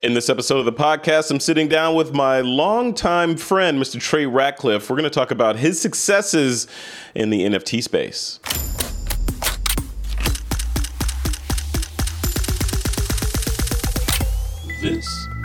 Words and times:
In 0.00 0.14
this 0.14 0.30
episode 0.30 0.60
of 0.60 0.64
the 0.64 0.72
podcast, 0.72 1.28
I'm 1.28 1.40
sitting 1.40 1.66
down 1.66 1.96
with 1.96 2.14
my 2.14 2.40
longtime 2.40 3.36
friend, 3.36 3.82
Mr. 3.82 4.00
Trey 4.00 4.26
Ratcliff. 4.26 4.88
We're 4.88 4.94
going 4.94 5.02
to 5.02 5.10
talk 5.10 5.32
about 5.32 5.56
his 5.56 5.80
successes 5.80 6.68
in 7.16 7.30
the 7.30 7.40
NFT 7.40 7.82
space. 7.82 8.38
This 14.80 15.04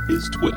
is 0.10 0.30
TWIP. 0.36 0.54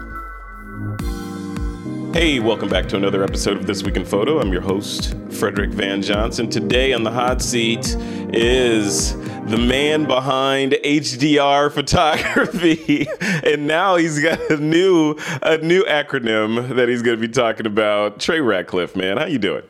Hey, 2.14 2.38
welcome 2.38 2.68
back 2.68 2.90
to 2.90 2.96
another 2.96 3.24
episode 3.24 3.56
of 3.56 3.66
This 3.66 3.82
Week 3.82 3.96
in 3.96 4.04
Photo. 4.04 4.40
I'm 4.40 4.52
your 4.52 4.60
host, 4.60 5.14
Frederick 5.30 5.70
Van 5.70 6.02
Johnson. 6.02 6.50
Today 6.50 6.92
on 6.92 7.02
the 7.02 7.10
hot 7.10 7.40
seat 7.40 7.96
is 8.30 9.16
the 9.48 9.58
man 9.58 10.06
behind 10.06 10.72
HDR 10.72 11.70
photography, 11.70 13.06
and 13.20 13.66
now 13.66 13.96
he's 13.96 14.20
got 14.20 14.40
a 14.50 14.56
new 14.56 15.16
a 15.42 15.58
new 15.58 15.84
acronym 15.84 16.74
that 16.74 16.88
he's 16.88 17.02
going 17.02 17.20
to 17.20 17.26
be 17.26 17.32
talking 17.32 17.66
about. 17.66 18.18
Trey 18.18 18.40
Ratcliff, 18.40 18.96
man, 18.96 19.18
how 19.18 19.26
you 19.26 19.38
doing? 19.38 19.62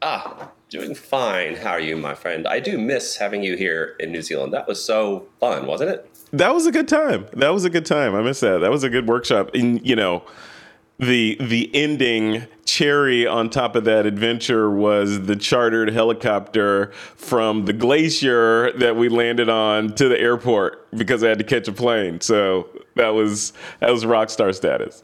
Ah, 0.00 0.50
doing 0.70 0.94
fine. 0.94 1.56
How 1.56 1.72
are 1.72 1.80
you, 1.80 1.96
my 1.96 2.14
friend? 2.14 2.46
I 2.46 2.58
do 2.60 2.78
miss 2.78 3.16
having 3.16 3.42
you 3.42 3.56
here 3.56 3.96
in 4.00 4.10
New 4.10 4.22
Zealand. 4.22 4.54
That 4.54 4.66
was 4.66 4.82
so 4.82 5.26
fun, 5.40 5.66
wasn't 5.66 5.90
it? 5.90 6.10
That 6.32 6.54
was 6.54 6.66
a 6.66 6.72
good 6.72 6.88
time. 6.88 7.26
That 7.34 7.50
was 7.50 7.64
a 7.64 7.70
good 7.70 7.86
time. 7.86 8.14
I 8.14 8.22
miss 8.22 8.40
that. 8.40 8.58
That 8.58 8.70
was 8.70 8.82
a 8.82 8.90
good 8.90 9.06
workshop. 9.06 9.50
And 9.54 9.86
you 9.86 9.94
know, 9.94 10.24
the 10.98 11.36
the 11.38 11.70
ending 11.74 12.46
cherry 12.64 13.26
on 13.26 13.50
top 13.50 13.76
of 13.76 13.84
that 13.84 14.06
adventure 14.06 14.70
was 14.70 15.26
the 15.26 15.36
chartered 15.36 15.90
helicopter 15.90 16.92
from 17.16 17.64
the 17.64 17.72
glacier 17.72 18.72
that 18.78 18.96
we 18.96 19.08
landed 19.08 19.48
on 19.48 19.94
to 19.94 20.08
the 20.08 20.18
airport 20.18 20.90
because 20.96 21.22
I 21.22 21.28
had 21.28 21.38
to 21.38 21.44
catch 21.44 21.68
a 21.68 21.72
plane. 21.72 22.20
So 22.20 22.68
that 22.96 23.08
was 23.08 23.52
that 23.80 23.90
was 23.90 24.04
rock 24.06 24.30
star 24.30 24.52
status. 24.52 25.02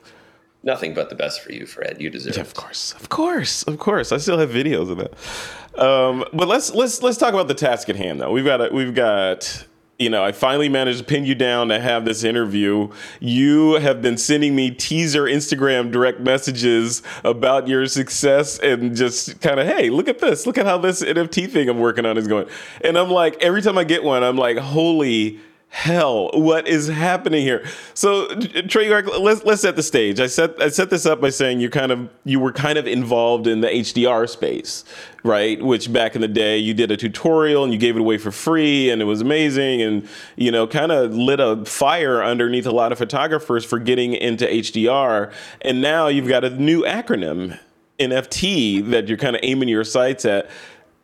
Nothing 0.62 0.92
but 0.92 1.08
the 1.08 1.14
best 1.14 1.40
for 1.40 1.52
you, 1.52 1.64
Fred. 1.64 2.00
You 2.00 2.10
deserve 2.10 2.36
yeah, 2.36 2.42
Of 2.42 2.52
course, 2.52 2.92
of 2.94 3.08
course, 3.08 3.62
of 3.62 3.78
course. 3.78 4.12
I 4.12 4.18
still 4.18 4.38
have 4.38 4.50
videos 4.50 4.90
of 4.90 4.98
that. 4.98 5.82
Um, 5.82 6.24
but 6.34 6.48
let's 6.48 6.74
let's 6.74 7.02
let's 7.02 7.16
talk 7.16 7.32
about 7.32 7.48
the 7.48 7.54
task 7.54 7.88
at 7.88 7.96
hand, 7.96 8.20
though. 8.20 8.30
We've 8.30 8.44
got 8.44 8.60
a, 8.60 8.74
we've 8.74 8.94
got 8.94 9.64
you 10.00 10.08
know, 10.08 10.24
I 10.24 10.32
finally 10.32 10.70
managed 10.70 10.98
to 11.00 11.04
pin 11.04 11.26
you 11.26 11.34
down 11.34 11.68
to 11.68 11.78
have 11.78 12.06
this 12.06 12.24
interview. 12.24 12.90
You 13.20 13.74
have 13.74 14.00
been 14.00 14.16
sending 14.16 14.56
me 14.56 14.70
teaser 14.70 15.24
Instagram 15.24 15.92
direct 15.92 16.20
messages 16.20 17.02
about 17.22 17.68
your 17.68 17.86
success 17.86 18.58
and 18.60 18.96
just 18.96 19.42
kind 19.42 19.60
of, 19.60 19.66
hey, 19.66 19.90
look 19.90 20.08
at 20.08 20.18
this. 20.18 20.46
Look 20.46 20.56
at 20.56 20.64
how 20.64 20.78
this 20.78 21.02
NFT 21.02 21.50
thing 21.50 21.68
I'm 21.68 21.78
working 21.78 22.06
on 22.06 22.16
is 22.16 22.26
going. 22.26 22.48
And 22.82 22.96
I'm 22.96 23.10
like, 23.10 23.42
every 23.42 23.60
time 23.60 23.76
I 23.76 23.84
get 23.84 24.02
one, 24.02 24.24
I'm 24.24 24.38
like, 24.38 24.56
holy 24.56 25.38
hell 25.70 26.30
what 26.34 26.68
is 26.68 26.88
happening 26.88 27.42
here? 27.42 27.64
So 27.94 28.28
trey 28.68 28.90
let's 29.02 29.44
let's 29.44 29.62
set 29.62 29.76
the 29.76 29.82
stage. 29.82 30.20
I 30.20 30.26
set 30.26 30.60
i 30.60 30.68
set 30.68 30.90
this 30.90 31.06
up 31.06 31.20
by 31.20 31.30
saying 31.30 31.60
you 31.60 31.70
kind 31.70 31.92
of 31.92 32.10
you 32.24 32.38
were 32.38 32.52
kind 32.52 32.76
of 32.76 32.86
involved 32.86 33.46
in 33.46 33.60
the 33.60 33.68
hdr 33.68 34.28
space 34.28 34.84
right? 35.22 35.62
Which 35.62 35.92
back 35.92 36.14
in 36.14 36.20
the 36.20 36.28
day 36.28 36.58
you 36.58 36.74
did 36.74 36.90
a 36.90 36.96
tutorial 36.96 37.64
and 37.64 37.72
you 37.72 37.78
gave 37.78 37.96
it 37.96 38.00
away 38.00 38.18
for 38.18 38.30
free 38.30 38.90
and 38.90 39.02
it 39.02 39.04
was 39.04 39.20
amazing 39.20 39.82
and 39.82 40.08
you 40.36 40.50
know 40.50 40.66
kind 40.66 40.92
of 40.92 41.14
lit 41.14 41.40
a 41.40 41.64
fire 41.64 42.22
underneath 42.22 42.66
a 42.66 42.70
lot 42.70 42.92
of 42.92 42.98
photographers 42.98 43.64
for 43.64 43.78
getting 43.78 44.14
into 44.14 44.46
hdr 44.46 45.32
and 45.62 45.80
now 45.80 46.08
you've 46.08 46.28
got 46.28 46.44
a 46.44 46.50
new 46.50 46.82
acronym 46.82 47.58
nft 47.98 48.90
that 48.90 49.08
you're 49.08 49.18
kind 49.18 49.36
of 49.36 49.40
aiming 49.42 49.68
your 49.68 49.84
sights 49.84 50.24
at 50.24 50.48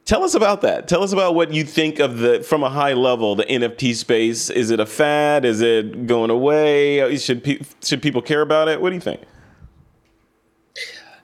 Tell 0.06 0.22
us 0.22 0.34
about 0.34 0.60
that. 0.60 0.86
Tell 0.86 1.02
us 1.02 1.12
about 1.12 1.34
what 1.34 1.52
you 1.52 1.64
think 1.64 1.98
of 1.98 2.18
the 2.18 2.40
from 2.40 2.62
a 2.62 2.70
high 2.70 2.92
level 2.92 3.34
the 3.34 3.44
NFT 3.44 3.94
space. 3.94 4.50
Is 4.50 4.70
it 4.70 4.78
a 4.78 4.86
fad? 4.86 5.44
Is 5.44 5.60
it 5.60 6.06
going 6.06 6.30
away? 6.30 7.16
Should 7.18 7.42
pe- 7.42 7.58
should 7.82 8.00
people 8.00 8.22
care 8.22 8.40
about 8.40 8.68
it? 8.68 8.80
What 8.80 8.90
do 8.90 8.94
you 8.94 9.00
think? 9.00 9.22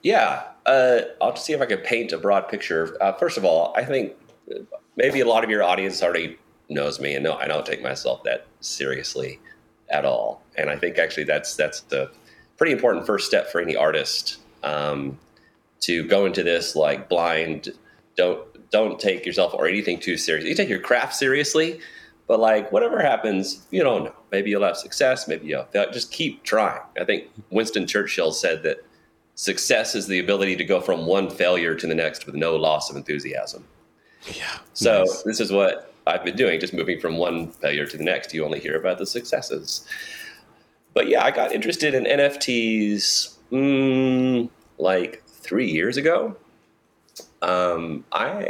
Yeah, 0.03 0.43
uh, 0.67 1.03
I'll 1.21 1.37
see 1.37 1.53
if 1.53 1.61
I 1.61 1.67
can 1.67 1.79
paint 1.79 2.13
a 2.13 2.19
broad 2.19 2.49
picture. 2.49 2.97
Uh, 3.01 3.13
first 3.13 3.39
of 3.39 3.45
all, 3.45 3.73
I 3.77 3.85
think 3.85 4.15
maybe 4.97 5.21
a 5.21 5.27
lot 5.27 5.45
of 5.45 5.51
your 5.51 5.63
audience 5.63 6.03
already 6.03 6.37
knows 6.69 6.99
me, 7.01 7.15
and 7.15 7.23
no, 7.23 7.35
I 7.35 7.47
don't 7.47 7.65
take 7.65 7.85
myself 7.85 8.25
that 8.25 8.47
seriously 8.61 9.39
at 9.91 10.05
all. 10.05 10.43
And 10.57 10.69
I 10.69 10.77
think 10.77 10.99
actually 10.99 11.25
that's 11.25 11.55
that's 11.55 11.83
the 11.83 12.11
pretty 12.57 12.73
important 12.73 13.07
first 13.07 13.29
step 13.29 13.53
for 13.53 13.61
any 13.61 13.77
artist 13.77 14.39
um, 14.65 15.21
to 15.83 16.05
go 16.09 16.27
into 16.27 16.43
this 16.43 16.75
like 16.75 17.09
blind. 17.09 17.69
Don't 18.17 18.71
don't 18.71 18.99
take 18.99 19.27
yourself 19.27 19.55
or 19.55 19.67
anything 19.67 20.01
too 20.01 20.17
seriously. 20.17 20.51
You 20.51 20.57
take 20.57 20.69
your 20.69 20.81
craft 20.81 21.15
seriously, 21.15 21.81
but 22.27 22.41
like 22.41 22.73
whatever 22.73 23.01
happens, 23.01 23.67
you 23.71 23.83
don't 23.83 24.05
know. 24.05 24.15
Maybe 24.31 24.51
you'll 24.51 24.65
have 24.65 24.77
success. 24.77 25.29
Maybe 25.29 25.47
you'll 25.47 25.65
fail. 25.65 25.91
Just 25.91 26.11
keep 26.11 26.43
trying. 26.43 26.81
I 26.99 27.05
think 27.05 27.29
Winston 27.51 27.87
Churchill 27.87 28.33
said 28.33 28.63
that 28.63 28.85
success 29.35 29.95
is 29.95 30.07
the 30.07 30.19
ability 30.19 30.57
to 30.57 30.65
go 30.65 30.81
from 30.81 31.07
one 31.07 31.31
failure 31.31 31.75
to 31.75 31.87
the 31.87 31.95
next 31.95 32.27
with 32.27 32.35
no 32.35 32.57
loss 32.57 32.91
of 32.91 32.97
enthusiasm. 32.97 33.65
Yeah. 34.35 34.59
So 34.73 35.01
nice. 35.01 35.23
this 35.23 35.41
is 35.41 35.53
what 35.53 35.93
I've 36.07 36.25
been 36.25 36.37
doing, 36.37 36.61
just 36.61 36.73
moving 36.73 37.01
from 37.01 37.17
one 37.17 37.49
failure 37.53 37.87
to 37.87 37.97
the 37.97 38.05
next. 38.05 38.33
You 38.35 38.45
only 38.45 38.61
hear 38.61 38.77
about 38.77 38.99
the 38.99 39.07
successes. 39.07 39.87
But 40.95 41.09
yeah, 41.09 41.25
I 41.25 41.31
got 41.31 41.53
interested 41.53 41.95
in 41.95 42.05
NFTs 42.05 43.37
mm, 43.51 44.51
like 44.79 45.23
three 45.27 45.71
years 45.71 45.97
ago. 45.97 46.37
Um, 47.43 48.05
I 48.13 48.47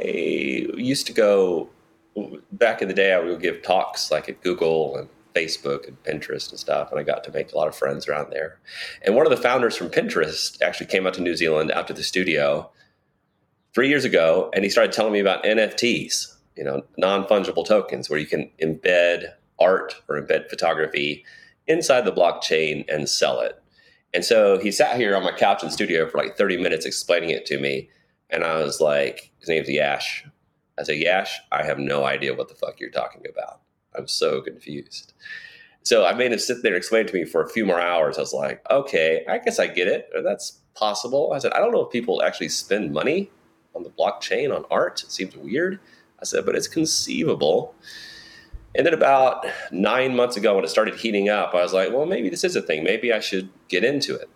used 0.76 1.06
to 1.06 1.12
go 1.12 1.70
back 2.52 2.82
in 2.82 2.88
the 2.88 2.94
day. 2.94 3.12
I 3.12 3.18
would 3.18 3.40
give 3.40 3.62
talks 3.62 4.10
like 4.10 4.28
at 4.28 4.42
Google 4.42 4.96
and 4.96 5.08
Facebook 5.34 5.88
and 5.88 6.00
Pinterest 6.04 6.50
and 6.50 6.58
stuff, 6.58 6.90
and 6.90 7.00
I 7.00 7.02
got 7.02 7.24
to 7.24 7.32
make 7.32 7.52
a 7.52 7.56
lot 7.56 7.68
of 7.68 7.74
friends 7.74 8.06
around 8.06 8.30
there. 8.30 8.58
And 9.04 9.16
one 9.16 9.26
of 9.26 9.30
the 9.30 9.42
founders 9.42 9.76
from 9.76 9.88
Pinterest 9.88 10.60
actually 10.62 10.86
came 10.86 11.06
out 11.06 11.14
to 11.14 11.22
New 11.22 11.36
Zealand 11.36 11.72
out 11.72 11.88
to 11.88 11.94
the 11.94 12.02
studio 12.02 12.70
three 13.74 13.88
years 13.88 14.04
ago, 14.04 14.50
and 14.54 14.62
he 14.62 14.70
started 14.70 14.92
telling 14.92 15.12
me 15.12 15.20
about 15.20 15.42
NFTs, 15.44 16.36
you 16.56 16.64
know, 16.64 16.82
non 16.98 17.24
fungible 17.24 17.66
tokens, 17.66 18.10
where 18.10 18.18
you 18.18 18.26
can 18.26 18.50
embed 18.62 19.32
art 19.58 20.02
or 20.08 20.20
embed 20.20 20.50
photography 20.50 21.24
inside 21.66 22.04
the 22.04 22.12
blockchain 22.12 22.84
and 22.92 23.08
sell 23.08 23.40
it. 23.40 23.58
And 24.14 24.24
so 24.24 24.58
he 24.58 24.70
sat 24.70 24.96
here 24.96 25.16
on 25.16 25.22
my 25.22 25.32
couch 25.32 25.62
in 25.62 25.68
the 25.68 25.72
studio 25.72 26.06
for 26.08 26.18
like 26.18 26.36
30 26.36 26.58
minutes 26.58 26.84
explaining 26.84 27.30
it 27.30 27.46
to 27.46 27.58
me. 27.58 27.88
And 28.32 28.42
I 28.42 28.56
was 28.56 28.80
like, 28.80 29.30
his 29.38 29.48
name's 29.48 29.68
Yash. 29.68 30.24
I 30.78 30.82
said, 30.82 30.98
Yash, 30.98 31.38
I 31.52 31.62
have 31.62 31.78
no 31.78 32.04
idea 32.04 32.34
what 32.34 32.48
the 32.48 32.54
fuck 32.54 32.80
you're 32.80 32.90
talking 32.90 33.22
about. 33.28 33.60
I'm 33.96 34.08
so 34.08 34.40
confused. 34.40 35.12
So 35.84 36.06
I 36.06 36.14
made 36.14 36.32
him 36.32 36.38
sit 36.38 36.62
there 36.62 36.72
and 36.72 36.78
explain 36.78 37.06
to 37.06 37.14
me 37.14 37.24
for 37.24 37.42
a 37.42 37.48
few 37.48 37.66
more 37.66 37.80
hours. 37.80 38.16
I 38.16 38.22
was 38.22 38.32
like, 38.32 38.64
okay, 38.70 39.24
I 39.28 39.38
guess 39.38 39.58
I 39.58 39.66
get 39.66 39.86
it. 39.86 40.08
That's 40.24 40.60
possible. 40.74 41.32
I 41.34 41.38
said, 41.38 41.52
I 41.52 41.58
don't 41.58 41.72
know 41.72 41.84
if 41.84 41.92
people 41.92 42.22
actually 42.22 42.48
spend 42.48 42.92
money 42.92 43.30
on 43.74 43.82
the 43.82 43.90
blockchain 43.90 44.54
on 44.54 44.64
art. 44.70 45.02
It 45.02 45.10
seems 45.10 45.36
weird. 45.36 45.78
I 46.20 46.24
said, 46.24 46.46
but 46.46 46.54
it's 46.54 46.68
conceivable. 46.68 47.74
And 48.74 48.86
then 48.86 48.94
about 48.94 49.44
nine 49.70 50.16
months 50.16 50.36
ago, 50.36 50.54
when 50.54 50.64
it 50.64 50.68
started 50.68 50.94
heating 50.94 51.28
up, 51.28 51.52
I 51.52 51.62
was 51.62 51.74
like, 51.74 51.92
well, 51.92 52.06
maybe 52.06 52.30
this 52.30 52.44
is 52.44 52.56
a 52.56 52.62
thing. 52.62 52.84
Maybe 52.84 53.12
I 53.12 53.20
should 53.20 53.50
get 53.68 53.84
into 53.84 54.14
it. 54.14 54.30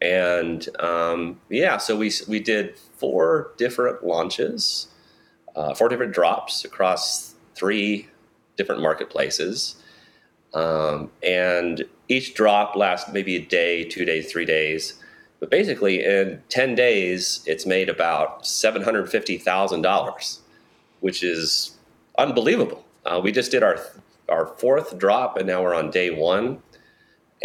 And 0.00 0.68
um, 0.80 1.40
yeah, 1.48 1.78
so 1.78 1.96
we, 1.96 2.10
we 2.28 2.40
did 2.40 2.78
four 2.78 3.52
different 3.56 4.04
launches, 4.04 4.88
uh, 5.56 5.74
four 5.74 5.88
different 5.88 6.12
drops 6.12 6.64
across 6.64 7.34
three 7.54 8.08
different 8.56 8.82
marketplaces. 8.82 9.76
Um, 10.52 11.10
and 11.22 11.84
each 12.08 12.34
drop 12.34 12.76
lasts 12.76 13.10
maybe 13.12 13.36
a 13.36 13.44
day, 13.44 13.84
two 13.84 14.04
days, 14.04 14.30
three 14.30 14.44
days. 14.44 14.94
But 15.40 15.50
basically, 15.50 16.04
in 16.04 16.42
10 16.48 16.74
days, 16.74 17.42
it's 17.46 17.66
made 17.66 17.88
about 17.88 18.44
$750,000, 18.44 20.38
which 21.00 21.22
is 21.22 21.76
unbelievable. 22.16 22.84
Uh, 23.04 23.20
we 23.22 23.32
just 23.32 23.50
did 23.50 23.62
our, 23.62 23.78
our 24.28 24.46
fourth 24.46 24.96
drop, 24.96 25.36
and 25.36 25.46
now 25.46 25.62
we're 25.62 25.74
on 25.74 25.90
day 25.90 26.10
one. 26.10 26.62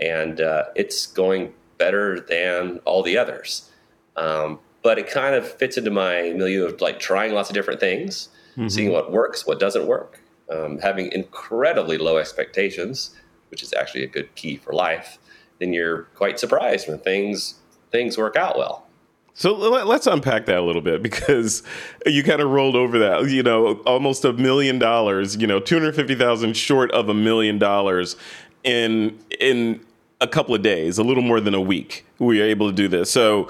And 0.01 0.39
uh, 0.39 0.65
it's 0.75 1.07
going 1.07 1.53
better 1.79 2.19
than 2.19 2.79
all 2.85 3.01
the 3.01 3.17
others. 3.17 3.71
Um, 4.15 4.59
but 4.83 4.99
it 4.99 5.09
kind 5.09 5.33
of 5.33 5.49
fits 5.51 5.77
into 5.77 5.89
my 5.89 6.33
milieu 6.35 6.65
of 6.65 6.79
like 6.81 6.99
trying 6.99 7.33
lots 7.33 7.49
of 7.49 7.55
different 7.55 7.79
things, 7.79 8.29
mm-hmm. 8.51 8.67
seeing 8.67 8.91
what 8.91 9.11
works, 9.11 9.47
what 9.47 9.59
doesn't 9.59 9.87
work, 9.87 10.21
um, 10.51 10.77
having 10.79 11.11
incredibly 11.11 11.97
low 11.97 12.17
expectations, 12.17 13.15
which 13.49 13.63
is 13.63 13.73
actually 13.73 14.03
a 14.03 14.07
good 14.07 14.33
key 14.35 14.57
for 14.57 14.73
life. 14.73 15.17
Then 15.59 15.73
you're 15.73 16.03
quite 16.15 16.39
surprised 16.39 16.87
when 16.87 16.99
things 16.99 17.55
things 17.91 18.17
work 18.17 18.35
out 18.35 18.57
well. 18.57 18.85
So 19.33 19.53
let's 19.53 20.05
unpack 20.05 20.47
that 20.47 20.57
a 20.57 20.61
little 20.61 20.81
bit 20.81 21.01
because 21.09 21.63
you 22.05 22.23
kind 22.23 22.41
of 22.41 22.49
rolled 22.49 22.75
over 22.75 22.99
that, 22.99 23.29
you 23.29 23.41
know, 23.41 23.75
almost 23.85 24.25
a 24.25 24.33
million 24.33 24.79
dollars, 24.79 25.37
you 25.37 25.47
know, 25.47 25.59
250,000 25.59 26.55
short 26.55 26.91
of 26.91 27.09
a 27.09 27.13
million 27.13 27.57
dollars 27.57 28.15
in 28.63 29.17
in 29.39 29.79
a 30.21 30.27
couple 30.27 30.53
of 30.53 30.61
days, 30.61 30.97
a 30.97 31.03
little 31.03 31.23
more 31.23 31.39
than 31.39 31.53
a 31.53 31.61
week. 31.61 32.05
We 32.17 32.41
are 32.41 32.45
able 32.45 32.67
to 32.69 32.75
do 32.75 32.87
this. 32.87 33.11
So 33.11 33.49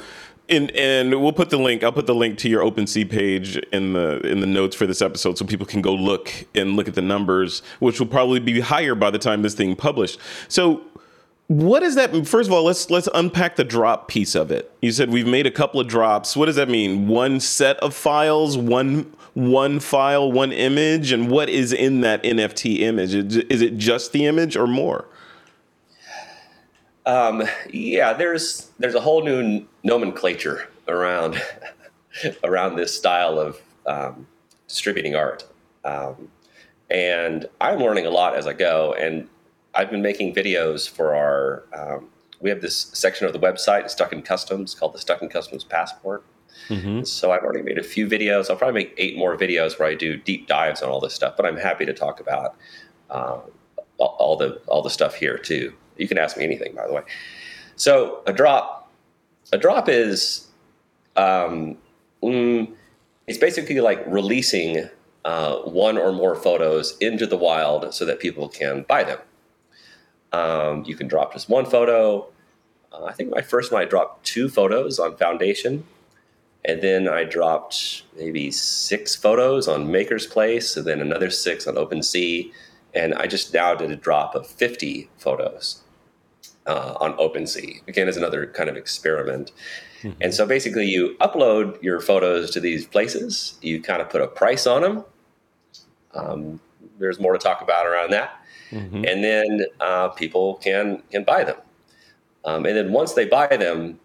and 0.50 0.72
and 0.72 1.22
we'll 1.22 1.32
put 1.32 1.50
the 1.50 1.58
link. 1.58 1.84
I'll 1.84 1.92
put 1.92 2.08
the 2.08 2.16
link 2.16 2.38
to 2.40 2.50
your 2.50 2.64
OpenSea 2.64 3.10
page 3.10 3.58
in 3.72 3.94
the 3.94 4.20
in 4.22 4.40
the 4.40 4.48
notes 4.48 4.76
for 4.76 4.88
this 4.88 5.02
episode, 5.02 5.38
so 5.38 5.46
people 5.46 5.66
can 5.66 5.82
go 5.82 5.94
look 5.94 6.32
and 6.56 6.76
look 6.76 6.88
at 6.88 6.96
the 6.96 7.02
numbers, 7.02 7.62
which 7.80 8.00
will 8.00 8.08
probably 8.08 8.40
be 8.40 8.60
higher 8.60 8.96
by 8.96 9.12
the 9.12 9.20
time 9.20 9.42
this 9.44 9.54
thing 9.54 9.76
published. 9.76 10.20
So, 10.48 10.82
What 11.48 11.84
is 11.84 11.96
that? 11.96 12.28
First 12.28 12.50
of 12.50 12.54
all, 12.54 12.64
let's 12.64 12.90
let's 12.90 13.08
unpack 13.14 13.56
the 13.56 13.64
drop 13.64 14.08
piece 14.08 14.36
of 14.36 14.52
it. 14.52 14.72
You 14.82 14.92
said 14.92 15.10
we've 15.12 15.28
made 15.28 15.46
a 15.48 15.52
couple 15.52 15.80
of 15.80 15.88
drops. 15.88 16.36
What 16.36 16.46
does 16.48 16.56
that 16.56 16.70
mean? 16.70 17.08
One 17.08 17.40
set 17.40 17.78
of 17.78 17.94
files, 17.96 18.58
one 18.58 19.12
one 19.34 19.80
file, 19.80 20.32
one 20.32 20.52
image, 20.52 21.12
and 21.12 21.30
what 21.30 21.50
is 21.50 21.74
in 21.74 22.02
that 22.02 22.24
NFT 22.24 22.80
image? 22.80 23.14
Is 23.14 23.62
it 23.62 23.78
just 23.78 24.12
the 24.14 24.26
image 24.26 24.56
or 24.56 24.68
more? 24.68 25.06
Um, 27.06 27.44
yeah, 27.72 28.14
there's 28.14 28.70
there's 28.80 28.96
a 28.96 29.00
whole 29.00 29.24
new 29.24 29.66
nomenclature 29.84 30.68
around 30.88 31.42
around 32.44 32.76
this 32.76 32.96
style 32.96 33.40
of 33.40 33.60
um, 33.86 34.28
distributing 34.68 35.16
art, 35.16 35.46
um, 35.86 36.30
and 36.90 37.48
I'm 37.62 37.80
learning 37.80 38.06
a 38.06 38.12
lot 38.12 38.36
as 38.36 38.48
I 38.48 38.54
go. 38.54 38.94
And 38.94 39.28
I've 39.74 39.90
been 39.90 40.02
making 40.02 40.34
videos 40.34 40.90
for 40.90 41.16
our. 41.16 41.64
Um, 41.74 42.10
we 42.42 42.50
have 42.50 42.62
this 42.62 42.90
section 42.94 43.28
of 43.28 43.34
the 43.34 43.40
website, 43.40 43.90
Stuck 43.90 44.14
in 44.14 44.22
Customs, 44.22 44.74
called 44.74 44.94
the 44.94 45.00
Stuck 45.00 45.22
in 45.22 45.28
Customs 45.28 45.66
Passport. 45.66 46.24
Mm-hmm. 46.70 47.04
So 47.04 47.32
I've 47.32 47.44
already 47.44 47.62
made 47.62 47.78
a 47.78 47.84
few 47.84 48.08
videos. 48.08 48.50
I'll 48.50 48.56
probably 48.56 48.84
make 48.84 48.94
eight 48.98 49.18
more 49.18 49.36
videos 49.36 49.78
where 49.78 49.88
I 49.88 49.96
do 49.96 50.18
deep 50.18 50.48
dives 50.48 50.82
on 50.82 50.90
all 50.90 51.00
this 51.00 51.14
stuff. 51.14 51.36
But 51.36 51.46
I'm 51.46 51.58
happy 51.58 51.86
to 51.86 51.94
talk 51.94 52.20
about 52.20 52.56
uh, 53.10 53.40
all 53.98 54.38
the 54.38 54.62
all 54.68 54.82
the 54.82 54.90
stuff 54.90 55.16
here 55.16 55.38
too. 55.38 55.74
You 56.00 56.08
can 56.08 56.18
ask 56.18 56.38
me 56.38 56.44
anything, 56.44 56.74
by 56.74 56.88
the 56.88 56.94
way. 56.94 57.02
So 57.76 58.22
a 58.26 58.34
drop, 58.34 58.92
a 59.52 59.58
drop 59.58 59.88
is, 59.88 60.48
um, 61.16 61.78
mm, 62.24 62.72
it's 63.28 63.38
basically 63.38 63.80
like 63.80 64.04
releasing 64.08 64.90
uh, 65.26 65.58
one 65.60 65.98
or 65.98 66.12
more 66.12 66.36
photos 66.36 66.98
into 66.98 67.28
the 67.28 67.38
wild 67.38 67.94
so 67.94 68.06
that 68.06 68.20
people 68.20 68.50
can 68.50 68.84
buy 68.84 69.04
them. 69.04 69.20
Um, 70.32 70.84
you 70.86 70.96
can 70.96 71.08
drop 71.08 71.34
just 71.34 71.50
one 71.50 71.66
photo. 71.66 72.28
Uh, 72.92 73.06
I 73.06 73.14
think 73.14 73.30
my 73.30 73.42
first 73.42 73.72
one 73.72 73.82
I 73.82 73.86
dropped 73.86 74.26
two 74.26 74.50
photos 74.50 75.00
on 75.00 75.18
Foundation, 75.18 75.86
and 76.66 76.82
then 76.82 77.08
I 77.08 77.24
dropped 77.24 78.04
maybe 78.18 78.52
six 78.52 79.16
photos 79.16 79.68
on 79.68 79.88
MakersPlace, 79.88 80.78
and 80.78 80.86
then 80.86 81.02
another 81.02 81.30
six 81.30 81.68
on 81.68 81.76
OpenSea, 81.76 82.52
and 82.94 83.14
I 83.16 83.28
just 83.28 83.54
now 83.54 83.76
did 83.76 83.92
a 83.92 83.96
drop 83.96 84.36
of 84.36 84.48
50 84.48 85.10
photos 85.18 85.82
uh, 86.70 86.96
on 87.00 87.18
OpenSea. 87.18 87.88
Again, 87.88 88.08
as 88.08 88.16
another 88.16 88.46
kind 88.46 88.70
of 88.70 88.78
experiment. 88.78 89.52
Mm-hmm. 90.04 90.22
And 90.22 90.34
so 90.34 90.46
basically, 90.46 90.86
you 90.86 91.18
upload 91.20 91.82
your 91.82 92.00
photos 92.00 92.52
to 92.52 92.60
these 92.60 92.86
places. 92.86 93.58
You 93.62 93.82
kind 93.82 94.02
of 94.02 94.10
put 94.10 94.22
a 94.22 94.28
price 94.28 94.68
on 94.68 94.84
them. 94.84 95.04
Um, 96.14 96.60
there's 97.00 97.20
more 97.20 97.34
to 97.34 97.40
talk 97.40 97.62
about 97.62 97.88
around 97.88 98.12
that. 98.12 98.40
Mm-hmm. 98.70 99.04
And 99.04 99.24
then 99.24 99.66
uh, 99.80 100.10
people 100.10 100.56
can 100.56 101.02
can 101.10 101.24
buy 101.24 101.44
them. 101.44 101.58
Um, 102.46 102.66
and 102.68 102.78
then 102.78 102.92
once 102.92 103.14
they 103.14 103.26
buy 103.26 103.48
them, 103.58 104.00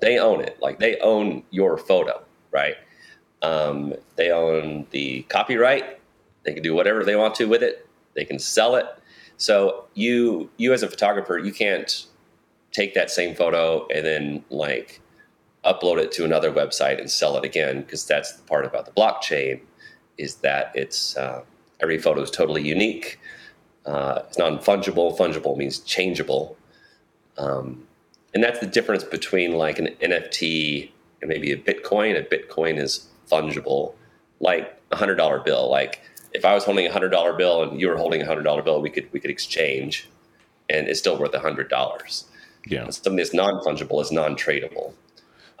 they 0.00 0.18
own 0.18 0.40
it. 0.40 0.58
Like 0.62 0.78
they 0.78 0.96
own 1.00 1.42
your 1.50 1.76
photo, 1.76 2.22
right? 2.52 2.76
Um, 3.42 3.94
they 4.14 4.30
own 4.30 4.86
the 4.90 5.22
copyright. 5.22 5.98
They 6.44 6.54
can 6.54 6.62
do 6.62 6.74
whatever 6.74 7.04
they 7.04 7.16
want 7.16 7.34
to 7.36 7.46
with 7.46 7.62
it. 7.62 7.86
They 8.14 8.24
can 8.24 8.38
sell 8.38 8.76
it. 8.76 8.86
So 9.40 9.86
you 9.94 10.50
you 10.58 10.74
as 10.74 10.82
a 10.82 10.88
photographer, 10.88 11.38
you 11.38 11.50
can't 11.50 12.04
take 12.72 12.92
that 12.92 13.10
same 13.10 13.34
photo 13.34 13.86
and 13.88 14.04
then 14.04 14.44
like 14.50 15.00
upload 15.64 15.96
it 15.96 16.12
to 16.12 16.26
another 16.26 16.52
website 16.52 17.00
and 17.00 17.10
sell 17.10 17.38
it 17.38 17.44
again 17.44 17.80
because 17.80 18.04
that's 18.04 18.34
the 18.34 18.42
part 18.42 18.66
about 18.66 18.84
the 18.84 18.92
blockchain 18.92 19.60
is 20.18 20.36
that 20.36 20.70
it's 20.74 21.16
uh, 21.16 21.42
every 21.80 21.96
photo 21.96 22.20
is 22.20 22.30
totally 22.30 22.62
unique. 22.62 23.18
Uh, 23.86 24.20
it's 24.28 24.36
non 24.36 24.58
fungible. 24.58 25.16
Fungible 25.16 25.56
means 25.56 25.78
changeable, 25.78 26.58
um, 27.38 27.86
and 28.34 28.44
that's 28.44 28.60
the 28.60 28.66
difference 28.66 29.04
between 29.04 29.54
like 29.54 29.78
an 29.78 29.88
NFT 30.02 30.90
and 31.22 31.30
maybe 31.30 31.50
a 31.50 31.56
Bitcoin. 31.56 32.14
A 32.14 32.22
Bitcoin 32.22 32.78
is 32.78 33.08
fungible, 33.32 33.94
like 34.38 34.78
a 34.90 34.96
hundred 34.96 35.14
dollar 35.14 35.38
bill. 35.38 35.70
Like 35.70 36.02
if 36.32 36.44
I 36.44 36.54
was 36.54 36.64
holding 36.64 36.86
a 36.86 36.92
hundred 36.92 37.10
dollar 37.10 37.32
bill 37.32 37.62
and 37.62 37.80
you 37.80 37.88
were 37.88 37.96
holding 37.96 38.22
a 38.22 38.26
hundred 38.26 38.42
dollar 38.42 38.62
bill, 38.62 38.80
we 38.80 38.90
could 38.90 39.12
we 39.12 39.20
could 39.20 39.30
exchange, 39.30 40.08
and 40.68 40.88
it's 40.88 40.98
still 40.98 41.18
worth 41.18 41.34
a 41.34 41.40
hundred 41.40 41.68
dollars. 41.68 42.24
Yeah, 42.66 42.88
something 42.90 43.16
that's 43.16 43.34
non 43.34 43.62
fungible 43.64 44.00
is 44.02 44.12
non 44.12 44.36
tradable, 44.36 44.92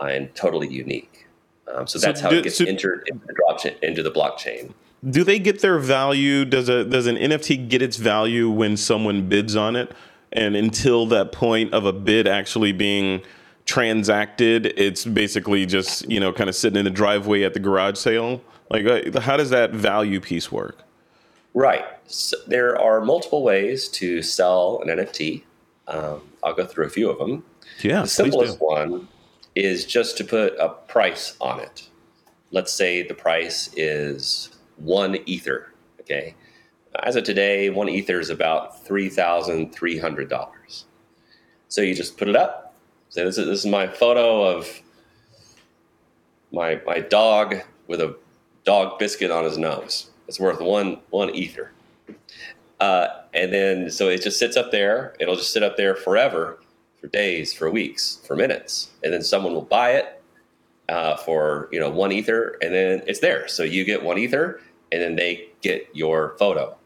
uh, 0.00 0.06
and 0.06 0.34
totally 0.34 0.68
unique. 0.68 1.26
Um, 1.72 1.86
so 1.86 1.98
that's 1.98 2.20
so 2.20 2.24
how 2.24 2.30
do, 2.30 2.38
it 2.38 2.44
gets 2.44 2.58
so, 2.58 2.64
entered 2.64 3.08
into 3.08 3.26
the, 3.26 3.86
into 3.86 4.02
the 4.02 4.10
blockchain. 4.10 4.72
Do 5.08 5.24
they 5.24 5.38
get 5.38 5.62
their 5.62 5.78
value? 5.78 6.44
Does 6.44 6.68
a 6.68 6.84
does 6.84 7.06
an 7.06 7.16
NFT 7.16 7.68
get 7.68 7.82
its 7.82 7.96
value 7.96 8.50
when 8.50 8.76
someone 8.76 9.28
bids 9.28 9.56
on 9.56 9.76
it? 9.76 9.92
And 10.32 10.54
until 10.54 11.06
that 11.06 11.32
point 11.32 11.72
of 11.72 11.84
a 11.84 11.92
bid 11.92 12.28
actually 12.28 12.72
being 12.72 13.22
transacted, 13.64 14.66
it's 14.76 15.04
basically 15.04 15.66
just 15.66 16.08
you 16.10 16.20
know 16.20 16.32
kind 16.32 16.48
of 16.48 16.54
sitting 16.54 16.78
in 16.78 16.84
the 16.84 16.90
driveway 16.90 17.42
at 17.42 17.54
the 17.54 17.60
garage 17.60 17.96
sale. 17.96 18.42
Like, 18.70 19.14
how 19.16 19.36
does 19.36 19.50
that 19.50 19.72
value 19.72 20.20
piece 20.20 20.52
work? 20.52 20.78
Right. 21.54 21.84
So 22.06 22.36
there 22.46 22.80
are 22.80 23.00
multiple 23.00 23.42
ways 23.42 23.88
to 23.88 24.22
sell 24.22 24.80
an 24.82 24.88
NFT. 24.88 25.42
Um, 25.88 26.22
I'll 26.42 26.54
go 26.54 26.64
through 26.64 26.86
a 26.86 26.90
few 26.90 27.10
of 27.10 27.18
them. 27.18 27.44
Yeah. 27.82 28.02
The 28.02 28.08
simplest 28.08 28.60
one 28.60 29.08
is 29.56 29.84
just 29.84 30.16
to 30.18 30.24
put 30.24 30.54
a 30.58 30.68
price 30.68 31.36
on 31.40 31.58
it. 31.58 31.88
Let's 32.52 32.72
say 32.72 33.06
the 33.06 33.14
price 33.14 33.70
is 33.76 34.50
one 34.76 35.18
ether. 35.26 35.72
Okay. 36.00 36.34
As 37.02 37.16
of 37.16 37.24
today, 37.24 37.70
one 37.70 37.88
ether 37.88 38.18
is 38.18 38.30
about 38.30 38.84
three 38.84 39.08
thousand 39.08 39.72
three 39.72 39.98
hundred 39.98 40.28
dollars. 40.28 40.86
So 41.68 41.82
you 41.82 41.94
just 41.94 42.16
put 42.16 42.28
it 42.28 42.36
up. 42.36 42.74
Say 43.10 43.24
this 43.24 43.38
is 43.38 43.46
this 43.46 43.60
is 43.60 43.66
my 43.66 43.86
photo 43.86 44.42
of 44.42 44.80
my 46.52 46.80
my 46.86 46.98
dog 46.98 47.56
with 47.86 48.00
a 48.00 48.16
dog 48.64 48.98
biscuit 48.98 49.30
on 49.30 49.44
his 49.44 49.58
nose. 49.58 50.10
It's 50.28 50.40
worth 50.40 50.60
one 50.60 50.98
one 51.10 51.34
ether. 51.34 51.72
Uh, 52.78 53.08
and 53.34 53.52
then 53.52 53.90
so 53.90 54.08
it 54.08 54.22
just 54.22 54.38
sits 54.38 54.56
up 54.56 54.70
there. 54.70 55.14
It'll 55.20 55.36
just 55.36 55.52
sit 55.52 55.62
up 55.62 55.76
there 55.76 55.94
forever, 55.94 56.58
for 57.00 57.08
days, 57.08 57.52
for 57.52 57.70
weeks, 57.70 58.20
for 58.26 58.36
minutes, 58.36 58.90
and 59.02 59.12
then 59.12 59.22
someone 59.22 59.52
will 59.52 59.62
buy 59.62 59.92
it 59.92 60.22
uh, 60.88 61.16
for 61.16 61.68
you 61.72 61.80
know 61.80 61.90
one 61.90 62.12
ether, 62.12 62.56
and 62.62 62.74
then 62.74 63.02
it's 63.06 63.20
there. 63.20 63.48
So 63.48 63.62
you 63.62 63.84
get 63.84 64.02
one 64.02 64.18
ether, 64.18 64.60
and 64.92 65.02
then 65.02 65.16
they 65.16 65.48
get 65.62 65.88
your 65.92 66.36
photo. 66.38 66.76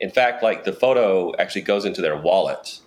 In 0.00 0.10
fact, 0.10 0.42
like 0.42 0.64
the 0.64 0.72
photo 0.72 1.34
actually 1.36 1.62
goes 1.62 1.84
into 1.84 2.00
their 2.00 2.16
wallet. 2.16 2.80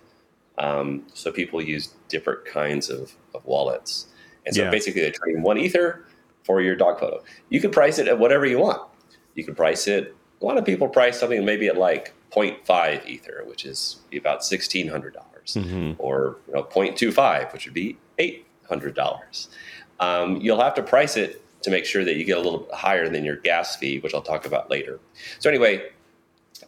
Um, 0.58 1.04
so 1.14 1.32
people 1.32 1.62
use 1.62 1.94
different 2.10 2.44
kinds 2.46 2.90
of, 2.90 3.14
of 3.36 3.46
wallets, 3.46 4.08
and 4.46 4.56
so 4.56 4.64
yeah. 4.64 4.72
basically 4.72 5.02
they 5.02 5.12
trade 5.12 5.42
one 5.42 5.58
ether 5.58 6.06
for 6.48 6.62
your 6.62 6.78
dog 6.78 7.00
photo. 7.00 7.22
You 7.50 7.60
can 7.60 7.72
price 7.72 8.00
it 8.00 8.08
at 8.08 8.18
whatever 8.18 8.46
you 8.46 8.58
want. 8.58 8.82
You 9.36 9.44
can 9.44 9.54
price 9.54 9.86
it. 9.86 10.16
A 10.42 10.46
lot 10.46 10.58
of 10.58 10.66
people 10.66 10.88
price 10.88 11.20
something 11.20 11.44
maybe 11.44 11.68
at 11.68 11.78
like 11.78 12.14
0.5 12.32 13.06
ether, 13.06 13.44
which 13.46 13.66
is 13.66 13.98
about 14.16 14.44
sixteen 14.44 14.88
hundred 14.88 15.14
dollars, 15.14 15.56
mm-hmm. 15.56 15.94
or 16.00 16.38
you 16.48 16.54
know 16.54 16.64
0.25, 16.64 17.54
which 17.54 17.66
would 17.66 17.74
be 17.74 17.98
eight 18.18 18.48
hundred 18.68 18.96
dollars. 18.96 19.50
Um, 20.00 20.38
you'll 20.38 20.62
have 20.62 20.74
to 20.76 20.84
price 20.84 21.18
it 21.18 21.44
to 21.64 21.70
make 21.70 21.86
sure 21.86 22.06
that 22.06 22.16
you 22.16 22.24
get 22.24 22.38
a 22.38 22.42
little 22.42 22.60
bit 22.60 22.74
higher 22.74 23.10
than 23.10 23.26
your 23.26 23.36
gas 23.36 23.76
fee, 23.76 24.00
which 24.00 24.14
I'll 24.14 24.22
talk 24.22 24.46
about 24.46 24.70
later. 24.70 25.00
So 25.40 25.50
anyway, 25.50 25.90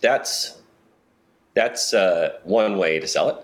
that's 0.01 0.61
that's 1.53 1.93
uh, 1.93 2.39
one 2.43 2.77
way 2.77 2.99
to 2.99 3.07
sell 3.07 3.29
it, 3.29 3.37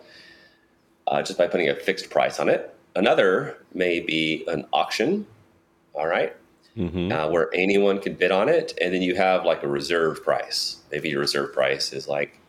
uh, 1.07 1.21
just 1.21 1.37
by 1.37 1.47
putting 1.47 1.69
a 1.69 1.75
fixed 1.75 2.09
price 2.09 2.39
on 2.39 2.49
it. 2.49 2.75
Another 2.95 3.57
may 3.73 3.99
be 3.99 4.43
an 4.47 4.65
auction 4.73 5.27
all 5.95 6.07
right? 6.07 6.35
mm-hmm. 6.77 7.11
uh, 7.11 7.27
where 7.29 7.49
anyone 7.53 7.99
can 7.99 8.13
bid 8.13 8.31
on 8.31 8.49
it, 8.49 8.77
and 8.81 8.93
then 8.93 9.01
you 9.01 9.15
have 9.15 9.45
like 9.45 9.63
a 9.63 9.67
reserve 9.67 10.23
price. 10.23 10.77
Maybe 10.91 11.09
your 11.09 11.19
reserve 11.19 11.53
price 11.53 11.93
is 11.93 12.07
like 12.07 12.39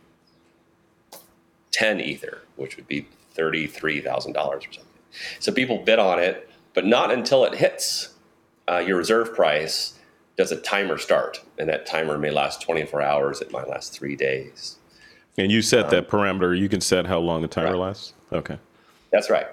ten 1.71 2.01
ether, 2.01 2.43
which 2.57 2.77
would 2.77 2.89
be 2.89 3.07
thirty 3.33 3.67
three 3.67 4.01
thousand 4.01 4.33
dollars 4.33 4.65
or 4.67 4.73
something. 4.73 4.93
So 5.41 5.53
people 5.53 5.79
bid 5.79 5.99
on 5.99 6.19
it, 6.19 6.51
but 6.75 6.87
not 6.87 7.11
until 7.11 7.45
it 7.45 7.55
hits 7.55 8.15
uh, 8.69 8.79
your 8.79 8.97
reserve 8.97 9.35
price 9.35 9.95
does 10.37 10.53
a 10.53 10.61
timer 10.61 10.99
start, 10.99 11.43
and 11.59 11.69
that 11.69 11.87
timer 11.87 12.19
may 12.19 12.31
last 12.31 12.61
twenty 12.61 12.85
four 12.85 13.03
hours. 13.03 13.41
It 13.41 13.51
might 13.51 13.69
last 13.69 13.93
three 13.93 14.17
days. 14.17 14.77
And 15.39 15.53
you 15.53 15.61
set 15.61 15.85
um, 15.85 15.91
that 15.91 16.09
parameter. 16.09 16.59
You 16.59 16.69
can 16.69 16.81
set 16.81 17.07
how 17.07 17.19
long 17.19 17.43
the 17.43 17.49
timer 17.49 17.73
right. 17.73 17.79
lasts. 17.79 18.15
Okay, 18.33 18.59
that's 19.13 19.31
right. 19.31 19.47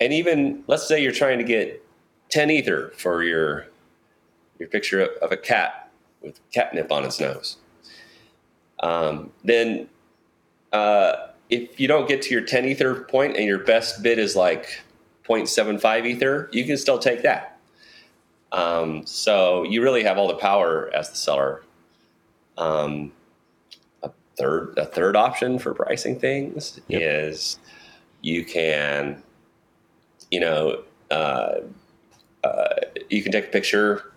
And 0.00 0.14
even 0.14 0.64
let's 0.66 0.88
say 0.88 1.02
you're 1.02 1.12
trying 1.12 1.38
to 1.38 1.44
get 1.44 1.84
10 2.30 2.50
ether 2.50 2.92
for 2.96 3.22
your 3.22 3.66
your 4.58 4.68
picture 4.68 5.08
of, 5.22 5.32
a 5.32 5.36
cat 5.36 5.90
with 6.20 6.38
catnip 6.52 6.92
on 6.92 7.04
its 7.04 7.18
nose. 7.18 7.56
Um, 8.82 9.30
then 9.42 9.88
uh, 10.72 11.28
if 11.48 11.80
you 11.80 11.88
don't 11.88 12.06
get 12.06 12.22
to 12.22 12.30
your 12.30 12.42
10 12.42 12.66
ether 12.66 12.94
point 13.04 13.36
and 13.36 13.46
your 13.46 13.58
best 13.58 14.02
bid 14.02 14.18
is 14.18 14.36
like 14.36 14.82
0.75 15.26 16.06
ether, 16.06 16.48
you 16.52 16.64
can 16.64 16.76
still 16.76 16.98
take 16.98 17.22
that. 17.22 17.58
Um, 18.52 19.06
so 19.06 19.62
you 19.64 19.82
really 19.82 20.02
have 20.02 20.18
all 20.18 20.28
the 20.28 20.34
power 20.34 20.90
as 20.94 21.08
the 21.08 21.16
seller. 21.16 21.62
Um, 22.58 23.12
a 24.02 24.10
third 24.36 24.76
a 24.76 24.84
third 24.84 25.16
option 25.16 25.58
for 25.58 25.72
pricing 25.72 26.18
things 26.18 26.80
yep. 26.88 27.00
is 27.02 27.58
you 28.22 28.44
can, 28.44 29.22
you 30.30 30.40
know, 30.40 30.82
uh, 31.10 31.60
uh, 32.44 32.74
you 33.08 33.22
can 33.22 33.32
take 33.32 33.46
a 33.46 33.48
picture 33.48 34.12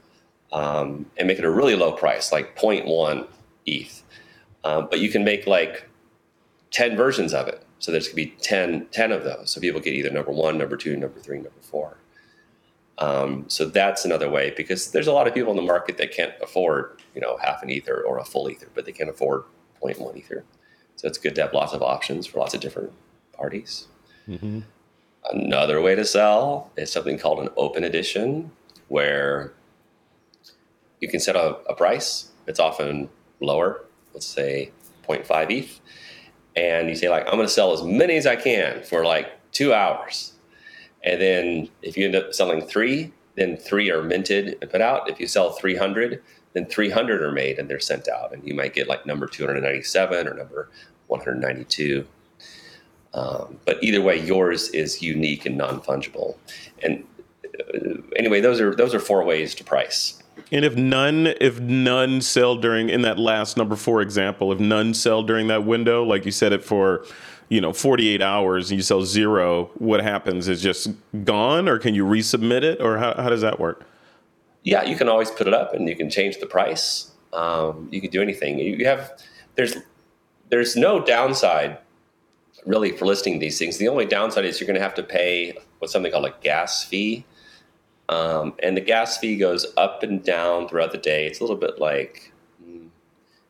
um, 0.52 1.06
and 1.18 1.28
make 1.28 1.40
it 1.40 1.46
a 1.46 1.52
really 1.52 1.76
low 1.76 1.92
price, 1.92 2.32
like 2.32 2.58
0.1 2.58 3.28
ETH. 3.66 4.04
Um, 4.64 4.88
but 4.90 5.00
you 5.00 5.10
can 5.10 5.24
make 5.24 5.48
like 5.48 5.90
10 6.72 6.96
versions 6.96 7.34
of 7.34 7.48
it. 7.48 7.66
So 7.80 7.92
there's 7.92 8.08
going 8.08 8.26
to 8.26 8.32
be 8.32 8.38
10, 8.42 8.88
10 8.92 9.12
of 9.12 9.24
those. 9.24 9.52
So 9.52 9.60
people 9.60 9.82
get 9.82 9.94
either 9.94 10.10
number 10.10 10.32
one, 10.32 10.58
number 10.58 10.78
two, 10.78 10.96
number 10.96 11.20
three, 11.20 11.38
number 11.38 11.52
four. 11.62 11.98
Um, 13.00 13.46
so 13.50 13.66
that's 13.66 14.06
another 14.06 14.30
way 14.30 14.54
because 14.56 14.92
there's 14.92 15.08
a 15.08 15.12
lot 15.12 15.28
of 15.28 15.34
people 15.34 15.50
in 15.52 15.58
the 15.58 15.64
market 15.64 15.98
that 15.98 16.14
can't 16.14 16.34
afford, 16.42 17.02
you 17.16 17.22
know, 17.22 17.38
half 17.38 17.64
an 17.64 17.70
ether 17.70 18.02
or 18.02 18.20
a 18.20 18.24
full 18.24 18.50
ether, 18.50 18.70
but 18.74 18.86
they 18.86 18.92
can 18.92 19.10
afford 19.10 19.44
0.1 19.84 20.16
ether. 20.16 20.46
So 20.96 21.08
it's 21.08 21.18
good 21.18 21.36
to 21.36 21.42
have 21.42 21.54
lots 21.54 21.74
of 21.74 21.82
options 21.82 22.28
for 22.28 22.40
lots 22.40 22.54
of 22.54 22.62
different 22.62 22.94
parties. 23.34 23.88
Mm-hmm. 24.28 24.62
Another 25.32 25.82
way 25.82 25.96
to 25.96 26.06
sell 26.06 26.72
is 26.76 26.92
something 26.92 27.18
called 27.18 27.40
an 27.40 27.50
open 27.56 27.84
edition, 27.84 28.52
where 28.90 29.54
you 31.00 31.08
can 31.08 31.20
set 31.20 31.36
a, 31.36 31.58
a 31.70 31.76
price. 31.76 32.32
It's 32.46 32.60
often 32.60 33.10
lower, 33.40 33.86
let's 34.14 34.26
say 34.26 34.72
0.5 35.08 35.52
ETH, 35.52 35.80
and 36.56 36.90
you 36.90 36.96
say 36.96 37.10
like, 37.10 37.26
I'm 37.26 37.36
going 37.36 37.48
to 37.48 37.54
sell 37.54 37.72
as 37.74 37.84
many 37.84 38.16
as 38.18 38.28
I 38.28 38.36
can 38.36 38.84
for 38.84 39.06
like 39.06 39.28
two 39.52 39.74
hours, 39.74 40.34
and 41.04 41.22
then 41.22 41.70
if 41.82 41.98
you 41.98 42.06
end 42.06 42.16
up 42.16 42.34
selling 42.34 42.62
three, 42.62 43.14
then 43.36 43.58
three 43.58 43.90
are 43.92 44.04
minted 44.04 44.58
and 44.62 44.70
put 44.70 44.82
out. 44.82 45.10
If 45.10 45.20
you 45.20 45.28
sell 45.28 45.52
300, 45.52 46.22
then 46.54 46.66
300 46.66 47.22
are 47.22 47.32
made 47.32 47.60
and 47.60 47.70
they're 47.70 47.80
sent 47.80 48.08
out, 48.08 48.34
and 48.34 48.46
you 48.48 48.54
might 48.54 48.74
get 48.74 48.88
like 48.88 49.06
number 49.06 49.28
297 49.28 50.28
or 50.28 50.34
number 50.34 50.70
192. 51.08 52.06
Um, 53.14 53.60
but 53.66 53.84
either 53.84 54.02
way, 54.02 54.20
yours 54.20 54.70
is 54.70 55.02
unique 55.02 55.46
and 55.46 55.58
non 55.58 55.82
fungible. 55.82 56.36
And 56.82 57.04
uh, 57.60 58.02
anyway, 58.16 58.42
those 58.42 58.60
are 58.60 58.76
those 58.76 58.94
are 58.94 59.00
four 59.00 59.24
ways 59.24 59.54
to 59.56 59.64
price. 59.64 60.22
And 60.52 60.66
if 60.66 60.76
none, 60.76 61.28
if 61.40 61.60
none 61.60 62.22
sell 62.22 62.56
during 62.56 62.90
in 62.90 63.02
that 63.04 63.20
last 63.20 63.56
number 63.56 63.76
four 63.76 64.02
example, 64.02 64.52
if 64.52 64.60
none 64.60 64.94
sell 64.94 65.22
during 65.24 65.48
that 65.48 65.66
window, 65.66 66.04
like 66.04 66.26
you 66.26 66.32
said 66.32 66.54
it 66.54 66.64
for, 66.64 67.06
you 67.50 67.62
know, 67.62 67.72
48 67.72 68.22
hours 68.22 68.72
and 68.72 68.78
you 68.78 68.84
sell 68.84 69.04
zero, 69.04 69.70
what 69.76 70.02
happens 70.02 70.48
is 70.48 70.62
just 70.62 70.90
gone, 71.24 71.70
or 71.70 71.78
can 71.78 71.94
you 71.94 72.06
resubmit 72.06 72.64
it, 72.64 72.82
or 72.82 72.98
how, 72.98 73.14
how 73.16 73.30
does 73.30 73.42
that 73.42 73.60
work? 73.60 73.88
Yeah, 74.64 74.84
you 74.84 74.96
can 74.96 75.08
always 75.08 75.30
put 75.30 75.48
it 75.48 75.54
up 75.54 75.74
and 75.74 75.88
you 75.88 75.96
can 75.96 76.10
change 76.10 76.40
the 76.40 76.46
price. 76.46 77.12
Um, 77.32 77.90
you 77.92 78.02
can 78.02 78.10
do 78.10 78.22
anything. 78.22 78.60
You 78.60 78.86
have 78.86 79.12
there's 79.56 79.76
there's 80.50 80.76
no 80.76 81.04
downside 81.04 81.78
really 82.66 82.92
for 82.92 83.06
listing 83.06 83.40
these 83.40 83.60
things. 83.60 83.78
The 83.78 83.88
only 83.88 84.06
downside 84.06 84.46
is 84.46 84.60
you're 84.60 84.68
going 84.68 84.80
to 84.80 84.84
have 84.84 84.96
to 84.96 85.04
pay 85.04 85.58
what's 85.80 85.94
something 85.94 86.12
called 86.12 86.26
a 86.26 86.34
gas 86.42 86.84
fee. 86.84 87.26
Um, 88.10 88.54
and 88.62 88.76
the 88.76 88.82
gas 88.82 89.18
fee 89.18 89.38
goes 89.38 89.66
up 89.78 90.04
and 90.04 90.24
down 90.24 90.68
throughout 90.68 90.92
the 90.92 90.98
day. 90.98 91.26
It's 91.26 91.40
a 91.40 91.44
little 91.44 91.56
bit 91.56 91.80
like, 91.80 92.34
mm, 92.64 92.88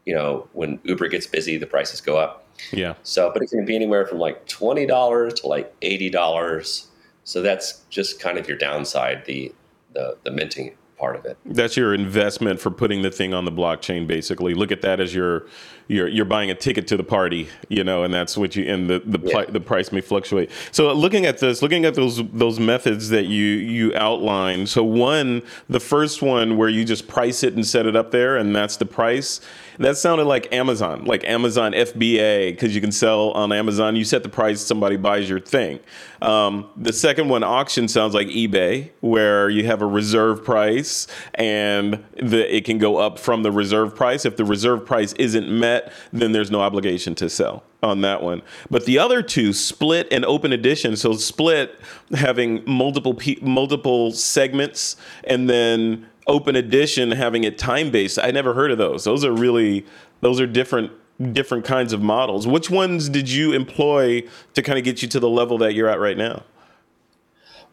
you 0.05 0.13
know, 0.13 0.47
when 0.53 0.79
Uber 0.83 1.07
gets 1.07 1.27
busy, 1.27 1.57
the 1.57 1.67
prices 1.67 2.01
go 2.01 2.17
up. 2.17 2.47
Yeah. 2.71 2.93
So, 3.03 3.31
but 3.33 3.41
it 3.41 3.49
can 3.49 3.65
be 3.65 3.75
anywhere 3.75 4.05
from 4.05 4.19
like 4.19 4.45
twenty 4.47 4.85
dollars 4.85 5.33
to 5.35 5.47
like 5.47 5.73
eighty 5.81 6.09
dollars. 6.09 6.87
So 7.23 7.41
that's 7.41 7.81
just 7.89 8.19
kind 8.19 8.37
of 8.37 8.47
your 8.47 8.57
downside, 8.57 9.25
the 9.25 9.53
the 9.93 10.17
the 10.23 10.31
minting 10.31 10.75
part 10.97 11.15
of 11.15 11.25
it. 11.25 11.37
That's 11.45 11.75
your 11.75 11.93
investment 11.93 12.59
for 12.59 12.69
putting 12.69 13.01
the 13.01 13.11
thing 13.11 13.33
on 13.33 13.45
the 13.45 13.51
blockchain. 13.51 14.05
Basically, 14.07 14.53
look 14.53 14.71
at 14.71 14.81
that 14.83 14.99
as 14.99 15.15
your 15.15 15.47
you're 15.87 16.07
you're 16.07 16.25
buying 16.25 16.51
a 16.51 16.55
ticket 16.55 16.87
to 16.87 16.97
the 16.97 17.03
party, 17.03 17.47
you 17.69 17.83
know, 17.83 18.03
and 18.03 18.13
that's 18.13 18.37
what 18.37 18.55
you 18.55 18.71
and 18.71 18.89
the 18.89 18.99
the, 18.99 19.19
yeah. 19.23 19.45
the 19.45 19.59
price 19.59 19.91
may 19.91 20.01
fluctuate. 20.01 20.49
So 20.71 20.91
looking 20.93 21.25
at 21.25 21.39
this, 21.39 21.61
looking 21.61 21.85
at 21.85 21.95
those 21.95 22.21
those 22.31 22.59
methods 22.59 23.09
that 23.09 23.25
you 23.25 23.45
you 23.45 23.93
outlined. 23.95 24.69
So 24.69 24.83
one, 24.83 25.43
the 25.69 25.79
first 25.79 26.21
one 26.21 26.57
where 26.57 26.69
you 26.69 26.85
just 26.85 27.07
price 27.07 27.43
it 27.43 27.53
and 27.53 27.65
set 27.65 27.85
it 27.85 27.95
up 27.95 28.11
there, 28.11 28.37
and 28.37 28.55
that's 28.55 28.77
the 28.77 28.85
price. 28.85 29.41
That 29.79 29.97
sounded 29.97 30.25
like 30.25 30.53
Amazon, 30.53 31.05
like 31.05 31.23
Amazon 31.23 31.71
FBA, 31.71 32.51
because 32.51 32.75
you 32.75 32.81
can 32.81 32.91
sell 32.91 33.31
on 33.31 33.51
Amazon. 33.51 33.95
You 33.95 34.05
set 34.05 34.21
the 34.21 34.29
price, 34.29 34.61
somebody 34.61 34.97
buys 34.97 35.27
your 35.27 35.39
thing. 35.39 35.79
Um, 36.21 36.69
the 36.77 36.93
second 36.93 37.27
one, 37.27 37.43
auction, 37.43 37.87
sounds 37.87 38.13
like 38.13 38.27
eBay, 38.27 38.91
where 39.01 39.49
you 39.49 39.65
have 39.65 39.81
a 39.81 39.85
reserve 39.85 40.45
price 40.45 41.07
and 41.33 42.03
the, 42.15 42.55
it 42.55 42.65
can 42.65 42.77
go 42.77 42.97
up 42.97 43.19
from 43.19 43.43
the 43.43 43.51
reserve 43.51 43.95
price. 43.95 44.25
If 44.25 44.37
the 44.37 44.45
reserve 44.45 44.85
price 44.85 45.13
isn't 45.13 45.49
met, 45.49 45.82
then 46.11 46.31
there's 46.31 46.51
no 46.51 46.61
obligation 46.61 47.15
to 47.15 47.29
sell 47.29 47.63
on 47.81 48.01
that 48.01 48.23
one. 48.23 48.41
But 48.69 48.85
the 48.85 48.97
other 48.99 49.21
two, 49.21 49.53
split 49.53 50.07
and 50.11 50.25
open 50.25 50.53
edition. 50.53 50.95
So 50.95 51.13
split 51.13 51.79
having 52.13 52.63
multiple 52.65 53.19
multiple 53.41 54.11
segments, 54.11 54.95
and 55.25 55.49
then 55.49 56.07
open 56.27 56.55
edition 56.55 57.11
having 57.11 57.43
it 57.43 57.57
time 57.57 57.91
based. 57.91 58.19
I 58.19 58.31
never 58.31 58.53
heard 58.53 58.71
of 58.71 58.77
those. 58.77 59.03
Those 59.03 59.25
are 59.25 59.31
really 59.31 59.85
those 60.21 60.39
are 60.39 60.47
different 60.47 60.91
different 61.31 61.65
kinds 61.65 61.93
of 61.93 62.01
models. 62.01 62.47
Which 62.47 62.69
ones 62.69 63.09
did 63.09 63.29
you 63.29 63.53
employ 63.53 64.23
to 64.53 64.61
kind 64.61 64.77
of 64.77 64.85
get 64.85 65.01
you 65.01 65.07
to 65.09 65.19
the 65.19 65.29
level 65.29 65.57
that 65.59 65.73
you're 65.73 65.89
at 65.89 65.99
right 65.99 66.17
now? 66.17 66.43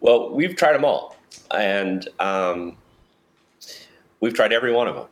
Well, 0.01 0.31
we've 0.31 0.57
tried 0.57 0.75
them 0.75 0.85
all, 0.85 1.17
and 1.51 2.09
um, 2.19 2.77
we've 4.21 4.35
tried 4.35 4.53
every 4.53 4.73
one 4.73 4.89
of 4.89 4.95
them. 4.95 5.07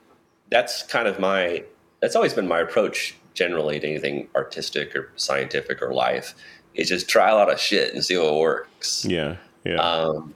That's 0.51 0.83
kind 0.83 1.07
of 1.07 1.19
my 1.19 1.65
that's 2.01 2.17
always 2.17 2.35
been 2.35 2.49
my 2.49 2.61
approach 2.61 3.17
generally 3.35 3.79
to 3.81 3.87
anything 3.89 4.29
artistic 4.35 4.95
or 4.97 5.11
scientific 5.17 5.81
or 5.81 5.93
life 5.93 6.35
is 6.75 6.89
just 6.89 7.09
try 7.09 7.31
a 7.31 7.35
lot 7.35 7.53
of 7.53 7.61
shit 7.61 7.95
and 7.95 8.05
see 8.05 8.17
what 8.17 8.35
works. 8.37 9.05
Yeah. 9.05 9.37
Yeah. 9.65 9.77
Um, 9.77 10.35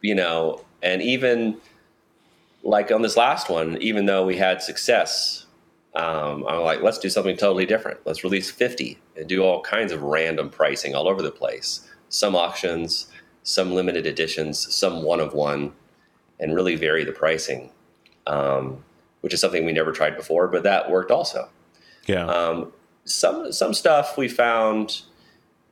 you 0.00 0.14
know, 0.14 0.64
and 0.82 1.02
even 1.02 1.58
like 2.62 2.90
on 2.90 3.02
this 3.02 3.16
last 3.16 3.48
one, 3.48 3.76
even 3.80 4.06
though 4.06 4.24
we 4.24 4.36
had 4.36 4.62
success, 4.62 5.46
um, 5.94 6.44
I'm 6.48 6.60
like, 6.62 6.82
let's 6.82 6.98
do 6.98 7.08
something 7.08 7.36
totally 7.36 7.66
different. 7.66 8.00
Let's 8.04 8.24
release 8.24 8.50
50 8.50 8.98
and 9.16 9.28
do 9.28 9.42
all 9.42 9.62
kinds 9.62 9.92
of 9.92 10.02
random 10.02 10.50
pricing 10.50 10.94
all 10.94 11.08
over 11.08 11.22
the 11.22 11.30
place. 11.30 11.88
Some 12.08 12.34
auctions, 12.34 13.06
some 13.44 13.72
limited 13.72 14.06
editions, 14.06 14.74
some 14.74 15.02
one 15.02 15.20
of 15.20 15.34
one, 15.34 15.72
and 16.40 16.54
really 16.54 16.74
vary 16.74 17.04
the 17.04 17.12
pricing. 17.12 17.70
Um, 18.26 18.82
which 19.24 19.32
is 19.32 19.40
something 19.40 19.64
we 19.64 19.72
never 19.72 19.90
tried 19.90 20.18
before, 20.18 20.48
but 20.48 20.64
that 20.64 20.90
worked 20.90 21.10
also. 21.10 21.48
Yeah. 22.06 22.26
Um, 22.26 22.74
some 23.06 23.50
some 23.52 23.72
stuff 23.72 24.18
we 24.18 24.28
found 24.28 25.00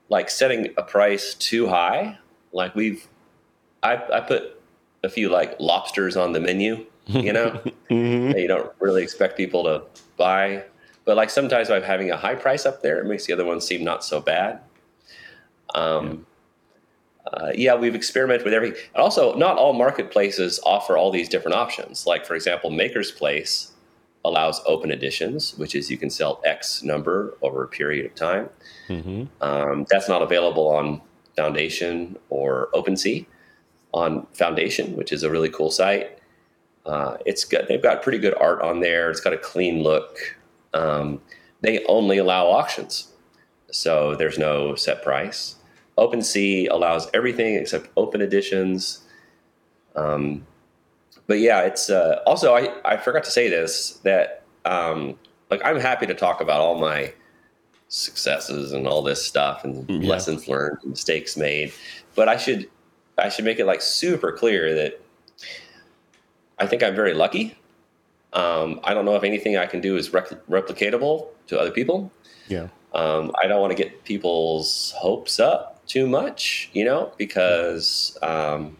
like 0.08 0.30
setting 0.30 0.70
a 0.78 0.82
price 0.82 1.34
too 1.34 1.66
high. 1.68 2.16
Like 2.52 2.74
we've, 2.74 3.06
I, 3.82 4.02
I 4.10 4.20
put 4.20 4.58
a 5.04 5.10
few 5.10 5.28
like 5.28 5.60
lobsters 5.60 6.16
on 6.16 6.32
the 6.32 6.40
menu, 6.40 6.86
you 7.06 7.30
know, 7.34 7.50
mm-hmm. 7.90 8.38
you 8.38 8.48
don't 8.48 8.72
really 8.80 9.02
expect 9.02 9.36
people 9.36 9.64
to 9.64 9.82
buy. 10.16 10.64
But 11.04 11.18
like 11.18 11.28
sometimes 11.28 11.68
by 11.68 11.80
having 11.80 12.10
a 12.10 12.16
high 12.16 12.36
price 12.36 12.64
up 12.64 12.80
there, 12.80 13.00
it 13.00 13.06
makes 13.06 13.26
the 13.26 13.34
other 13.34 13.44
ones 13.44 13.66
seem 13.66 13.84
not 13.84 14.02
so 14.02 14.18
bad. 14.18 14.60
Um, 15.74 16.24
uh, 17.32 17.52
yeah, 17.54 17.74
we've 17.74 17.94
experimented 17.94 18.44
with 18.44 18.54
everything. 18.54 18.80
And 18.94 19.02
also, 19.02 19.34
not 19.34 19.56
all 19.56 19.72
marketplaces 19.72 20.58
offer 20.64 20.96
all 20.96 21.10
these 21.10 21.28
different 21.28 21.56
options. 21.56 22.06
Like, 22.06 22.26
for 22.26 22.34
example, 22.34 22.70
MakersPlace 22.70 23.70
allows 24.24 24.60
open 24.66 24.90
editions, 24.90 25.56
which 25.56 25.74
is 25.74 25.90
you 25.90 25.98
can 25.98 26.10
sell 26.10 26.40
X 26.44 26.82
number 26.82 27.36
over 27.42 27.64
a 27.64 27.68
period 27.68 28.06
of 28.06 28.14
time. 28.14 28.48
Mm-hmm. 28.88 29.24
Um, 29.40 29.86
that's 29.88 30.08
not 30.08 30.22
available 30.22 30.68
on 30.68 31.00
Foundation 31.36 32.18
or 32.28 32.68
OpenSea. 32.74 33.26
On 33.94 34.26
Foundation, 34.32 34.96
which 34.96 35.12
is 35.12 35.22
a 35.22 35.30
really 35.30 35.50
cool 35.50 35.70
site, 35.70 36.18
uh, 36.86 37.18
it's 37.26 37.44
got 37.44 37.68
they've 37.68 37.82
got 37.82 38.02
pretty 38.02 38.18
good 38.18 38.34
art 38.40 38.62
on 38.62 38.80
there. 38.80 39.10
It's 39.10 39.20
got 39.20 39.34
a 39.34 39.38
clean 39.38 39.82
look. 39.82 40.16
Um, 40.72 41.20
they 41.60 41.84
only 41.84 42.16
allow 42.16 42.46
auctions, 42.46 43.12
so 43.70 44.14
there's 44.16 44.38
no 44.38 44.74
set 44.74 45.02
price. 45.02 45.56
OpenSea 45.98 46.68
allows 46.70 47.08
everything 47.12 47.54
except 47.54 47.88
open 47.96 48.20
editions. 48.20 49.04
Um, 49.94 50.46
but 51.26 51.38
yeah, 51.38 51.60
it's 51.62 51.90
uh, 51.90 52.22
also 52.26 52.54
I, 52.54 52.74
I 52.84 52.96
forgot 52.96 53.24
to 53.24 53.30
say 53.30 53.48
this 53.48 54.00
that 54.04 54.42
um, 54.64 55.18
like 55.50 55.60
I'm 55.64 55.78
happy 55.78 56.06
to 56.06 56.14
talk 56.14 56.40
about 56.40 56.60
all 56.60 56.78
my 56.78 57.12
successes 57.88 58.72
and 58.72 58.86
all 58.86 59.02
this 59.02 59.24
stuff 59.24 59.64
and 59.64 59.88
yeah. 59.88 60.08
lessons 60.08 60.48
learned, 60.48 60.78
and 60.82 60.90
mistakes 60.90 61.36
made, 61.36 61.72
but 62.14 62.28
I 62.28 62.36
should 62.36 62.68
I 63.18 63.28
should 63.28 63.44
make 63.44 63.58
it 63.58 63.66
like 63.66 63.82
super 63.82 64.32
clear 64.32 64.74
that 64.74 65.00
I 66.58 66.66
think 66.66 66.82
I'm 66.82 66.94
very 66.94 67.14
lucky. 67.14 67.56
Um, 68.32 68.80
I 68.82 68.94
don't 68.94 69.04
know 69.04 69.14
if 69.14 69.24
anything 69.24 69.58
I 69.58 69.66
can 69.66 69.80
do 69.80 69.96
is 69.96 70.08
replicatable 70.08 71.26
to 71.48 71.60
other 71.60 71.70
people. 71.70 72.10
Yeah. 72.48 72.68
Um, 72.94 73.32
I 73.42 73.46
don't 73.46 73.60
want 73.60 73.76
to 73.76 73.82
get 73.82 74.04
people's 74.04 74.92
hopes 74.96 75.38
up 75.38 75.81
too 75.92 76.06
much, 76.06 76.70
you 76.72 76.84
know, 76.84 77.12
because 77.18 78.16
um, 78.22 78.76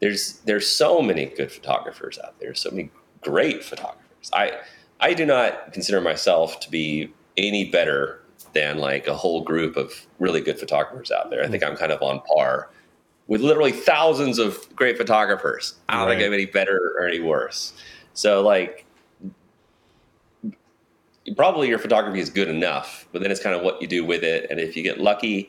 there's 0.00 0.40
there's 0.40 0.66
so 0.68 1.00
many 1.00 1.26
good 1.26 1.50
photographers 1.50 2.18
out 2.22 2.38
there, 2.38 2.54
so 2.54 2.70
many 2.70 2.90
great 3.22 3.64
photographers. 3.64 4.30
I 4.34 4.58
I 5.00 5.14
do 5.14 5.24
not 5.24 5.72
consider 5.72 6.00
myself 6.02 6.60
to 6.60 6.70
be 6.70 7.12
any 7.38 7.70
better 7.70 8.20
than 8.52 8.76
like 8.78 9.06
a 9.06 9.14
whole 9.14 9.42
group 9.42 9.76
of 9.76 9.92
really 10.18 10.40
good 10.42 10.58
photographers 10.58 11.10
out 11.10 11.30
there. 11.30 11.42
I 11.42 11.48
think 11.48 11.64
I'm 11.64 11.76
kind 11.76 11.92
of 11.92 12.02
on 12.02 12.20
par 12.20 12.70
with 13.26 13.40
literally 13.40 13.72
thousands 13.72 14.38
of 14.38 14.68
great 14.76 14.96
photographers. 14.98 15.74
I 15.88 15.96
don't 15.96 16.08
Right. 16.08 16.16
think 16.18 16.26
I'm 16.26 16.34
any 16.34 16.46
better 16.46 16.94
or 16.98 17.06
any 17.06 17.20
worse. 17.20 17.72
So 18.12 18.42
like 18.42 18.84
probably 21.36 21.68
your 21.68 21.78
photography 21.78 22.20
is 22.20 22.30
good 22.30 22.48
enough, 22.48 23.08
but 23.12 23.20
then 23.22 23.30
it's 23.30 23.42
kind 23.42 23.56
of 23.56 23.62
what 23.62 23.80
you 23.82 23.88
do 23.88 24.04
with 24.04 24.22
it. 24.22 24.46
And 24.50 24.60
if 24.60 24.76
you 24.76 24.82
get 24.82 25.00
lucky 25.00 25.48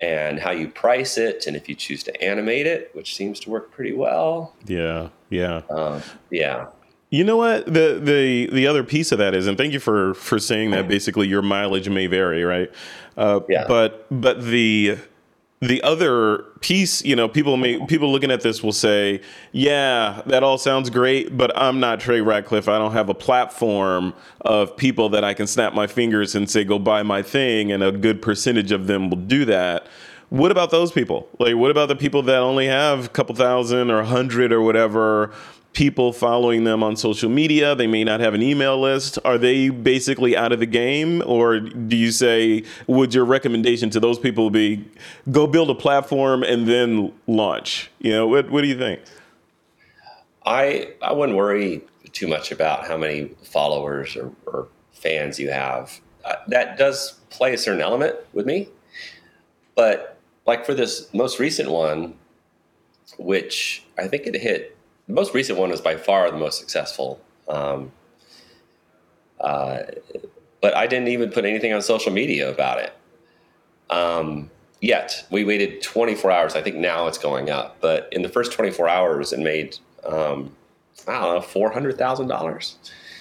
and 0.00 0.38
how 0.38 0.50
you 0.50 0.68
price 0.68 1.18
it, 1.18 1.46
and 1.46 1.56
if 1.56 1.68
you 1.68 1.74
choose 1.74 2.02
to 2.04 2.22
animate 2.22 2.66
it, 2.66 2.90
which 2.94 3.14
seems 3.14 3.38
to 3.40 3.50
work 3.50 3.70
pretty 3.70 3.92
well. 3.92 4.54
Yeah, 4.66 5.08
yeah. 5.28 5.62
Um, 5.70 6.02
yeah. 6.30 6.66
You 7.10 7.24
know 7.24 7.36
what 7.36 7.66
the 7.66 8.00
the 8.02 8.48
the 8.52 8.66
other 8.66 8.84
piece 8.84 9.10
of 9.10 9.18
that 9.18 9.34
is, 9.34 9.46
and 9.46 9.58
thank 9.58 9.72
you 9.72 9.80
for 9.80 10.14
for 10.14 10.38
saying 10.38 10.70
that. 10.70 10.86
Basically, 10.88 11.26
your 11.26 11.42
mileage 11.42 11.88
may 11.88 12.06
vary, 12.06 12.44
right? 12.44 12.70
Uh, 13.16 13.40
Yeah. 13.48 13.66
But 13.66 14.06
but 14.10 14.42
the 14.44 14.96
the 15.60 15.82
other 15.82 16.44
piece, 16.60 17.04
you 17.04 17.14
know, 17.14 17.28
people 17.28 17.56
may 17.58 17.84
people 17.86 18.10
looking 18.10 18.30
at 18.30 18.40
this 18.40 18.62
will 18.62 18.72
say, 18.72 19.20
"Yeah, 19.52 20.22
that 20.26 20.42
all 20.42 20.56
sounds 20.56 20.88
great, 20.88 21.36
but 21.36 21.52
I'm 21.56 21.80
not 21.80 22.00
Trey 22.00 22.20
Ratcliff. 22.20 22.66
I 22.66 22.78
don't 22.78 22.92
have 22.92 23.10
a 23.10 23.14
platform 23.14 24.14
of 24.40 24.74
people 24.76 25.10
that 25.10 25.22
I 25.22 25.34
can 25.34 25.46
snap 25.46 25.74
my 25.74 25.86
fingers 25.86 26.34
and 26.34 26.48
say 26.48 26.64
go 26.64 26.78
buy 26.78 27.02
my 27.02 27.20
thing, 27.20 27.70
and 27.72 27.82
a 27.82 27.92
good 27.92 28.22
percentage 28.22 28.72
of 28.72 28.86
them 28.86 29.10
will 29.10 29.18
do 29.18 29.44
that." 29.44 29.86
What 30.30 30.52
about 30.52 30.70
those 30.70 30.92
people? 30.92 31.28
Like, 31.40 31.56
what 31.56 31.72
about 31.72 31.88
the 31.88 31.96
people 31.96 32.22
that 32.22 32.38
only 32.38 32.66
have 32.66 33.06
a 33.06 33.08
couple 33.08 33.34
thousand 33.34 33.90
or 33.90 33.98
a 33.98 34.06
hundred 34.06 34.52
or 34.52 34.62
whatever 34.62 35.32
people 35.72 36.12
following 36.12 36.64
them 36.64 36.82
on 36.82 36.96
social 36.96 37.30
media? 37.30 37.74
They 37.74 37.86
may 37.86 38.04
not 38.04 38.20
have 38.20 38.34
an 38.34 38.42
email 38.42 38.80
list. 38.80 39.18
Are 39.24 39.38
they 39.38 39.68
basically 39.68 40.36
out 40.36 40.52
of 40.52 40.60
the 40.60 40.66
game? 40.66 41.22
Or 41.24 41.60
do 41.60 41.96
you 41.96 42.10
say, 42.10 42.64
would 42.86 43.14
your 43.14 43.24
recommendation 43.24 43.90
to 43.90 44.00
those 44.00 44.18
people 44.18 44.50
be 44.50 44.84
go 45.30 45.46
build 45.46 45.70
a 45.70 45.74
platform 45.74 46.42
and 46.42 46.66
then 46.66 47.12
launch? 47.26 47.90
You 47.98 48.12
know, 48.12 48.26
what, 48.26 48.50
what 48.50 48.62
do 48.62 48.68
you 48.68 48.78
think? 48.78 49.00
I 50.44 50.94
I 51.02 51.12
wouldn't 51.12 51.36
worry 51.36 51.82
too 52.12 52.26
much 52.26 52.50
about 52.50 52.86
how 52.86 52.96
many 52.96 53.30
followers 53.44 54.16
or, 54.16 54.32
or 54.46 54.68
fans 54.92 55.38
you 55.38 55.50
have. 55.50 56.00
Uh, 56.24 56.34
that 56.48 56.76
does 56.76 57.12
play 57.30 57.54
a 57.54 57.58
certain 57.58 57.80
element 57.80 58.16
with 58.32 58.46
me, 58.46 58.68
but 59.74 60.18
like 60.46 60.66
for 60.66 60.74
this 60.74 61.12
most 61.14 61.38
recent 61.38 61.70
one, 61.70 62.14
which 63.18 63.84
I 63.98 64.08
think 64.08 64.26
it 64.26 64.34
hit, 64.34 64.76
the 65.10 65.16
most 65.16 65.34
recent 65.34 65.58
one 65.58 65.70
was 65.70 65.80
by 65.80 65.96
far 65.96 66.30
the 66.30 66.38
most 66.38 66.60
successful. 66.60 67.20
Um, 67.48 67.90
uh, 69.40 69.80
but 70.60 70.76
I 70.76 70.86
didn't 70.86 71.08
even 71.08 71.30
put 71.30 71.44
anything 71.44 71.72
on 71.72 71.82
social 71.82 72.12
media 72.12 72.48
about 72.48 72.78
it. 72.78 72.92
Um, 73.90 74.50
yet 74.80 75.26
we 75.28 75.44
waited 75.44 75.82
24 75.82 76.30
hours. 76.30 76.54
I 76.54 76.62
think 76.62 76.76
now 76.76 77.08
it's 77.08 77.18
going 77.18 77.50
up, 77.50 77.78
but 77.80 78.08
in 78.12 78.22
the 78.22 78.28
first 78.28 78.52
24 78.52 78.88
hours, 78.88 79.32
it 79.32 79.40
made 79.40 79.78
um, 80.04 80.54
I 81.08 81.20
don't 81.20 81.34
know 81.34 81.40
four 81.40 81.72
hundred 81.72 81.98
thousand 81.98 82.28
dollars. 82.28 82.76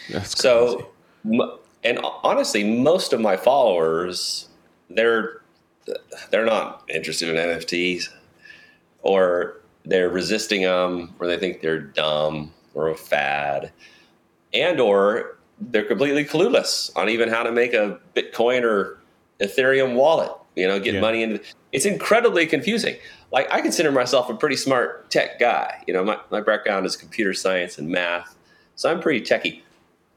That's. 0.09 0.39
So, 0.39 0.89
and 1.23 1.99
honestly, 2.23 2.63
most 2.63 3.13
of 3.13 3.19
my 3.19 3.35
followers, 3.35 4.47
they're 4.89 5.41
they're 6.29 6.45
not 6.45 6.83
interested 6.93 7.29
in 7.29 7.35
NFTs, 7.35 8.09
or 9.01 9.59
they're 9.89 10.09
resisting 10.09 10.61
them, 10.61 11.13
or 11.19 11.27
they 11.27 11.37
think 11.37 11.61
they're 11.61 11.79
dumb 11.79 12.53
or 12.73 12.89
a 12.89 12.95
fad, 12.95 13.71
and 14.53 14.79
or 14.79 15.37
they're 15.59 15.83
completely 15.85 16.23
clueless 16.23 16.95
on 16.95 17.09
even 17.09 17.27
how 17.29 17.43
to 17.43 17.51
make 17.51 17.73
a 17.73 17.99
Bitcoin 18.15 18.63
or 18.63 18.97
Ethereum 19.41 19.95
wallet. 19.95 20.31
You 20.55 20.67
know, 20.67 20.79
get 20.79 20.93
Yeah. 20.95 21.01
money 21.01 21.23
into. 21.23 21.41
It's 21.71 21.85
incredibly 21.85 22.45
confusing. 22.45 22.95
Like 23.31 23.51
I 23.51 23.61
consider 23.61 23.91
myself 23.91 24.29
a 24.29 24.35
pretty 24.35 24.55
smart 24.55 25.09
tech 25.11 25.39
guy. 25.39 25.83
You 25.87 25.93
know, 25.93 26.03
my, 26.03 26.17
my 26.31 26.41
background 26.41 26.85
is 26.85 26.95
computer 26.95 27.33
science 27.33 27.77
and 27.77 27.89
math, 27.89 28.35
so 28.75 28.89
I'm 28.91 28.99
pretty 28.99 29.21
techie. 29.21 29.61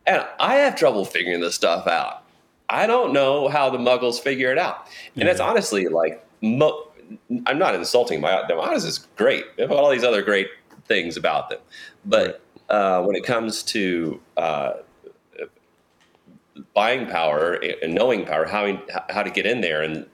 And 0.07 0.25
I 0.41 0.57
have 0.57 0.75
trouble 0.77 1.05
figuring 1.05 1.41
this 1.41 1.55
stuff 1.55 1.87
out. 1.87 2.23
I 2.69 2.87
don't 2.87 3.13
know 3.13 3.49
how 3.49 3.69
the 3.71 3.79
muggles 3.79 4.19
figure 4.19 4.51
it 4.51 4.59
out. 4.59 4.87
And 5.15 5.29
that's 5.29 5.41
honestly 5.41 5.87
like, 5.89 6.25
mo- 6.41 6.89
I'm 7.47 7.59
not 7.59 7.75
insulting 7.75 8.21
my, 8.21 8.33
Odyssey 8.33 8.89
is 8.89 8.99
great. 9.17 9.45
They 9.57 9.63
have 9.63 9.73
all 9.73 9.91
these 9.91 10.05
other 10.05 10.23
great 10.23 10.49
things 10.87 11.17
about 11.17 11.51
them. 11.51 11.61
But 12.05 12.41
uh, 12.69 13.03
when 13.03 13.17
it 13.17 13.25
comes 13.25 13.63
to 13.65 14.21
uh, 14.37 14.73
buying 16.75 17.07
power 17.07 17.55
and 17.83 17.95
knowing 17.95 18.25
power, 18.25 18.47
how, 18.47 18.81
how 19.11 19.23
to 19.23 19.31
get 19.31 19.47
in 19.47 19.61
there 19.61 19.83
and 19.83 20.07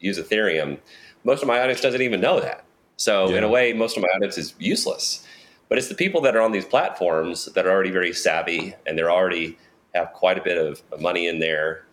use 0.00 0.18
Ethereum, 0.18 0.78
most 1.24 1.42
of 1.42 1.48
my 1.48 1.60
audience 1.60 1.80
doesn't 1.80 2.02
even 2.02 2.20
know 2.20 2.40
that. 2.40 2.64
So 2.96 3.34
in 3.34 3.42
a 3.42 3.48
way, 3.48 3.72
most 3.72 3.96
of 3.96 4.02
my 4.02 4.08
audience 4.14 4.38
is 4.38 4.54
useless. 4.58 5.26
But 5.68 5.78
it's 5.78 5.88
the 5.88 5.94
people 5.94 6.20
that 6.20 6.36
are 6.36 6.42
on 6.42 6.52
these 6.52 6.66
platforms 6.66 7.46
that 7.46 7.66
are 7.66 7.70
already 7.70 7.90
very 7.90 8.12
savvy 8.12 8.74
and 8.86 8.98
they're 8.98 9.10
already 9.10 9.58
have 9.94 10.12
quite 10.12 10.38
a 10.38 10.42
bit 10.42 10.58
of 10.58 10.82
money 11.00 11.26
in 11.26 11.38
there, 11.38 11.84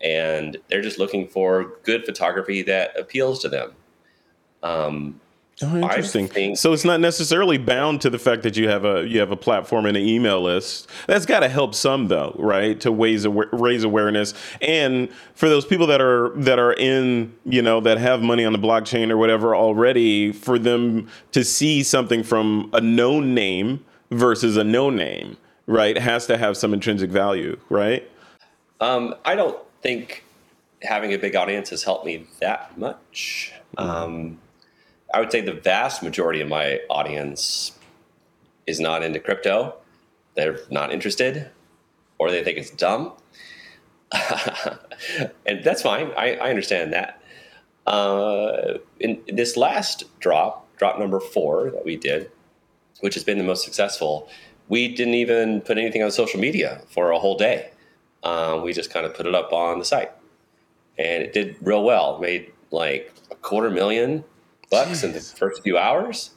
and 0.00 0.56
they're 0.68 0.82
just 0.82 0.98
looking 0.98 1.26
for 1.26 1.78
good 1.84 2.04
photography 2.04 2.62
that 2.62 2.98
appeals 2.98 3.40
to 3.40 3.48
them. 3.48 3.72
Um, 4.66 5.20
Oh, 5.62 5.74
interesting. 5.78 6.28
think- 6.28 6.58
so 6.58 6.74
it's 6.74 6.84
not 6.84 7.00
necessarily 7.00 7.56
bound 7.56 8.02
to 8.02 8.10
the 8.10 8.18
fact 8.18 8.42
that 8.42 8.58
you 8.58 8.68
have 8.68 8.84
a 8.84 9.06
you 9.08 9.20
have 9.20 9.30
a 9.30 9.38
platform 9.38 9.86
and 9.86 9.96
an 9.96 10.02
email 10.06 10.42
list. 10.42 10.86
That's 11.06 11.24
got 11.24 11.40
to 11.40 11.48
help 11.48 11.74
some 11.74 12.08
though, 12.08 12.36
right? 12.38 12.78
To 12.80 12.90
raise 12.90 13.26
raise 13.26 13.82
awareness, 13.82 14.34
and 14.60 15.08
for 15.34 15.48
those 15.48 15.64
people 15.64 15.86
that 15.86 16.02
are 16.02 16.30
that 16.36 16.58
are 16.58 16.74
in 16.74 17.32
you 17.46 17.62
know 17.62 17.80
that 17.80 17.96
have 17.96 18.20
money 18.20 18.44
on 18.44 18.52
the 18.52 18.58
blockchain 18.58 19.10
or 19.10 19.16
whatever 19.16 19.56
already, 19.56 20.30
for 20.30 20.58
them 20.58 21.08
to 21.32 21.42
see 21.42 21.82
something 21.82 22.22
from 22.22 22.68
a 22.74 22.80
known 22.82 23.32
name 23.32 23.82
versus 24.10 24.58
a 24.58 24.64
no 24.64 24.90
name, 24.90 25.38
right, 25.66 25.96
has 25.96 26.26
to 26.26 26.36
have 26.36 26.58
some 26.58 26.74
intrinsic 26.74 27.08
value, 27.08 27.58
right? 27.70 28.06
Um, 28.82 29.14
I 29.24 29.34
don't 29.36 29.58
think 29.80 30.22
having 30.82 31.14
a 31.14 31.16
big 31.18 31.34
audience 31.34 31.70
has 31.70 31.82
helped 31.82 32.04
me 32.04 32.26
that 32.40 32.76
much. 32.76 33.54
Um, 33.78 34.38
I 35.16 35.20
would 35.20 35.32
say 35.32 35.40
the 35.40 35.54
vast 35.54 36.02
majority 36.02 36.42
of 36.42 36.48
my 36.48 36.78
audience 36.90 37.72
is 38.66 38.78
not 38.78 39.02
into 39.02 39.18
crypto. 39.18 39.74
They're 40.34 40.58
not 40.70 40.92
interested, 40.92 41.48
or 42.18 42.30
they 42.30 42.44
think 42.44 42.58
it's 42.58 42.68
dumb. 42.68 43.14
and 44.12 45.64
that's 45.64 45.80
fine. 45.80 46.10
I, 46.18 46.34
I 46.34 46.50
understand 46.50 46.92
that. 46.92 47.22
Uh, 47.86 48.74
in, 49.00 49.22
this 49.26 49.56
last 49.56 50.04
drop, 50.20 50.68
drop 50.76 50.98
number 50.98 51.18
four 51.18 51.70
that 51.70 51.86
we 51.86 51.96
did, 51.96 52.30
which 53.00 53.14
has 53.14 53.24
been 53.24 53.38
the 53.38 53.44
most 53.44 53.64
successful, 53.64 54.28
we 54.68 54.86
didn't 54.94 55.14
even 55.14 55.62
put 55.62 55.78
anything 55.78 56.02
on 56.02 56.10
social 56.10 56.38
media 56.38 56.82
for 56.90 57.10
a 57.10 57.18
whole 57.18 57.38
day. 57.38 57.70
Um, 58.22 58.60
we 58.60 58.74
just 58.74 58.92
kind 58.92 59.06
of 59.06 59.14
put 59.14 59.24
it 59.24 59.34
up 59.34 59.50
on 59.50 59.78
the 59.78 59.84
site, 59.86 60.12
and 60.98 61.22
it 61.22 61.32
did 61.32 61.56
real 61.62 61.84
well. 61.84 62.18
Made 62.18 62.52
like 62.70 63.14
a 63.30 63.34
quarter 63.36 63.70
million 63.70 64.22
bucks 64.70 65.02
in 65.02 65.12
the 65.12 65.20
first 65.20 65.62
few 65.62 65.78
hours, 65.78 66.30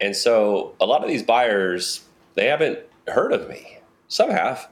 and 0.00 0.14
so 0.14 0.74
a 0.80 0.86
lot 0.86 1.02
of 1.02 1.08
these 1.08 1.22
buyers 1.22 2.04
they 2.34 2.46
haven't 2.46 2.80
heard 3.08 3.32
of 3.32 3.48
me. 3.48 3.78
Some 4.08 4.30
have, 4.30 4.68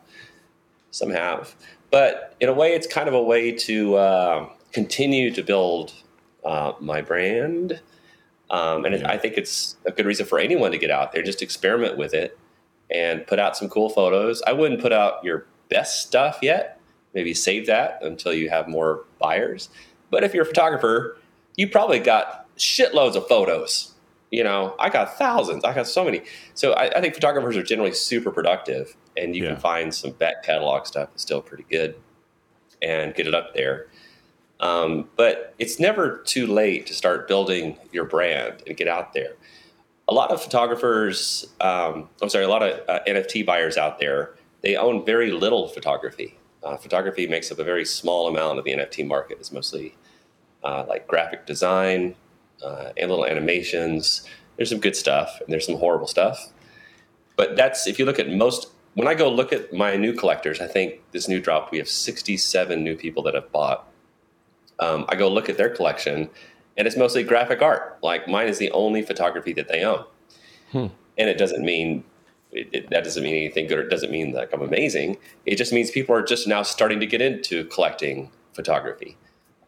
some 0.91 1.11
have, 1.11 1.55
but 1.91 2.35
in 2.41 2.49
a 2.49 2.53
way, 2.53 2.75
it's 2.75 2.87
kind 2.87 3.09
of 3.09 3.15
a 3.15 3.23
way 3.23 3.53
to 3.53 3.95
uh, 3.97 4.49
continue 4.73 5.31
to 5.33 5.43
build 5.43 5.93
uh, 6.45 6.73
my 6.81 7.01
brand. 7.01 7.81
Um, 8.51 8.85
and 8.85 8.95
it, 8.95 9.07
I 9.07 9.17
think 9.17 9.39
it's 9.39 9.77
a 9.87 9.93
good 9.93 10.07
reason 10.07 10.27
for 10.27 10.39
anyone 10.39 10.73
to 10.73 10.79
get 10.79 10.91
out 10.91 11.13
there, 11.13 11.23
just 11.23 11.41
experiment 11.41 11.97
with 11.97 12.13
it 12.13 12.39
and 12.91 13.27
put 13.27 13.39
out 13.39 13.57
some 13.57 13.69
cool 13.69 13.89
photos. 13.89 14.43
I 14.47 14.53
wouldn't 14.53 14.81
put 14.81 14.93
out 14.93 15.25
your 15.25 15.47
best 15.71 16.07
stuff 16.07 16.39
yet. 16.43 16.79
Maybe 17.15 17.35
save 17.35 17.67
that 17.67 17.99
until 18.03 18.33
you 18.33 18.51
have 18.51 18.69
more 18.69 19.05
buyers. 19.19 19.69
But 20.11 20.25
if 20.25 20.35
you're 20.35 20.45
a 20.45 20.47
photographer, 20.47 21.19
you 21.57 21.69
probably 21.69 21.99
got 21.99 22.42
shitloads 22.63 23.17
of 23.17 23.27
photos. 23.27 23.93
You 24.31 24.45
know, 24.45 24.75
I 24.79 24.89
got 24.89 25.19
thousands. 25.19 25.63
I 25.65 25.75
got 25.75 25.87
so 25.87 26.05
many. 26.05 26.23
So 26.55 26.73
I, 26.73 26.97
I 26.97 27.01
think 27.03 27.15
photographers 27.15 27.57
are 27.57 27.63
generally 27.63 27.93
super 27.93 28.31
productive, 28.31 28.97
and 29.17 29.37
you 29.37 29.43
Yeah. 29.45 29.51
can 29.51 29.61
find 29.61 29.95
some 29.95 30.13
back 30.13 30.43
catalog 30.43 30.87
stuff 30.87 31.11
that's 31.11 31.23
still 31.23 31.43
pretty 31.43 31.67
good 31.71 31.97
and 32.81 33.15
get 33.15 33.27
it 33.27 33.35
up 33.35 33.55
there. 33.55 33.89
Um, 34.61 35.09
but 35.17 35.55
it's 35.59 35.79
never 35.79 36.19
too 36.25 36.47
late 36.47 36.87
to 36.87 36.95
start 36.95 37.29
building 37.29 37.77
your 37.93 38.05
brand 38.05 38.63
and 38.67 38.77
get 38.77 38.89
out 38.89 39.13
there. 39.13 39.35
A 40.09 40.15
lot 40.15 40.31
of 40.31 40.43
photographers, 40.43 41.47
um, 41.61 42.09
I'm 42.23 42.29
sorry, 42.29 42.45
a 42.45 42.49
lot 42.49 42.63
of 42.63 42.81
uh, 42.89 43.01
NFT 43.07 43.45
buyers 43.45 43.77
out 43.77 43.99
there, 43.99 44.35
they 44.63 44.77
own 44.77 45.05
very 45.05 45.31
little 45.33 45.69
photography. 45.69 46.39
Uh, 46.63 46.77
photography 46.77 47.27
makes 47.27 47.51
up 47.51 47.59
a 47.59 47.65
very 47.65 47.85
small 47.85 48.29
amount 48.29 48.59
of 48.59 48.65
the 48.65 48.73
NFT 48.73 49.07
market. 49.07 49.39
It's 49.41 49.53
mostly 49.53 49.97
uh, 50.63 50.85
like 50.89 51.07
graphic 51.09 51.45
design 51.45 52.15
uh, 52.65 52.93
and 52.97 53.11
little 53.11 53.27
animations. 53.27 54.27
There's 54.57 54.71
some 54.71 54.81
good 54.81 54.97
stuff 54.97 55.41
and 55.41 55.49
there's 55.49 55.67
some 55.67 55.77
horrible 55.77 56.07
stuff. 56.07 56.53
But 57.37 57.57
that's 57.57 57.87
if 57.87 57.99
you 57.99 58.05
look 58.05 58.19
at 58.19 58.31
most. 58.31 58.69
When 58.95 59.09
I 59.09 59.15
go 59.15 59.33
look 59.33 59.55
at 59.55 59.73
my 59.73 59.97
new 59.97 60.13
collectors, 60.13 60.61
I 60.61 60.67
think 60.67 61.01
this 61.13 61.27
new 61.27 61.41
drop 61.41 61.73
we 61.73 61.79
have 61.79 61.89
67 61.89 62.85
new 62.85 62.95
people 62.95 63.23
that 63.23 63.35
have 63.35 63.51
bought 63.51 63.89
um, 64.83 65.05
I 65.09 65.15
go 65.15 65.29
look 65.29 65.49
at 65.49 65.57
their 65.57 65.71
collection, 65.71 66.29
and 66.77 66.87
it's 66.87 66.97
mostly 66.97 67.23
graphic 67.23 67.63
art. 67.63 67.99
Like 68.03 68.27
mine 68.27 68.49
is 68.49 68.59
the 68.59 68.71
only 68.73 69.03
photography 69.03 69.53
that 69.55 69.69
they 69.69 69.85
own, 69.85 70.05
hmm. 70.73 70.87
and 71.17 71.31
it 71.31 71.39
doesn't 71.39 71.65
mean 71.65 72.05
it, 72.51 72.69
it, 72.73 72.91
that 72.91 73.05
doesn't 73.05 73.23
mean 73.23 73.37
anything 73.37 73.69
good. 73.69 73.79
Or 73.79 73.83
it 73.83 73.91
doesn't 73.91 74.11
mean 74.11 74.33
like 74.33 74.53
I'm 74.53 74.63
amazing. 74.63 75.19
It 75.47 75.57
just 75.57 75.73
means 75.73 75.91
people 75.91 76.15
are 76.15 76.23
just 76.23 76.49
now 76.49 76.63
starting 76.63 76.99
to 77.01 77.07
get 77.07 77.21
into 77.21 77.65
collecting 77.67 78.31
photography 78.55 79.17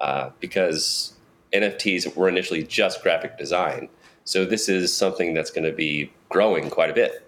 uh, 0.01 0.31
because 0.41 1.15
NFTs 1.55 2.17
were 2.17 2.29
initially 2.29 2.63
just 2.63 3.03
graphic 3.03 3.39
design. 3.39 3.89
So 4.25 4.45
this 4.45 4.69
is 4.69 4.95
something 4.95 5.35
that's 5.35 5.51
going 5.51 5.65
to 5.65 5.73
be 5.73 6.13
growing 6.29 6.71
quite 6.71 6.91
a 6.91 6.95
bit. 6.95 7.25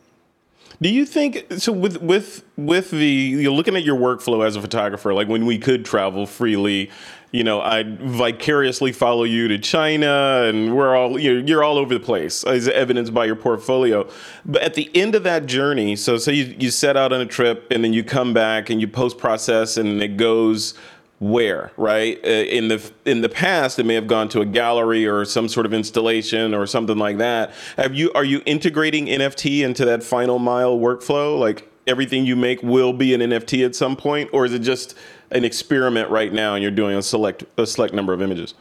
Do 0.81 0.91
you 0.91 1.07
think 1.07 1.47
so? 1.57 1.73
With 1.73 2.03
with 2.03 2.45
with 2.57 2.91
the 2.91 3.07
you're 3.07 3.53
looking 3.53 3.77
at 3.77 3.85
your 3.85 3.97
workflow 3.97 4.47
as 4.47 4.57
a 4.57 4.61
photographer, 4.61 5.15
like 5.15 5.27
when 5.27 5.47
we 5.47 5.59
could 5.59 5.87
travel 5.87 6.27
freely, 6.27 6.91
you 7.31 7.45
know, 7.45 7.62
I 7.62 7.85
vicariously 7.87 8.93
follow 8.93 9.25
you 9.25 9.49
to 9.49 9.59
China, 9.59 10.43
and 10.45 10.77
we're 10.77 10.95
all 10.95 11.19
you're, 11.19 11.41
you're 11.41 11.65
all 11.65 11.79
over 11.79 11.95
the 11.95 12.01
place, 12.01 12.45
as 12.45 12.69
evidenced 12.69 13.15
by 13.15 13.25
your 13.25 13.37
portfolio. 13.37 14.07
But 14.45 14.62
at 14.62 14.75
the 14.75 14.91
end 14.95 15.15
of 15.15 15.23
that 15.23 15.47
journey, 15.47 15.97
so 15.97 16.19
say 16.19 16.35
you, 16.35 16.55
you 16.59 16.71
set 16.71 16.97
out 16.97 17.11
on 17.12 17.23
a 17.23 17.27
trip, 17.27 17.67
and 17.71 17.83
then 17.83 17.95
you 17.95 18.05
come 18.05 18.35
back 18.35 18.69
and 18.69 18.79
you 18.79 18.87
post 18.87 19.17
process, 19.17 19.79
and 19.79 20.03
it 20.03 20.19
goes 20.19 20.75
where 21.18 21.72
right? 21.76 22.18
Uh, 22.24 22.29
in 22.29 22.68
the 22.68 22.92
in 23.05 23.22
the 23.22 23.29
past 23.29 23.79
it 23.79 23.87
may 23.87 23.94
have 23.94 24.07
gone 24.07 24.29
to 24.29 24.40
a 24.40 24.46
gallery 24.46 25.07
or 25.07 25.24
some 25.24 25.48
sort 25.48 25.64
of 25.64 25.72
installation 25.72 26.52
or 26.55 26.66
something 26.66 26.98
like 26.98 27.18
that. 27.18 27.52
Have 27.76 27.94
you 27.94 28.12
are 28.12 28.24
you 28.24 28.42
integrating 28.44 29.07
nft 29.07 29.62
into 29.62 29.85
that 29.87 30.02
final 30.02 30.38
mile 30.38 30.79
workflow? 30.79 31.38
Like 31.38 31.70
everything 31.87 32.26
you 32.26 32.37
make 32.37 32.62
will 32.62 32.92
be 32.92 33.14
an 33.14 33.22
nft 33.22 33.64
at 33.64 33.74
some 33.74 33.96
point 33.96 34.29
or 34.33 34.44
is 34.44 34.52
it 34.52 34.59
just 34.59 34.94
an 35.31 35.44
experiment 35.44 36.11
right 36.11 36.33
now 36.33 36.55
and 36.55 36.62
you're 36.62 36.70
doing 36.70 36.96
a 36.96 37.02
select 37.02 37.44
a 37.57 37.66
select 37.66 37.94
number 37.94 38.12
of 38.12 38.20
images? 38.20 38.52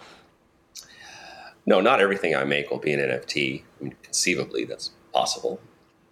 No 1.66 1.82
not 1.82 2.00
everything 2.00 2.36
i 2.36 2.46
make 2.46 2.72
will 2.72 2.80
be 2.80 2.94
an 2.94 3.02
nft 3.02 3.64
I 3.82 3.84
mean, 3.84 3.96
conceivably 4.02 4.64
that's 4.64 4.92
possible. 5.14 5.60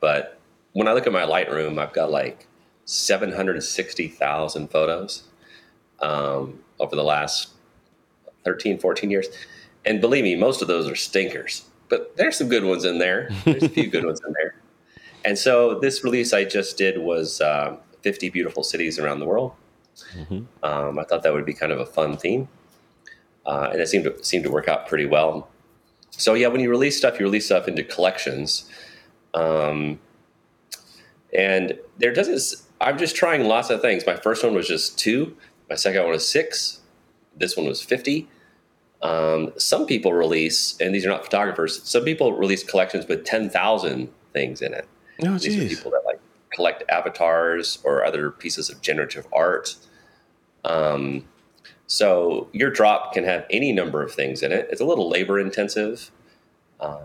But 0.02 0.38
when 0.74 0.90
i 0.90 0.94
look 0.94 1.08
at 1.08 1.14
my 1.14 1.22
lightroom 1.22 1.80
i've 1.80 1.94
got 1.94 2.12
like 2.12 2.48
760000 2.86 4.68
photos 4.70 5.24
um, 6.04 6.60
over 6.80 6.96
the 6.96 7.04
last 7.04 7.50
13, 8.44 8.78
14 8.78 9.10
years. 9.10 9.28
And 9.86 10.00
believe 10.00 10.24
me, 10.24 10.36
most 10.36 10.62
of 10.62 10.68
those 10.68 10.88
are 10.88 10.96
stinkers, 10.96 11.66
but 11.90 12.16
there's 12.18 12.38
some 12.38 12.50
good 12.50 12.64
ones 12.64 12.86
in 12.86 13.00
there. 13.00 13.30
There's 13.46 13.64
a 13.64 13.70
few 13.70 13.90
good 13.90 14.06
ones 14.06 14.22
in 14.26 14.34
there. 14.34 14.56
And 15.26 15.38
so 15.38 15.80
this 15.80 16.04
release 16.04 16.34
I 16.34 16.44
just 16.44 16.78
did 16.78 16.98
was 16.98 17.40
uh, 17.40 17.78
50 18.02 18.30
beautiful 18.32 18.62
cities 18.62 19.00
around 19.00 19.20
the 19.20 19.26
world. 19.26 19.54
Mm-hmm. 20.18 20.44
Um, 20.62 21.00
I 21.00 21.06
thought 21.06 21.24
that 21.24 21.32
would 21.32 21.46
be 21.46 21.54
kind 21.54 21.72
of 21.72 21.80
a 21.80 21.86
fun 21.86 22.18
theme. 22.18 22.50
Uh, 23.46 23.70
and 23.72 23.80
it 23.80 23.88
seemed 23.88 24.04
to, 24.04 24.22
seemed 24.22 24.44
to 24.44 24.52
work 24.52 24.68
out 24.68 24.86
pretty 24.86 25.06
well. 25.06 25.48
So 26.12 26.34
yeah, 26.34 26.48
when 26.48 26.60
you 26.60 26.70
release 26.70 26.98
stuff, 26.98 27.18
you 27.20 27.26
release 27.26 27.46
stuff 27.46 27.70
into 27.70 27.86
collections. 27.86 28.70
Um, 29.34 30.02
and 31.34 31.80
there 32.00 32.14
doesn't, 32.14 32.62
I'm 32.82 32.98
just 32.98 33.16
trying 33.16 33.46
lots 33.46 33.70
of 33.70 33.82
things. 33.82 34.06
My 34.06 34.18
first 34.18 34.44
one 34.44 34.54
was 34.54 34.68
just 34.68 35.00
two. 35.00 35.38
My 35.74 35.78
second 35.78 36.04
one 36.04 36.12
was 36.12 36.30
six. 36.30 36.82
This 37.36 37.58
one 37.58 37.66
was 37.66 37.82
50. 37.82 38.28
Um, 39.02 39.54
some 39.58 39.88
people 39.88 40.14
release, 40.14 40.78
and 40.80 40.94
these 40.94 41.04
are 41.04 41.10
not 41.10 41.24
photographers, 41.26 41.82
some 41.82 42.04
people 42.04 42.34
release 42.34 42.64
collections 42.64 43.08
with 43.08 43.26
10,000 43.26 44.08
things 44.34 44.62
in 44.62 44.72
it. 44.76 44.88
Oh, 45.26 45.36
these 45.40 45.58
are 45.58 45.76
people 45.76 45.90
that 45.90 46.04
like 46.06 46.20
collect 46.52 46.84
avatars 46.90 47.80
or 47.84 48.06
other 48.06 48.30
pieces 48.30 48.70
of 48.70 48.84
generative 48.84 49.26
art. 49.34 49.76
Um, 50.64 51.26
so 51.88 52.50
your 52.54 52.70
drop 52.70 53.12
can 53.12 53.24
have 53.24 53.44
any 53.50 53.72
number 53.72 54.04
of 54.04 54.14
things 54.14 54.44
in 54.44 54.52
it. 54.52 54.68
It's 54.72 54.80
a 54.80 54.86
little 54.86 55.10
labor 55.10 55.40
intensive. 55.40 56.12
Uh, 56.80 57.00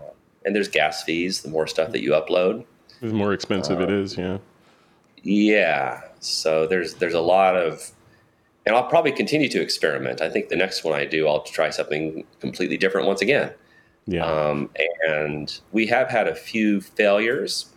and 0.45 0.55
there's 0.55 0.67
gas 0.67 1.01
fees 1.03 1.41
the 1.41 1.49
more 1.49 1.65
stuff 1.65 1.91
that 1.93 2.03
you 2.03 2.11
upload. 2.11 2.65
The 3.01 3.13
more 3.13 3.33
expensive 3.33 3.81
it 3.81 3.89
is, 3.89 4.15
yeah. 4.15 4.37
Yeah. 5.23 6.01
So 6.19 6.67
there's 6.67 6.93
there's 6.93 7.15
a 7.15 7.21
lot 7.21 7.55
of 7.55 7.93
and 8.65 8.75
I'll 8.75 8.87
probably 8.87 9.11
continue 9.11 9.49
to 9.49 9.61
experiment. 9.61 10.21
I 10.21 10.29
think 10.29 10.49
the 10.49 10.55
next 10.55 10.83
one 10.83 10.93
I 10.93 11.05
do, 11.05 11.27
I'll 11.27 11.41
try 11.41 11.69
something 11.69 12.25
completely 12.39 12.77
different 12.77 13.07
once 13.07 13.21
again. 13.21 13.51
Yeah. 14.05 14.25
Um, 14.25 14.69
and 15.07 15.59
we 15.71 15.87
have 15.87 16.09
had 16.09 16.27
a 16.27 16.35
few 16.35 16.81
failures, 16.81 17.71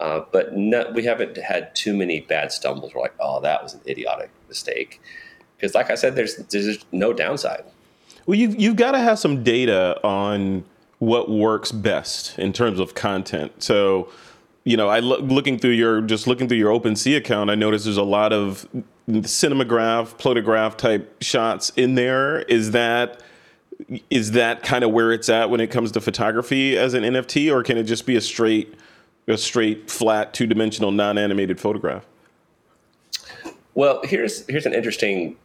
uh, 0.00 0.22
but 0.32 0.56
not, 0.56 0.94
we 0.94 1.04
haven't 1.04 1.36
had 1.36 1.74
too 1.74 1.96
many 1.96 2.20
bad 2.20 2.52
stumbles. 2.52 2.94
We're 2.94 3.02
like, 3.02 3.14
oh, 3.20 3.40
that 3.40 3.62
was 3.62 3.74
an 3.74 3.80
idiotic 3.86 4.30
mistake. 4.48 5.00
Because, 5.56 5.74
like 5.74 5.90
I 5.90 5.94
said, 5.94 6.16
there's 6.16 6.36
there's 6.36 6.84
no 6.90 7.12
downside. 7.12 7.64
Well, 8.26 8.36
you've 8.36 8.60
you've 8.60 8.76
got 8.76 8.92
to 8.92 8.98
have 8.98 9.18
some 9.18 9.44
data 9.44 9.98
on 10.04 10.64
what 10.98 11.30
works 11.30 11.70
best 11.70 12.38
in 12.38 12.52
terms 12.52 12.80
of 12.80 12.94
content. 12.94 13.62
So, 13.62 14.08
you 14.64 14.78
know, 14.78 14.88
I 14.88 15.00
look, 15.00 15.20
looking 15.20 15.58
through 15.58 15.72
your 15.72 16.00
just 16.00 16.26
looking 16.26 16.48
through 16.48 16.58
your 16.58 16.78
OpenSea 16.78 17.18
account, 17.18 17.50
I 17.50 17.54
noticed 17.54 17.84
there's 17.84 17.98
a 17.98 18.02
lot 18.02 18.32
of 18.32 18.66
cinematograph, 19.08 20.18
Plotagraph 20.18 20.76
type 20.76 21.22
shots 21.22 21.70
in 21.76 21.94
there. 21.94 22.40
Is 22.40 22.70
that 22.70 23.22
is 24.10 24.32
that 24.32 24.62
kind 24.62 24.82
of 24.82 24.90
where 24.90 25.12
it's 25.12 25.28
at 25.28 25.50
when 25.50 25.60
it 25.60 25.70
comes 25.70 25.92
to 25.92 26.00
photography 26.00 26.78
as 26.78 26.94
an 26.94 27.02
NFT, 27.02 27.52
or 27.52 27.62
can 27.62 27.76
it 27.76 27.84
just 27.84 28.06
be 28.06 28.16
a 28.16 28.20
straight 28.20 28.74
a 29.28 29.36
straight 29.36 29.90
flat 29.90 30.32
two 30.32 30.46
dimensional 30.46 30.90
non 30.90 31.18
animated 31.18 31.60
photograph? 31.60 32.06
Well, 33.74 34.00
here's 34.04 34.46
here's 34.46 34.64
an 34.64 34.72
interesting 34.72 35.36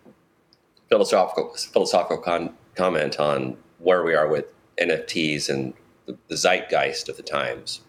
philosophical 0.88 1.56
philosophical 1.56 2.20
con- 2.20 2.54
comment 2.76 3.20
on 3.20 3.58
where 3.80 4.04
we 4.04 4.16
are 4.16 4.30
with 4.30 4.46
NFTs 4.82 5.50
and 5.50 5.74
the, 6.06 6.18
the 6.30 6.36
zeitgeist 6.36 7.10
of 7.10 7.18
the 7.18 7.24
times. 7.24 7.82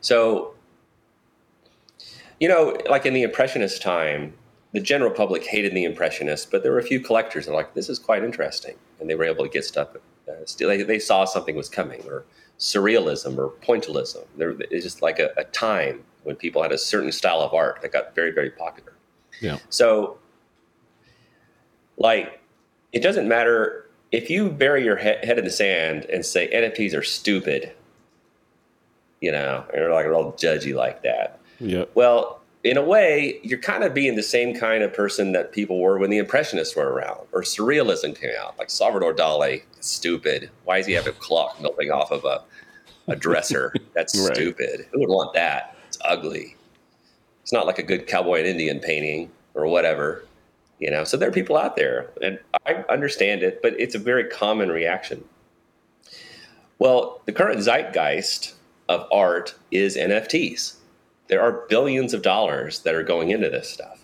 So 0.00 0.54
you 2.40 2.48
know, 2.48 2.76
like 2.88 3.06
in 3.06 3.14
the 3.14 3.22
Impressionist 3.22 3.82
time, 3.82 4.34
the 4.72 4.80
general 4.80 5.10
public 5.10 5.44
hated 5.44 5.74
the 5.74 5.84
Impressionists, 5.84 6.46
but 6.46 6.62
there 6.62 6.72
were 6.72 6.78
a 6.78 6.84
few 6.84 7.00
collectors 7.00 7.46
that 7.46 7.52
were 7.52 7.56
like, 7.56 7.74
this 7.74 7.88
is 7.88 7.98
quite 7.98 8.22
interesting. 8.22 8.76
And 9.00 9.08
they 9.08 9.14
were 9.14 9.24
able 9.24 9.44
to 9.44 9.50
get 9.50 9.64
stuff. 9.64 9.88
Uh, 10.28 10.32
still, 10.44 10.68
they, 10.68 10.82
they, 10.82 10.98
saw 10.98 11.24
something 11.24 11.54
was 11.54 11.68
coming, 11.68 12.02
or 12.06 12.24
surrealism, 12.58 13.38
or 13.38 13.50
pointillism. 13.62 14.24
There, 14.36 14.54
it's 14.70 14.84
just 14.84 15.00
like 15.00 15.18
a, 15.18 15.30
a, 15.36 15.44
time 15.44 16.02
when 16.24 16.34
people 16.36 16.62
had 16.62 16.72
a 16.72 16.78
certain 16.78 17.12
style 17.12 17.40
of 17.40 17.54
art 17.54 17.80
that 17.82 17.92
got 17.92 18.14
very, 18.14 18.32
very 18.32 18.50
popular. 18.50 18.92
Yeah. 19.40 19.58
So, 19.68 20.18
like, 21.96 22.40
it 22.92 23.02
doesn't 23.02 23.28
matter 23.28 23.88
if 24.10 24.28
you 24.28 24.50
bury 24.50 24.84
your 24.84 24.96
he- 24.96 25.04
head 25.04 25.38
in 25.38 25.44
the 25.44 25.50
sand 25.50 26.06
and 26.06 26.26
say 26.26 26.50
NFTs 26.52 26.96
are 26.96 27.02
stupid, 27.02 27.72
you 29.20 29.32
know, 29.32 29.64
and 29.72 29.80
you're 29.80 29.92
like 29.92 30.06
real 30.06 30.32
judgy 30.32 30.74
like 30.74 31.02
that 31.02 31.40
yeah. 31.60 31.84
Well, 31.94 32.40
in 32.64 32.76
a 32.76 32.82
way, 32.82 33.38
you're 33.42 33.58
kind 33.58 33.84
of 33.84 33.94
being 33.94 34.16
the 34.16 34.22
same 34.22 34.54
kind 34.58 34.82
of 34.82 34.92
person 34.92 35.32
that 35.32 35.52
people 35.52 35.80
were 35.80 35.98
when 35.98 36.10
the 36.10 36.18
Impressionists 36.18 36.74
were 36.74 36.90
around 36.90 37.20
or 37.32 37.42
Surrealism 37.42 38.18
came 38.18 38.30
out. 38.40 38.58
Like 38.58 38.70
Salvador 38.70 39.14
Dali, 39.14 39.62
stupid. 39.80 40.50
Why 40.64 40.78
does 40.78 40.86
he 40.86 40.92
have 40.94 41.06
a 41.06 41.12
clock 41.12 41.60
melting 41.60 41.90
off 41.90 42.10
of 42.10 42.24
a, 42.24 42.42
a 43.08 43.16
dresser? 43.16 43.72
That's 43.94 44.18
right. 44.18 44.34
stupid. 44.34 44.86
Who 44.92 45.00
would 45.00 45.08
want 45.08 45.34
that? 45.34 45.76
It's 45.88 45.98
ugly. 46.04 46.56
It's 47.42 47.52
not 47.52 47.66
like 47.66 47.78
a 47.78 47.84
good 47.84 48.06
cowboy 48.06 48.40
and 48.40 48.48
Indian 48.48 48.80
painting 48.80 49.30
or 49.54 49.66
whatever. 49.66 50.24
You 50.78 50.90
know, 50.90 51.04
so 51.04 51.16
there 51.16 51.28
are 51.28 51.32
people 51.32 51.56
out 51.56 51.74
there, 51.76 52.10
and 52.20 52.38
I 52.66 52.84
understand 52.90 53.42
it, 53.42 53.62
but 53.62 53.72
it's 53.80 53.94
a 53.94 53.98
very 53.98 54.24
common 54.24 54.68
reaction. 54.68 55.24
Well, 56.78 57.22
the 57.24 57.32
current 57.32 57.60
zeitgeist 57.60 58.55
of 58.88 59.06
art 59.10 59.54
is 59.70 59.96
NFTs 59.96 60.76
there 61.28 61.42
are 61.42 61.66
billions 61.68 62.14
of 62.14 62.22
dollars 62.22 62.80
that 62.80 62.94
are 62.94 63.02
going 63.02 63.30
into 63.30 63.48
this 63.48 63.68
stuff. 63.68 64.00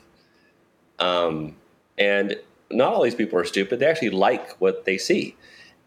Um, 0.99 1.57
and 1.99 2.37
not 2.71 2.93
all 2.93 3.03
these 3.03 3.15
people 3.15 3.39
are 3.39 3.45
stupid. 3.45 3.79
They 3.79 3.87
actually 3.87 4.11
like 4.11 4.61
what 4.61 4.85
they 4.85 4.99
see. 4.99 5.37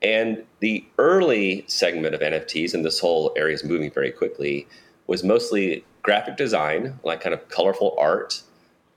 And 0.01 0.43
the 0.59 0.85
early 0.97 1.65
segment 1.67 2.13
of 2.13 2.21
NFTs, 2.21 2.73
and 2.73 2.85
this 2.85 2.99
whole 2.99 3.33
area 3.35 3.55
is 3.55 3.63
moving 3.63 3.91
very 3.91 4.11
quickly, 4.11 4.67
was 5.07 5.23
mostly 5.23 5.83
graphic 6.03 6.37
design, 6.37 6.99
like 7.03 7.21
kind 7.21 7.33
of 7.33 7.47
colorful 7.49 7.95
art, 7.99 8.41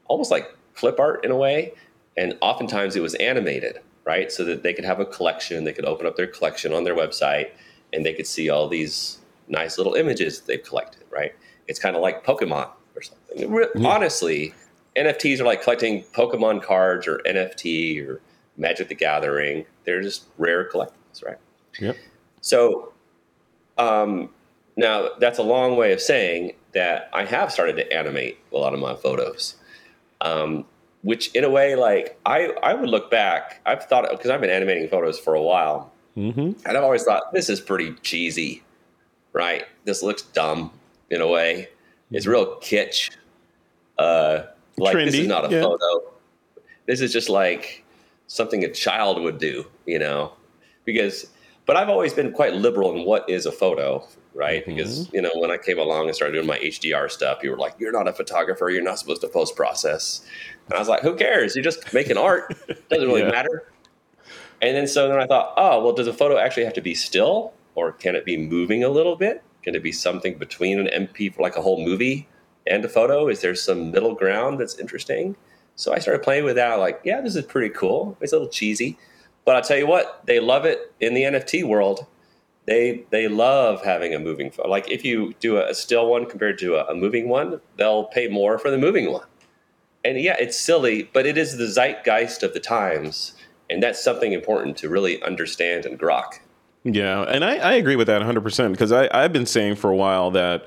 almost 0.06 0.30
like 0.30 0.54
clip 0.74 1.00
art 1.00 1.24
in 1.24 1.30
a 1.30 1.36
way. 1.36 1.72
And 2.16 2.36
oftentimes 2.40 2.94
it 2.94 3.00
was 3.00 3.14
animated, 3.14 3.78
right? 4.04 4.30
So 4.30 4.44
that 4.44 4.62
they 4.62 4.74
could 4.74 4.84
have 4.84 5.00
a 5.00 5.06
collection, 5.06 5.64
they 5.64 5.72
could 5.72 5.84
open 5.84 6.06
up 6.06 6.16
their 6.16 6.26
collection 6.26 6.72
on 6.72 6.84
their 6.84 6.96
website, 6.96 7.50
and 7.92 8.04
they 8.04 8.12
could 8.12 8.26
see 8.26 8.50
all 8.50 8.68
these 8.68 9.17
nice 9.48 9.78
little 9.78 9.94
images 9.94 10.40
they've 10.42 10.62
collected, 10.62 11.04
right? 11.10 11.34
it's 11.66 11.78
kind 11.78 11.94
of 11.94 12.00
like 12.00 12.24
Pokemon 12.24 12.66
or 12.96 13.02
something. 13.02 13.46
Mm. 13.50 13.86
Honestly, 13.86 14.54
NFTs 14.96 15.38
are 15.38 15.44
like 15.44 15.62
collecting 15.62 16.02
Pokemon 16.14 16.62
cards 16.62 17.06
or 17.06 17.18
NFT 17.26 18.08
or 18.08 18.22
Magic 18.56 18.88
the 18.88 18.94
Gathering. 18.94 19.66
They're 19.84 20.00
just 20.00 20.24
rare 20.38 20.66
collectibles, 20.66 21.22
right? 21.22 21.36
Yep. 21.78 21.96
So 22.40 22.94
um, 23.76 24.30
now 24.78 25.10
that's 25.20 25.38
a 25.38 25.42
long 25.42 25.76
way 25.76 25.92
of 25.92 26.00
saying 26.00 26.54
that 26.72 27.10
I 27.12 27.26
have 27.26 27.52
started 27.52 27.76
to 27.76 27.92
animate 27.92 28.38
a 28.50 28.56
lot 28.56 28.72
of 28.72 28.80
my 28.80 28.94
photos. 28.94 29.56
Um, 30.22 30.64
which 31.02 31.32
in 31.34 31.44
a 31.44 31.50
way, 31.50 31.76
like 31.76 32.18
I, 32.24 32.46
I 32.62 32.72
would 32.74 32.88
look 32.88 33.10
back. 33.10 33.60
I've 33.66 33.84
thought 33.84 34.08
because 34.10 34.30
I've 34.30 34.40
been 34.40 34.48
animating 34.50 34.88
photos 34.88 35.18
for 35.18 35.34
a 35.34 35.42
while, 35.42 35.92
Mm-hmm. 36.16 36.66
and 36.66 36.76
I've 36.76 36.82
always 36.82 37.04
thought 37.04 37.32
this 37.32 37.48
is 37.48 37.60
pretty 37.60 37.92
cheesy, 38.02 38.64
right? 39.38 39.64
This 39.84 40.02
looks 40.02 40.22
dumb 40.22 40.72
in 41.10 41.20
a 41.20 41.28
way. 41.28 41.68
It's 42.10 42.26
real 42.26 42.56
kitsch. 42.56 43.10
Uh, 43.96 44.42
like 44.76 44.96
this 44.96 45.14
is 45.14 45.28
not 45.28 45.50
a 45.50 45.54
yeah. 45.54 45.62
photo. 45.62 46.12
This 46.86 47.00
is 47.00 47.12
just 47.12 47.28
like 47.28 47.84
something 48.26 48.64
a 48.64 48.68
child 48.68 49.22
would 49.22 49.38
do, 49.38 49.64
you 49.86 49.98
know? 49.98 50.32
Because, 50.84 51.26
but 51.66 51.76
I've 51.76 51.88
always 51.88 52.12
been 52.12 52.32
quite 52.32 52.54
liberal 52.54 52.94
in 52.96 53.04
what 53.04 53.30
is 53.30 53.46
a 53.46 53.52
photo, 53.52 54.06
right? 54.34 54.62
Mm-hmm. 54.62 54.76
Because 54.76 55.12
you 55.12 55.22
know 55.22 55.30
when 55.36 55.52
I 55.52 55.56
came 55.56 55.78
along 55.78 56.06
and 56.06 56.16
started 56.16 56.34
doing 56.34 56.46
my 56.46 56.58
HDR 56.58 57.08
stuff, 57.10 57.42
you 57.42 57.50
were 57.50 57.58
like, 57.58 57.74
"You're 57.78 57.92
not 57.92 58.08
a 58.08 58.12
photographer. 58.12 58.70
You're 58.70 58.82
not 58.82 58.98
supposed 58.98 59.20
to 59.20 59.28
post 59.28 59.54
process." 59.54 60.22
And 60.66 60.74
I 60.74 60.78
was 60.78 60.88
like, 60.88 61.02
"Who 61.02 61.14
cares? 61.14 61.54
You're 61.54 61.64
just 61.64 61.92
making 61.94 62.16
art. 62.16 62.54
Doesn't 62.88 63.06
really 63.06 63.20
Yeah. 63.26 63.30
matter." 63.30 63.70
And 64.60 64.76
then 64.76 64.86
so 64.88 65.08
then 65.08 65.20
I 65.20 65.26
thought, 65.26 65.54
oh, 65.56 65.84
well, 65.84 65.92
does 65.92 66.08
a 66.08 66.12
photo 66.12 66.36
actually 66.38 66.64
have 66.64 66.72
to 66.74 66.80
be 66.80 66.94
still 66.94 67.52
or 67.78 67.92
can 67.92 68.16
it 68.16 68.24
be 68.24 68.36
moving 68.36 68.82
a 68.82 68.88
little 68.88 69.14
bit? 69.14 69.42
Can 69.62 69.74
it 69.74 69.82
be 69.82 69.92
something 69.92 70.36
between 70.36 70.80
an 70.80 71.06
MP4 71.06 71.38
like 71.38 71.56
a 71.56 71.62
whole 71.62 71.84
movie 71.84 72.28
and 72.66 72.84
a 72.84 72.88
photo? 72.88 73.28
Is 73.28 73.40
there 73.40 73.54
some 73.54 73.90
middle 73.92 74.14
ground 74.14 74.58
that's 74.58 74.78
interesting? 74.78 75.36
So 75.76 75.94
I 75.94 76.00
started 76.00 76.24
playing 76.24 76.44
with 76.44 76.56
that. 76.56 76.74
Like, 76.74 77.00
yeah, 77.04 77.20
this 77.20 77.36
is 77.36 77.44
pretty 77.44 77.68
cool. 77.68 78.16
It's 78.20 78.32
a 78.32 78.36
little 78.36 78.50
cheesy, 78.50 78.98
but 79.44 79.54
I'll 79.54 79.62
tell 79.62 79.78
you 79.78 79.86
what, 79.86 80.22
they 80.26 80.40
love 80.40 80.64
it 80.64 80.92
in 80.98 81.14
the 81.14 81.22
NFT 81.22 81.64
world. 81.64 82.06
They 82.66 83.04
they 83.10 83.28
love 83.28 83.82
having 83.84 84.12
a 84.12 84.18
moving 84.18 84.50
photo. 84.50 84.68
Like 84.68 84.90
if 84.90 85.04
you 85.04 85.34
do 85.40 85.56
a, 85.56 85.70
a 85.70 85.74
still 85.74 86.10
one 86.10 86.26
compared 86.26 86.58
to 86.58 86.76
a, 86.76 86.92
a 86.92 86.94
moving 86.94 87.28
one, 87.28 87.60
they'll 87.76 88.04
pay 88.04 88.28
more 88.28 88.58
for 88.58 88.70
the 88.70 88.76
moving 88.76 89.10
one. 89.10 89.26
And 90.04 90.20
yeah, 90.20 90.36
it's 90.38 90.58
silly, 90.58 91.08
but 91.12 91.26
it 91.26 91.38
is 91.38 91.56
the 91.56 91.66
zeitgeist 91.66 92.42
of 92.42 92.52
the 92.52 92.60
times. 92.60 93.34
And 93.70 93.82
that's 93.82 94.02
something 94.02 94.32
important 94.32 94.76
to 94.78 94.88
really 94.88 95.22
understand 95.22 95.86
and 95.86 95.98
grok. 95.98 96.40
Yeah, 96.94 97.22
and 97.22 97.44
I, 97.44 97.56
I 97.56 97.72
agree 97.74 97.96
with 97.96 98.06
that 98.06 98.22
100% 98.22 98.72
because 98.72 98.92
I've 98.92 99.32
been 99.32 99.46
saying 99.46 99.76
for 99.76 99.90
a 99.90 99.96
while 99.96 100.30
that, 100.30 100.66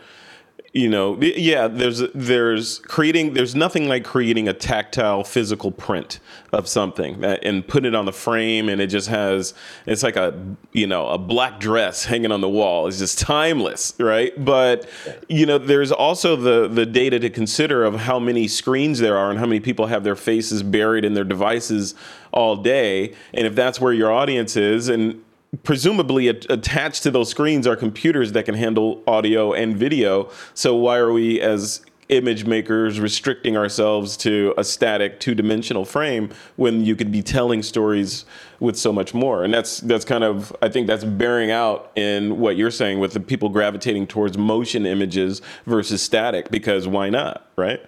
you 0.73 0.87
know, 0.87 1.19
yeah, 1.19 1.67
there's 1.67 2.01
there's 2.13 2.79
creating 2.79 3.33
there's 3.33 3.55
nothing 3.55 3.89
like 3.89 4.05
creating 4.05 4.47
a 4.47 4.53
tactile 4.53 5.23
physical 5.25 5.69
print 5.69 6.21
of 6.53 6.65
something 6.65 7.19
that, 7.21 7.43
and 7.43 7.67
put 7.67 7.83
it 7.85 7.93
on 7.93 8.05
the 8.05 8.13
frame 8.13 8.69
and 8.69 8.79
it 8.79 8.87
just 8.87 9.09
has 9.09 9.53
it's 9.85 10.01
like 10.01 10.15
a 10.15 10.33
you 10.71 10.87
know 10.87 11.09
a 11.09 11.17
black 11.17 11.59
dress 11.59 12.05
hanging 12.05 12.31
on 12.31 12.39
the 12.39 12.47
wall. 12.47 12.87
It's 12.87 12.99
just 12.99 13.19
timeless 13.19 13.93
right? 13.99 14.31
But 14.45 14.87
you 15.27 15.45
know 15.45 15.57
there's 15.57 15.91
also 15.91 16.37
the 16.37 16.69
the 16.69 16.85
data 16.85 17.19
to 17.19 17.29
consider 17.29 17.83
of 17.83 17.95
how 17.95 18.17
many 18.17 18.47
screens 18.47 18.99
there 18.99 19.17
are 19.17 19.29
and 19.29 19.39
how 19.39 19.47
many 19.47 19.59
people 19.59 19.87
have 19.87 20.05
their 20.05 20.15
faces 20.15 20.63
buried 20.63 21.03
in 21.03 21.15
their 21.15 21.25
devices 21.25 21.95
all 22.31 22.55
day 22.55 23.13
and 23.33 23.45
if 23.45 23.55
that's 23.55 23.81
where 23.81 23.91
your 23.91 24.09
audience 24.09 24.55
is 24.55 24.87
and 24.87 25.21
presumably 25.63 26.29
at- 26.29 26.49
attached 26.49 27.03
to 27.03 27.11
those 27.11 27.29
screens 27.29 27.67
are 27.67 27.75
computers 27.75 28.31
that 28.31 28.45
can 28.45 28.55
handle 28.55 29.03
audio 29.05 29.53
and 29.53 29.75
video. 29.75 30.29
So 30.53 30.75
why 30.75 30.97
are 30.97 31.11
we 31.11 31.41
as 31.41 31.81
image 32.09 32.45
makers 32.45 32.99
restricting 32.99 33.55
ourselves 33.55 34.17
to 34.17 34.53
a 34.57 34.63
static 34.63 35.19
two-dimensional 35.19 35.85
frame 35.85 36.29
when 36.57 36.83
you 36.83 36.95
could 36.95 37.11
be 37.11 37.21
telling 37.21 37.63
stories 37.63 38.25
with 38.59 38.77
so 38.77 38.91
much 38.93 39.13
more? 39.13 39.43
And 39.43 39.53
that's 39.53 39.79
that's 39.81 40.05
kind 40.05 40.23
of 40.23 40.55
I 40.61 40.69
think 40.69 40.87
that's 40.87 41.03
bearing 41.03 41.51
out 41.51 41.91
in 41.95 42.39
what 42.39 42.55
you're 42.57 42.71
saying 42.71 42.99
with 42.99 43.13
the 43.13 43.19
people 43.19 43.49
gravitating 43.49 44.07
towards 44.07 44.37
motion 44.37 44.85
images 44.85 45.41
versus 45.65 46.01
static 46.01 46.49
because 46.49 46.87
why 46.87 47.09
not, 47.09 47.49
right? 47.55 47.81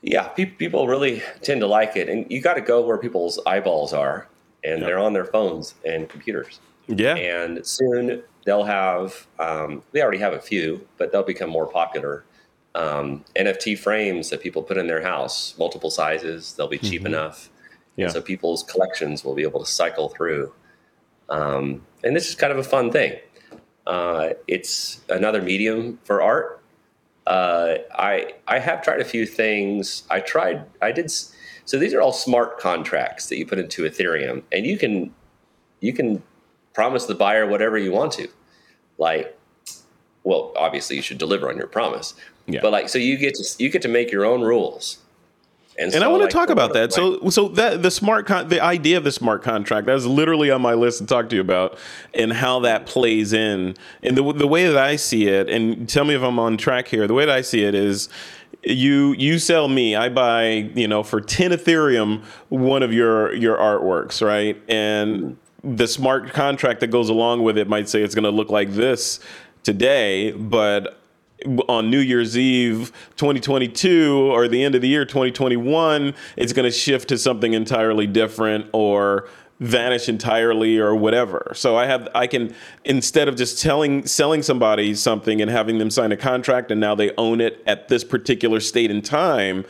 Yeah, 0.00 0.28
pe- 0.28 0.46
people 0.46 0.86
really 0.86 1.22
tend 1.42 1.60
to 1.60 1.66
like 1.66 1.96
it. 1.96 2.08
And 2.08 2.30
you 2.30 2.40
got 2.40 2.54
to 2.54 2.60
go 2.60 2.80
where 2.82 2.98
people's 2.98 3.40
eyeballs 3.46 3.92
are, 3.92 4.28
and 4.64 4.82
they're 4.82 4.98
on 4.98 5.12
their 5.12 5.24
phones 5.24 5.74
and 5.84 6.08
computers. 6.08 6.60
Yeah. 6.86 7.14
And 7.16 7.66
soon 7.66 8.22
they'll 8.44 8.64
have, 8.64 9.26
um, 9.38 9.82
they 9.92 10.02
already 10.02 10.18
have 10.18 10.32
a 10.32 10.40
few, 10.40 10.86
but 10.96 11.12
they'll 11.12 11.22
become 11.22 11.50
more 11.50 11.66
popular. 11.66 12.24
Um, 12.74 13.24
NFT 13.36 13.78
frames 13.78 14.30
that 14.30 14.40
people 14.40 14.62
put 14.62 14.76
in 14.76 14.86
their 14.86 15.02
house, 15.02 15.54
multiple 15.58 15.90
sizes, 15.90 16.54
they'll 16.54 16.68
be 16.68 16.78
cheap 16.78 17.04
enough. 17.06 17.50
Yeah. 17.96 18.04
And 18.04 18.12
so 18.12 18.20
people's 18.20 18.62
collections 18.62 19.24
will 19.24 19.34
be 19.34 19.42
able 19.42 19.60
to 19.60 19.66
cycle 19.66 20.08
through. 20.08 20.52
Um, 21.28 21.84
and 22.04 22.14
this 22.14 22.28
is 22.28 22.34
kind 22.34 22.52
of 22.52 22.58
a 22.58 22.64
fun 22.64 22.90
thing. 22.90 23.18
Uh, 23.86 24.30
it's 24.46 25.00
another 25.08 25.42
medium 25.42 25.98
for 26.04 26.22
art. 26.22 26.62
Uh, 27.26 27.78
I 27.94 28.34
I 28.46 28.58
have 28.58 28.82
tried 28.82 29.00
a 29.00 29.04
few 29.04 29.26
things. 29.26 30.04
I 30.10 30.20
tried. 30.20 30.64
I 30.80 30.92
did. 30.92 31.10
So 31.68 31.78
these 31.78 31.92
are 31.92 32.00
all 32.00 32.14
smart 32.14 32.58
contracts 32.58 33.26
that 33.26 33.36
you 33.36 33.44
put 33.44 33.58
into 33.58 33.82
Ethereum, 33.82 34.42
and 34.50 34.64
you 34.64 34.78
can 34.78 35.14
you 35.80 35.92
can 35.92 36.22
promise 36.72 37.04
the 37.04 37.14
buyer 37.14 37.46
whatever 37.46 37.76
you 37.76 37.92
want 37.92 38.10
to. 38.12 38.26
Like, 38.96 39.38
well, 40.24 40.54
obviously 40.56 40.96
you 40.96 41.02
should 41.02 41.18
deliver 41.18 41.50
on 41.50 41.58
your 41.58 41.66
promise. 41.66 42.14
Yeah. 42.46 42.60
But 42.62 42.72
like, 42.72 42.88
so 42.88 42.98
you 42.98 43.18
get 43.18 43.34
to 43.34 43.62
you 43.62 43.68
get 43.68 43.82
to 43.82 43.88
make 43.88 44.10
your 44.10 44.24
own 44.24 44.40
rules. 44.40 44.96
And 45.80 45.92
so, 45.92 46.02
I 46.02 46.08
want 46.08 46.20
to 46.20 46.24
like, 46.24 46.30
talk 46.32 46.50
about 46.50 46.72
that. 46.72 46.90
my- 46.90 46.96
So, 46.96 47.30
so 47.30 47.48
that 47.50 47.82
the 47.82 47.90
smart 47.90 48.26
con- 48.26 48.48
the 48.48 48.60
idea 48.60 48.96
of 48.96 49.04
the 49.04 49.12
smart 49.12 49.42
contract 49.42 49.86
that 49.86 49.94
was 49.94 50.06
literally 50.06 50.50
on 50.50 50.60
my 50.60 50.74
list 50.74 50.98
to 50.98 51.06
talk 51.06 51.28
to 51.30 51.36
you 51.36 51.40
about, 51.40 51.78
and 52.14 52.32
how 52.32 52.60
that 52.60 52.86
plays 52.86 53.32
in. 53.32 53.76
And 54.02 54.16
the 54.16 54.32
the 54.32 54.46
way 54.48 54.66
that 54.66 54.76
I 54.76 54.96
see 54.96 55.28
it, 55.28 55.48
and 55.48 55.88
tell 55.88 56.04
me 56.04 56.14
if 56.14 56.22
I'm 56.22 56.38
on 56.38 56.56
track 56.56 56.88
here. 56.88 57.06
The 57.06 57.14
way 57.14 57.26
that 57.26 57.34
I 57.36 57.42
see 57.42 57.62
it 57.62 57.74
is, 57.76 58.08
you 58.64 59.14
you 59.16 59.38
sell 59.38 59.68
me, 59.68 59.94
I 59.94 60.08
buy 60.08 60.70
you 60.74 60.88
know 60.88 61.02
for 61.04 61.20
ten 61.20 61.52
Ethereum 61.52 62.22
one 62.48 62.82
of 62.82 62.92
your 62.92 63.32
your 63.34 63.56
artworks, 63.56 64.20
right? 64.26 64.60
And 64.68 65.36
the 65.62 65.86
smart 65.86 66.32
contract 66.32 66.80
that 66.80 66.88
goes 66.88 67.08
along 67.08 67.42
with 67.42 67.56
it 67.58 67.68
might 67.68 67.88
say 67.88 68.02
it's 68.02 68.14
going 68.14 68.24
to 68.24 68.30
look 68.30 68.50
like 68.50 68.72
this 68.72 69.20
today, 69.64 70.30
but 70.32 70.97
on 71.68 71.90
New 71.90 72.00
Year's 72.00 72.36
Eve 72.36 72.92
2022 73.16 74.30
or 74.32 74.48
the 74.48 74.62
end 74.62 74.74
of 74.74 74.82
the 74.82 74.88
year 74.88 75.04
2021, 75.04 76.14
it's 76.36 76.52
going 76.52 76.64
to 76.64 76.70
shift 76.70 77.08
to 77.08 77.18
something 77.18 77.54
entirely 77.54 78.06
different 78.06 78.66
or 78.72 79.28
vanish 79.60 80.08
entirely 80.08 80.78
or 80.78 80.94
whatever. 80.94 81.52
So 81.54 81.76
I 81.76 81.86
have 81.86 82.08
I 82.14 82.26
can 82.26 82.54
instead 82.84 83.28
of 83.28 83.36
just 83.36 83.60
telling 83.60 84.06
selling 84.06 84.42
somebody 84.42 84.94
something 84.94 85.40
and 85.40 85.50
having 85.50 85.78
them 85.78 85.90
sign 85.90 86.12
a 86.12 86.16
contract 86.16 86.70
and 86.70 86.80
now 86.80 86.94
they 86.94 87.12
own 87.16 87.40
it 87.40 87.62
at 87.66 87.88
this 87.88 88.04
particular 88.04 88.60
state 88.60 88.90
and 88.90 89.04
time, 89.04 89.64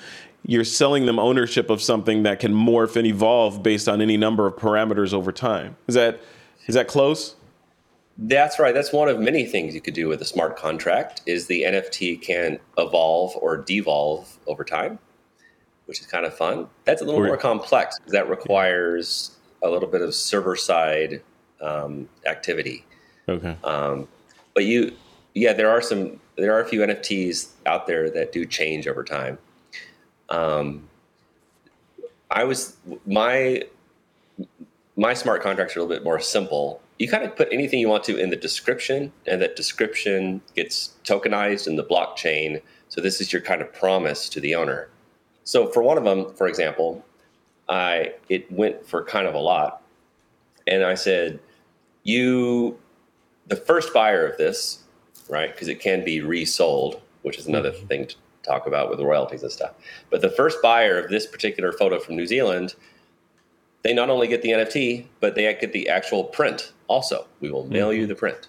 you're 0.44 0.64
selling 0.64 1.06
them 1.06 1.18
ownership 1.18 1.70
of 1.70 1.80
something 1.80 2.22
that 2.24 2.40
can 2.40 2.52
morph 2.52 2.96
and 2.96 3.06
evolve 3.06 3.62
based 3.62 3.88
on 3.88 4.00
any 4.00 4.16
number 4.16 4.46
of 4.46 4.56
parameters 4.56 5.14
over 5.14 5.32
time. 5.32 5.76
Is 5.86 5.94
that 5.94 6.20
is 6.66 6.74
that 6.74 6.86
close? 6.86 7.34
That's 8.18 8.58
right. 8.58 8.74
That's 8.74 8.92
one 8.92 9.08
of 9.08 9.20
many 9.20 9.46
things 9.46 9.74
you 9.74 9.80
could 9.80 9.94
do 9.94 10.08
with 10.08 10.20
a 10.20 10.24
smart 10.24 10.56
contract 10.56 11.22
is 11.24 11.46
the 11.46 11.62
NFT 11.62 12.20
can 12.20 12.58
evolve 12.76 13.36
or 13.36 13.56
devolve 13.56 14.38
over 14.48 14.64
time, 14.64 14.98
which 15.86 16.00
is 16.00 16.06
kind 16.06 16.26
of 16.26 16.34
fun. 16.36 16.66
That's 16.84 17.00
a 17.00 17.04
little 17.04 17.20
Or- 17.20 17.26
more 17.28 17.36
complex 17.36 17.98
because 17.98 18.12
that 18.12 18.28
requires 18.28 19.36
a 19.62 19.70
little 19.70 19.88
bit 19.88 20.02
of 20.02 20.14
server 20.14 20.56
side 20.56 21.22
um, 21.60 22.08
activity. 22.26 22.84
Okay. 23.28 23.56
Um, 23.62 24.08
but 24.52 24.64
you, 24.64 24.92
yeah, 25.34 25.52
there 25.52 25.70
are 25.70 25.80
some, 25.80 26.20
there 26.36 26.52
are 26.54 26.60
a 26.60 26.66
few 26.66 26.80
NFTs 26.80 27.50
out 27.66 27.86
there 27.86 28.10
that 28.10 28.32
do 28.32 28.44
change 28.44 28.88
over 28.88 29.04
time. 29.04 29.38
Um, 30.28 30.88
I 32.30 32.44
was 32.44 32.76
my 33.06 33.62
my 34.98 35.14
smart 35.14 35.42
contracts 35.42 35.76
are 35.76 35.78
a 35.78 35.82
little 35.84 35.96
bit 35.96 36.04
more 36.04 36.18
simple. 36.18 36.82
You 36.98 37.08
kind 37.08 37.22
of 37.22 37.36
put 37.36 37.48
anything 37.52 37.78
you 37.78 37.88
want 37.88 38.02
to 38.04 38.18
in 38.18 38.30
the 38.30 38.36
description, 38.36 39.12
and 39.26 39.40
that 39.40 39.54
description 39.54 40.42
gets 40.56 40.94
tokenized 41.04 41.68
in 41.68 41.76
the 41.76 41.84
blockchain. 41.84 42.60
So 42.88 43.00
this 43.00 43.20
is 43.20 43.32
your 43.32 43.40
kind 43.40 43.62
of 43.62 43.72
promise 43.72 44.28
to 44.30 44.40
the 44.40 44.56
owner. 44.56 44.88
So 45.44 45.68
for 45.68 45.84
one 45.84 45.98
of 45.98 46.04
them, 46.04 46.34
for 46.34 46.48
example, 46.48 47.04
I 47.68 48.14
it 48.28 48.50
went 48.50 48.84
for 48.86 49.04
kind 49.04 49.28
of 49.28 49.34
a 49.34 49.38
lot, 49.38 49.82
and 50.66 50.82
I 50.82 50.94
said, 50.94 51.38
"You, 52.02 52.76
the 53.46 53.56
first 53.56 53.94
buyer 53.94 54.26
of 54.26 54.36
this, 54.36 54.80
right? 55.28 55.52
Because 55.54 55.68
it 55.68 55.78
can 55.78 56.04
be 56.04 56.20
resold, 56.20 57.00
which 57.22 57.38
is 57.38 57.46
another 57.46 57.70
mm-hmm. 57.70 57.86
thing 57.86 58.06
to 58.08 58.16
talk 58.42 58.66
about 58.66 58.90
with 58.90 58.98
royalties 58.98 59.44
and 59.44 59.52
stuff. 59.52 59.74
But 60.10 60.22
the 60.22 60.30
first 60.30 60.60
buyer 60.60 60.98
of 60.98 61.08
this 61.08 61.24
particular 61.24 61.70
photo 61.70 62.00
from 62.00 62.16
New 62.16 62.26
Zealand." 62.26 62.74
They 63.82 63.94
not 63.94 64.10
only 64.10 64.26
get 64.26 64.42
the 64.42 64.50
NFT, 64.50 65.06
but 65.20 65.34
they 65.34 65.42
get 65.54 65.72
the 65.72 65.88
actual 65.88 66.24
print 66.24 66.72
also. 66.88 67.26
We 67.40 67.50
will 67.50 67.66
mail 67.66 67.92
you 67.92 68.06
the 68.06 68.14
print. 68.14 68.48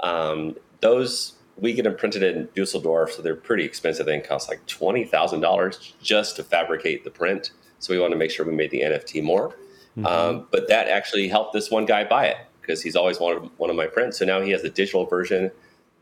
Um, 0.00 0.56
those 0.80 1.34
we 1.56 1.72
get 1.72 1.84
them 1.84 1.96
printed 1.96 2.22
in 2.22 2.48
Dusseldorf, 2.56 3.12
so 3.12 3.22
they're 3.22 3.36
pretty 3.36 3.64
expensive. 3.64 4.06
They 4.06 4.18
cost 4.20 4.48
like 4.48 4.64
twenty 4.66 5.04
thousand 5.04 5.40
dollars 5.40 5.94
just 6.02 6.36
to 6.36 6.44
fabricate 6.44 7.04
the 7.04 7.10
print. 7.10 7.52
So 7.78 7.92
we 7.92 8.00
want 8.00 8.12
to 8.12 8.18
make 8.18 8.30
sure 8.30 8.46
we 8.46 8.54
made 8.54 8.70
the 8.70 8.80
NFT 8.80 9.22
more. 9.22 9.56
Um, 10.04 10.48
but 10.50 10.68
that 10.68 10.88
actually 10.88 11.28
helped 11.28 11.52
this 11.52 11.70
one 11.70 11.84
guy 11.84 12.02
buy 12.04 12.26
it 12.26 12.38
because 12.60 12.82
he's 12.82 12.96
always 12.96 13.20
wanted 13.20 13.50
one 13.58 13.70
of 13.70 13.76
my 13.76 13.86
prints. 13.86 14.18
So 14.18 14.24
now 14.24 14.40
he 14.40 14.50
has 14.50 14.62
the 14.62 14.70
digital 14.70 15.06
version 15.06 15.52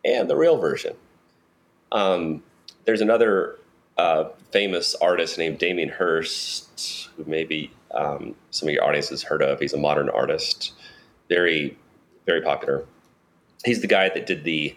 and 0.05 0.31
the 0.31 0.37
real 0.37 0.57
version. 0.57 0.95
Um, 1.91 2.43
there's 2.85 3.01
another 3.01 3.59
uh, 3.99 4.31
famous 4.51 4.95
artist 4.95 5.37
named 5.37 5.59
Damien 5.59 5.91
Hirst, 5.91 7.11
who 7.17 7.25
maybe 7.27 7.71
um, 7.95 8.35
some 8.51 8.69
of 8.69 8.75
your 8.75 8.85
audience 8.85 9.09
has 9.11 9.23
heard 9.23 9.43
of. 9.43 9.61
He's 9.61 9.73
a 9.73 9.79
modern 9.79 10.09
artist, 10.09 10.73
very, 11.29 11.77
very 12.27 12.43
popular. 12.43 12.85
He's 13.65 13.81
the 13.81 13.87
guy 13.87 14.09
that 14.09 14.27
did 14.27 14.45
the 14.45 14.77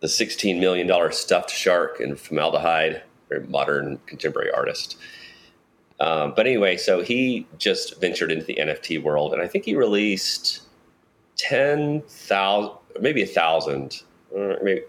the 0.00 0.06
$16 0.06 0.58
million 0.58 1.12
stuffed 1.12 1.50
shark 1.50 2.00
in 2.00 2.16
formaldehyde, 2.16 3.02
very 3.28 3.46
modern 3.46 4.00
contemporary 4.06 4.50
artist. 4.50 4.96
Um, 6.00 6.32
but 6.34 6.46
anyway, 6.46 6.78
so 6.78 7.02
he 7.02 7.46
just 7.58 8.00
ventured 8.00 8.32
into 8.32 8.46
the 8.46 8.56
NFT 8.56 9.02
world, 9.02 9.34
and 9.34 9.42
I 9.42 9.46
think 9.46 9.66
he 9.66 9.74
released 9.74 10.62
10,000, 11.36 12.72
maybe 12.98 13.22
a 13.22 13.26
thousand, 13.26 14.02
maybe 14.34 14.80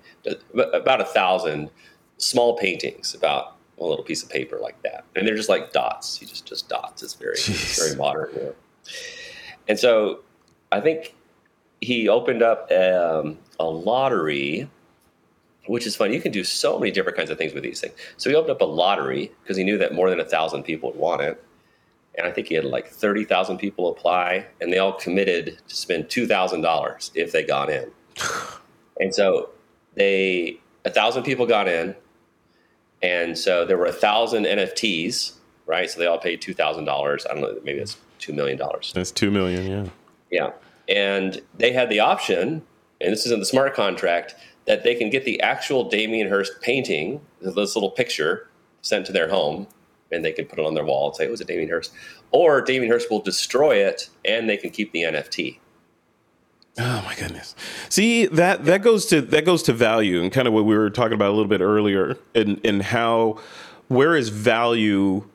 about 0.53 1.01
a 1.01 1.05
thousand 1.05 1.69
small 2.17 2.57
paintings 2.57 3.13
about 3.13 3.57
a 3.85 3.89
little 3.89 4.05
piece 4.05 4.23
of 4.23 4.29
paper 4.29 4.59
like 4.59 4.81
that. 4.83 5.05
And 5.15 5.27
they're 5.27 5.35
just 5.35 5.49
like 5.49 5.71
dots. 5.71 6.17
He 6.17 6.25
just, 6.25 6.45
just 6.45 6.69
dots. 6.69 7.03
It's 7.03 7.13
very, 7.13 7.33
it's 7.33 7.79
very 7.79 7.95
modern. 7.95 8.29
You? 8.35 8.55
And 9.67 9.79
so 9.79 10.19
I 10.71 10.81
think 10.81 11.15
he 11.81 12.07
opened 12.09 12.43
up 12.43 12.71
um, 12.71 13.37
a 13.59 13.65
lottery 13.65 14.69
which 15.67 15.85
is 15.85 15.95
fun. 15.95 16.11
You 16.11 16.21
can 16.21 16.31
do 16.31 16.43
so 16.43 16.79
many 16.79 16.91
different 16.91 17.17
kinds 17.17 17.29
of 17.29 17.37
things 17.37 17.53
with 17.53 17.63
these 17.63 17.79
things. 17.79 17.93
So 18.17 18.29
he 18.29 18.35
opened 18.35 18.51
up 18.51 18.61
a 18.61 18.65
lottery 18.65 19.31
because 19.41 19.57
he 19.57 19.63
knew 19.63 19.77
that 19.77 19.93
more 19.93 20.09
than 20.09 20.19
a 20.19 20.25
thousand 20.25 20.63
people 20.63 20.91
would 20.91 20.99
want 20.99 21.21
it. 21.21 21.43
And 22.17 22.27
I 22.27 22.31
think 22.31 22.47
he 22.47 22.55
had 22.55 22.65
like 22.65 22.87
30,000 22.87 23.57
people 23.57 23.89
apply, 23.89 24.45
and 24.59 24.71
they 24.71 24.79
all 24.79 24.93
committed 24.93 25.59
to 25.67 25.75
spend 25.75 26.05
$2,000 26.05 27.11
if 27.15 27.31
they 27.31 27.43
got 27.43 27.69
in. 27.69 27.89
and 28.99 29.13
so 29.13 29.49
they, 29.95 30.59
a 30.83 30.89
thousand 30.89 31.23
people 31.23 31.45
got 31.45 31.67
in. 31.67 31.95
And 33.03 33.37
so 33.37 33.65
there 33.65 33.77
were 33.77 33.85
a 33.85 33.93
thousand 33.93 34.45
NFTs, 34.45 35.33
right? 35.65 35.89
So 35.89 35.99
they 35.99 36.05
all 36.05 36.19
paid 36.19 36.41
$2,000. 36.41 37.25
I 37.29 37.33
don't 37.33 37.41
know, 37.41 37.59
maybe 37.63 37.79
that's 37.79 37.97
$2 38.19 38.33
million. 38.33 38.59
That's 38.93 39.11
2 39.11 39.31
million, 39.31 39.67
yeah. 39.67 39.89
Yeah. 40.29 40.51
And 40.87 41.41
they 41.57 41.71
had 41.71 41.89
the 41.89 41.99
option, 41.99 42.61
and 42.99 43.11
this 43.11 43.25
is 43.25 43.31
in 43.31 43.39
the 43.39 43.45
smart 43.45 43.73
contract, 43.73 44.35
that 44.65 44.83
they 44.83 44.95
can 44.95 45.09
get 45.09 45.25
the 45.25 45.41
actual 45.41 45.89
Damien 45.89 46.29
Hirst 46.29 46.61
painting, 46.61 47.21
this 47.41 47.75
little 47.75 47.91
picture, 47.91 48.49
sent 48.81 49.05
to 49.07 49.11
their 49.11 49.29
home, 49.29 49.67
and 50.11 50.23
they 50.23 50.31
can 50.31 50.45
put 50.45 50.59
it 50.59 50.65
on 50.65 50.73
their 50.73 50.85
wall 50.85 51.07
and 51.07 51.15
say 51.15 51.25
it 51.25 51.31
was 51.31 51.41
a 51.41 51.45
Damien 51.45 51.69
Hirst. 51.69 51.91
Or 52.31 52.61
Damien 52.61 52.91
Hirst 52.91 53.09
will 53.09 53.21
destroy 53.21 53.77
it, 53.77 54.09
and 54.23 54.49
they 54.49 54.57
can 54.57 54.69
keep 54.69 54.91
the 54.91 55.03
NFT. 55.03 55.57
Oh 56.77 57.03
my 57.05 57.15
goodness! 57.15 57.55
See 57.89 58.27
that 58.27 58.65
that 58.65 58.81
goes 58.81 59.05
to 59.07 59.21
that 59.21 59.45
goes 59.45 59.61
to 59.63 59.73
value 59.73 60.21
and 60.21 60.31
kind 60.31 60.47
of 60.47 60.53
what 60.53 60.65
we 60.65 60.75
were 60.75 60.89
talking 60.89 61.13
about 61.13 61.29
a 61.29 61.33
little 61.33 61.49
bit 61.49 61.61
earlier, 61.61 62.17
and 62.33 62.61
and 62.65 62.81
how 62.81 63.39
where 63.87 64.15
is 64.15 64.29
value? 64.29 65.27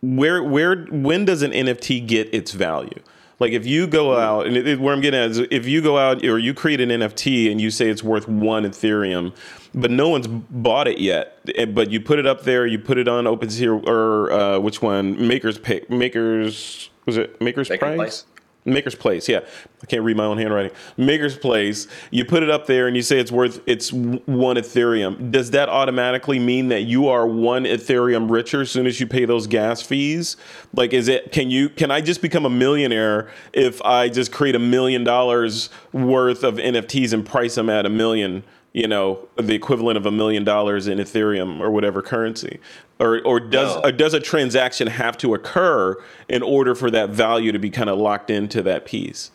Where 0.00 0.42
where 0.42 0.84
when 0.86 1.24
does 1.24 1.42
an 1.42 1.52
NFT 1.52 2.06
get 2.06 2.32
its 2.34 2.52
value? 2.52 3.00
Like 3.38 3.52
if 3.52 3.66
you 3.66 3.86
go 3.86 4.16
out 4.16 4.46
and 4.46 4.56
it, 4.56 4.80
where 4.80 4.94
I'm 4.94 5.02
getting 5.02 5.20
at 5.20 5.30
is 5.30 5.38
if 5.50 5.66
you 5.66 5.82
go 5.82 5.98
out 5.98 6.24
or 6.24 6.38
you 6.38 6.54
create 6.54 6.80
an 6.80 6.88
NFT 6.88 7.50
and 7.50 7.60
you 7.60 7.70
say 7.70 7.90
it's 7.90 8.02
worth 8.02 8.26
one 8.26 8.64
Ethereum, 8.64 9.34
but 9.74 9.90
no 9.90 10.08
one's 10.08 10.26
bought 10.26 10.88
it 10.88 10.98
yet, 10.98 11.38
eh, 11.54 11.66
but 11.66 11.90
you 11.90 12.00
put 12.00 12.18
it 12.18 12.26
up 12.26 12.44
there, 12.44 12.66
you 12.66 12.78
put 12.78 12.96
it 12.96 13.08
on 13.08 13.24
OpenSea 13.24 13.86
or 13.86 14.32
uh, 14.32 14.58
which 14.58 14.80
one? 14.80 15.28
Makers 15.28 15.58
pay, 15.58 15.84
Makers 15.90 16.88
was 17.04 17.18
it 17.18 17.38
Makers 17.40 17.68
Maker 17.68 17.84
Price? 17.84 17.96
Place. 17.96 18.24
MakersPlace, 18.66 19.28
yeah. 19.28 19.40
I 19.82 19.86
can't 19.86 20.02
read 20.02 20.16
my 20.16 20.24
own 20.24 20.38
handwriting. 20.38 20.72
MakersPlace. 20.98 21.88
You 22.10 22.24
put 22.24 22.42
it 22.42 22.50
up 22.50 22.66
there 22.66 22.88
and 22.88 22.96
you 22.96 23.02
say 23.02 23.18
it's 23.18 23.30
worth 23.30 23.60
it's 23.66 23.92
one 23.92 24.56
Ethereum. 24.56 25.30
Does 25.30 25.52
that 25.52 25.68
automatically 25.68 26.38
mean 26.38 26.68
that 26.68 26.82
you 26.82 27.08
are 27.08 27.26
one 27.26 27.64
Ethereum 27.64 28.30
richer 28.30 28.62
as 28.62 28.70
soon 28.70 28.86
as 28.86 28.98
you 29.00 29.06
pay 29.06 29.24
those 29.24 29.46
gas 29.46 29.82
fees? 29.82 30.36
Like, 30.74 30.92
is 30.92 31.08
it? 31.08 31.32
Can 31.32 31.50
you? 31.50 31.68
Can 31.68 31.90
I 31.90 32.00
just 32.00 32.20
become 32.20 32.44
a 32.44 32.50
millionaire 32.50 33.30
if 33.52 33.80
I 33.82 34.08
just 34.08 34.32
create 34.32 34.54
a 34.54 34.60
million 34.60 35.04
dollars 35.04 35.70
worth 35.92 36.42
of 36.42 36.56
NFTs 36.56 37.12
and 37.12 37.24
price 37.24 37.54
them 37.54 37.70
at 37.70 37.86
a 37.86 37.90
million? 37.90 38.42
You 38.76 38.86
know, 38.86 39.26
the 39.36 39.54
equivalent 39.54 39.96
of 39.96 40.04
a 40.04 40.10
million 40.10 40.44
dollars 40.44 40.86
in 40.86 40.98
Ethereum 40.98 41.60
or 41.60 41.70
whatever 41.70 42.02
currency? 42.02 42.60
Or, 43.00 43.22
or 43.22 43.40
does 43.40 43.74
no. 43.74 43.80
or 43.84 43.90
does 43.90 44.12
a 44.12 44.20
transaction 44.20 44.86
have 44.86 45.16
to 45.18 45.32
occur 45.32 45.96
in 46.28 46.42
order 46.42 46.74
for 46.74 46.90
that 46.90 47.08
value 47.08 47.52
to 47.52 47.58
be 47.58 47.70
kind 47.70 47.88
of 47.88 47.98
locked 47.98 48.28
into 48.28 48.62
that 48.64 48.84
piece? 48.84 49.30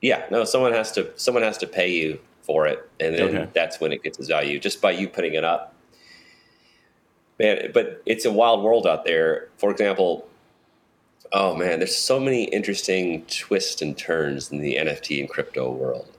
Yeah, 0.00 0.24
no, 0.30 0.44
someone 0.44 0.72
has 0.72 0.90
to 0.92 1.10
someone 1.16 1.42
has 1.42 1.58
to 1.58 1.66
pay 1.66 1.92
you 1.92 2.18
for 2.40 2.66
it, 2.66 2.88
and 2.98 3.14
then 3.14 3.36
okay. 3.36 3.48
that's 3.52 3.78
when 3.78 3.92
it 3.92 4.02
gets 4.02 4.18
its 4.18 4.28
value 4.28 4.58
just 4.58 4.80
by 4.80 4.92
you 4.92 5.06
putting 5.06 5.34
it 5.34 5.44
up. 5.44 5.74
Man, 7.38 7.72
but 7.74 8.02
it's 8.06 8.24
a 8.24 8.32
wild 8.32 8.62
world 8.62 8.86
out 8.86 9.04
there. 9.04 9.48
For 9.58 9.70
example, 9.70 10.26
oh 11.30 11.54
man, 11.54 11.78
there's 11.78 11.94
so 11.94 12.18
many 12.18 12.44
interesting 12.44 13.26
twists 13.26 13.82
and 13.82 13.98
turns 13.98 14.50
in 14.50 14.62
the 14.62 14.76
NFT 14.76 15.20
and 15.20 15.28
crypto 15.28 15.70
world. 15.70 16.11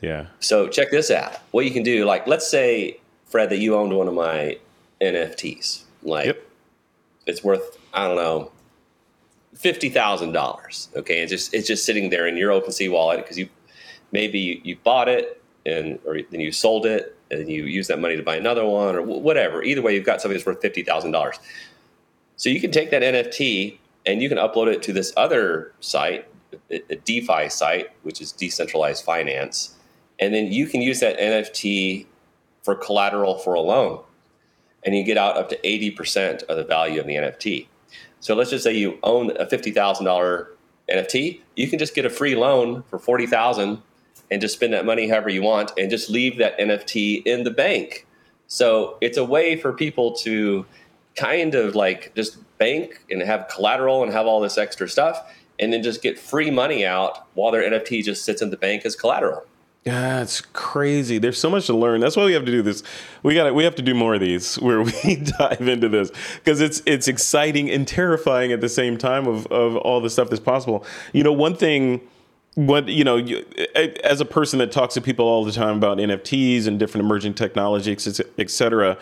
Yeah. 0.00 0.26
So 0.40 0.68
check 0.68 0.90
this 0.90 1.10
out. 1.10 1.36
What 1.50 1.64
you 1.64 1.70
can 1.70 1.82
do, 1.82 2.04
like, 2.04 2.26
let's 2.26 2.48
say, 2.48 3.00
Fred, 3.26 3.50
that 3.50 3.58
you 3.58 3.74
owned 3.74 3.96
one 3.96 4.08
of 4.08 4.14
my 4.14 4.58
NFTs. 5.00 5.82
Like, 6.02 6.26
yep. 6.26 6.46
it's 7.26 7.42
worth 7.42 7.78
I 7.92 8.06
don't 8.06 8.16
know 8.16 8.50
fifty 9.54 9.88
thousand 9.88 10.32
dollars. 10.32 10.88
Okay, 10.94 11.20
it's 11.20 11.30
just 11.30 11.54
it's 11.54 11.66
just 11.66 11.84
sitting 11.84 12.10
there 12.10 12.26
in 12.26 12.36
your 12.36 12.50
OpenSea 12.50 12.90
wallet 12.90 13.18
because 13.18 13.38
you 13.38 13.48
maybe 14.12 14.38
you, 14.38 14.60
you, 14.62 14.76
bought 14.76 15.08
it 15.08 15.42
and 15.64 15.98
or 16.06 16.20
then 16.30 16.40
you 16.40 16.52
sold 16.52 16.86
it 16.86 17.16
and 17.30 17.50
you 17.50 17.64
use 17.64 17.88
that 17.88 17.98
money 17.98 18.16
to 18.16 18.22
buy 18.22 18.36
another 18.36 18.64
one 18.64 18.94
or 18.94 19.02
whatever. 19.02 19.62
Either 19.62 19.82
way, 19.82 19.94
you've 19.94 20.04
got 20.04 20.20
something 20.20 20.36
that's 20.36 20.46
worth 20.46 20.60
fifty 20.60 20.82
thousand 20.82 21.10
dollars. 21.10 21.38
So 22.36 22.50
you 22.50 22.60
can 22.60 22.70
take 22.70 22.90
that 22.90 23.02
NFT 23.02 23.78
and 24.04 24.22
you 24.22 24.28
can 24.28 24.38
upload 24.38 24.72
it 24.72 24.82
to 24.84 24.92
this 24.92 25.12
other 25.16 25.72
site, 25.80 26.28
a 26.70 26.96
DeFi 26.96 27.48
site, 27.48 27.90
which 28.02 28.20
is 28.20 28.30
decentralized 28.30 29.04
finance 29.04 29.75
and 30.18 30.34
then 30.34 30.52
you 30.52 30.66
can 30.66 30.80
use 30.82 31.00
that 31.00 31.18
NFT 31.18 32.06
for 32.62 32.74
collateral 32.74 33.38
for 33.38 33.54
a 33.54 33.60
loan, 33.60 34.00
and 34.84 34.96
you 34.96 35.04
get 35.04 35.16
out 35.16 35.36
up 35.36 35.48
to 35.50 35.58
80% 35.58 36.42
of 36.44 36.56
the 36.56 36.64
value 36.64 37.00
of 37.00 37.06
the 37.06 37.14
NFT. 37.14 37.66
So 38.20 38.34
let's 38.34 38.50
just 38.50 38.64
say 38.64 38.72
you 38.72 38.98
own 39.02 39.30
a 39.36 39.46
$50,000 39.46 40.46
NFT, 40.90 41.40
you 41.56 41.68
can 41.68 41.78
just 41.78 41.94
get 41.94 42.06
a 42.06 42.10
free 42.10 42.34
loan 42.34 42.82
for 42.88 42.98
40,000 42.98 43.82
and 44.30 44.40
just 44.40 44.54
spend 44.54 44.72
that 44.72 44.84
money 44.84 45.08
however 45.08 45.28
you 45.28 45.42
want 45.42 45.72
and 45.76 45.90
just 45.90 46.10
leave 46.10 46.38
that 46.38 46.58
NFT 46.58 47.24
in 47.26 47.44
the 47.44 47.50
bank. 47.50 48.06
So 48.46 48.96
it's 49.00 49.16
a 49.16 49.24
way 49.24 49.56
for 49.56 49.72
people 49.72 50.12
to 50.16 50.64
kind 51.16 51.54
of 51.54 51.74
like 51.74 52.14
just 52.14 52.38
bank 52.58 53.02
and 53.10 53.22
have 53.22 53.48
collateral 53.48 54.02
and 54.02 54.12
have 54.12 54.26
all 54.26 54.40
this 54.40 54.58
extra 54.58 54.88
stuff 54.88 55.32
and 55.58 55.72
then 55.72 55.82
just 55.82 56.02
get 56.02 56.18
free 56.18 56.50
money 56.50 56.84
out 56.84 57.26
while 57.34 57.50
their 57.50 57.62
NFT 57.62 58.04
just 58.04 58.24
sits 58.24 58.42
in 58.42 58.50
the 58.50 58.56
bank 58.56 58.84
as 58.84 58.94
collateral. 58.94 59.44
Yeah, 59.86 60.20
it's 60.20 60.40
crazy. 60.40 61.18
There's 61.18 61.38
so 61.38 61.48
much 61.48 61.66
to 61.66 61.76
learn. 61.76 62.00
That's 62.00 62.16
why 62.16 62.24
we 62.24 62.32
have 62.32 62.44
to 62.44 62.50
do 62.50 62.60
this. 62.60 62.82
We 63.22 63.34
got 63.34 63.54
we 63.54 63.62
have 63.62 63.76
to 63.76 63.82
do 63.82 63.94
more 63.94 64.14
of 64.14 64.20
these 64.20 64.56
where 64.60 64.82
we 64.82 65.16
dive 65.38 65.68
into 65.68 65.88
this 65.88 66.10
because 66.34 66.60
it's 66.60 66.82
it's 66.86 67.06
exciting 67.06 67.70
and 67.70 67.86
terrifying 67.86 68.50
at 68.50 68.60
the 68.60 68.68
same 68.68 68.98
time 68.98 69.28
of 69.28 69.46
of 69.46 69.76
all 69.76 70.00
the 70.00 70.10
stuff 70.10 70.28
that's 70.28 70.40
possible. 70.40 70.84
You 71.12 71.22
know, 71.22 71.32
one 71.32 71.54
thing 71.54 72.00
what 72.56 72.88
you 72.88 73.04
know 73.04 73.16
you, 73.16 73.44
as 74.02 74.20
a 74.20 74.24
person 74.24 74.58
that 74.58 74.72
talks 74.72 74.94
to 74.94 75.00
people 75.00 75.26
all 75.26 75.44
the 75.44 75.52
time 75.52 75.76
about 75.76 75.98
nfts 75.98 76.66
and 76.66 76.78
different 76.78 77.04
emerging 77.04 77.34
technologies 77.34 78.18
et 78.38 78.48
cetera 78.48 78.96